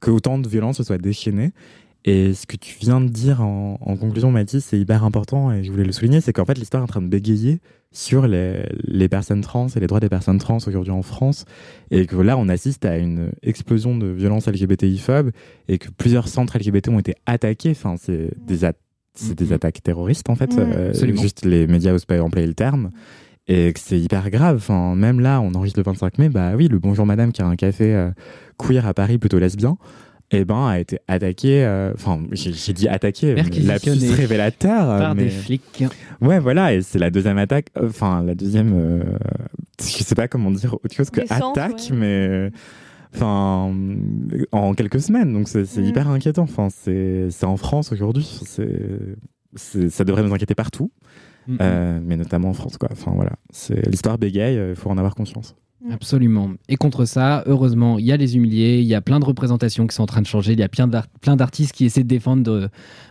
[0.00, 1.52] que autant de violences se soient déchaînées
[2.06, 5.64] et ce que tu viens de dire en, en conclusion, Mathis, c'est hyper important et
[5.64, 7.60] je voulais le souligner, c'est qu'en fait l'histoire est en train de bégayer
[7.94, 11.44] sur les, les personnes trans et les droits des personnes trans aujourd'hui en France
[11.90, 15.30] et que là on assiste à une explosion de violences LGBTI-phobes
[15.68, 17.70] et que plusieurs centres LGBT ont été attaqués.
[17.70, 19.52] Enfin, c'est des, des Mhm.
[19.52, 20.58] attaques terroristes en fait.
[20.58, 22.90] Euh, juste les médias osent pas employer le terme.
[23.46, 24.56] Et que c'est hyper grave.
[24.56, 26.28] Enfin, même là, on enregistre le 25 mai.
[26.30, 28.10] Bah oui, le Bonjour Madame qui a un café euh,
[28.58, 29.76] queer à Paris, plutôt lesbien,
[30.30, 31.64] eh ben, a été attaqué.
[31.64, 34.86] euh, Enfin, j'ai j'ai dit attaqué, Perquisitionné lapsus révélateur.
[34.98, 35.24] Par mais...
[35.24, 35.84] des flics.
[36.20, 37.68] Ouais, voilà, et c'est la deuxième attaque.
[37.76, 38.72] euh, Enfin, la deuxième.
[38.74, 39.02] euh,
[39.80, 41.96] je sais pas comment dire autre chose que attaque, ouais.
[41.96, 42.50] mais.
[43.14, 43.72] Enfin,
[44.50, 45.84] en quelques semaines, donc c'est Mm.
[45.84, 46.42] hyper inquiétant.
[46.42, 48.24] Enfin, c'est c'est en France aujourd'hui.
[49.56, 50.90] Ça devrait nous inquiéter partout,
[51.60, 52.88] euh, mais notamment en France, quoi.
[52.90, 54.70] Enfin voilà, c'est l'histoire bégaye.
[54.70, 55.54] Il faut en avoir conscience.
[55.90, 56.52] Absolument.
[56.68, 59.86] Et contre ça, heureusement, il y a les humiliés, il y a plein de représentations
[59.86, 62.50] qui sont en train de changer, il y a plein d'artistes qui essaient de défendre
[62.50, 62.68] euh,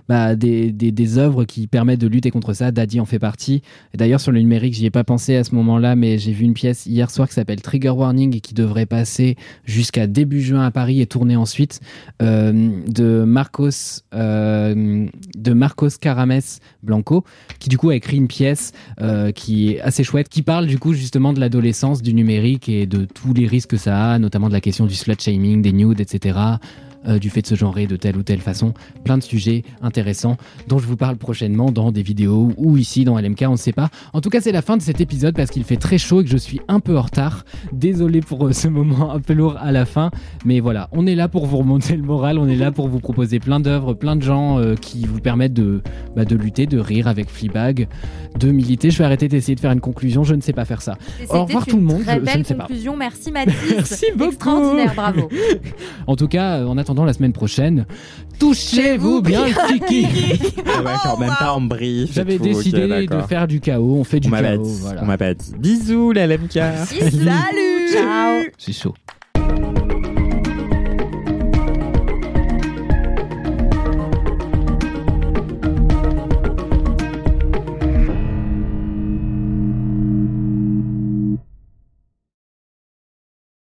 [0.08, 2.72] bah, des, des, œuvres qui permettent de lutter contre ça.
[2.72, 3.62] Daddy en fait partie.
[3.94, 6.54] D'ailleurs, sur le numérique, j'y ai pas pensé à ce moment-là, mais j'ai vu une
[6.54, 9.36] pièce hier soir qui s'appelle Trigger Warning et qui devrait passer
[9.66, 11.80] jusqu'à début juin à Paris et tourner ensuite
[12.22, 13.70] euh, de Marcos
[14.14, 16.42] euh, de Marcos Carames
[16.82, 17.24] Blanco,
[17.60, 18.72] qui du coup a écrit une pièce
[19.02, 22.86] euh, qui est assez chouette, qui parle du coup justement de l'adolescence, du numérique et
[22.86, 25.74] de tous les risques que ça a, notamment de la question du slut shaming, des
[25.74, 26.38] nudes, etc.
[27.08, 28.74] euh, du fait de se genrer de telle ou telle façon.
[29.04, 33.18] Plein de sujets intéressants dont je vous parle prochainement dans des vidéos ou ici dans
[33.20, 33.90] LMK, on ne sait pas.
[34.14, 36.24] En tout cas, c'est la fin de cet épisode parce qu'il fait très chaud et
[36.24, 37.46] que je suis un peu en retard.
[37.72, 40.12] Désolé pour euh, ce moment un peu lourd à la fin,
[40.46, 43.00] mais voilà, on est là pour vous remonter le moral, on est là pour vous
[43.00, 45.82] proposer plein d'œuvres, plein de gens euh, qui vous permettent de,
[46.16, 47.88] bah, de lutter, de rire avec Fleabag,
[48.40, 48.90] de militer.
[48.92, 50.98] Je vais arrêter d'essayer de faire une conclusion, je ne sais pas faire ça.
[51.30, 52.64] Au revoir tout le monde, Très je- ne sais pas.
[52.66, 52.96] conclusion.
[52.98, 53.54] Merci Mathis.
[53.76, 54.32] Merci beaucoup.
[54.34, 55.30] Extraordinaire, bravo.
[56.08, 57.86] En tout cas, euh, en attendant la semaine prochaine,
[58.40, 60.06] touchez-vous bien le kiki.
[60.66, 62.14] Ah ouais, quand même pas en brief.
[62.14, 64.62] J'avais décidé de faire du chaos, on fait du On chaos.
[64.64, 64.78] dit.
[64.82, 65.02] Voilà.
[65.02, 65.54] On m'a pas dit.
[65.58, 66.52] Bisous, la LMK.
[66.52, 67.92] Salut.
[67.92, 68.44] Ciao.
[68.60, 68.94] C'est chaud.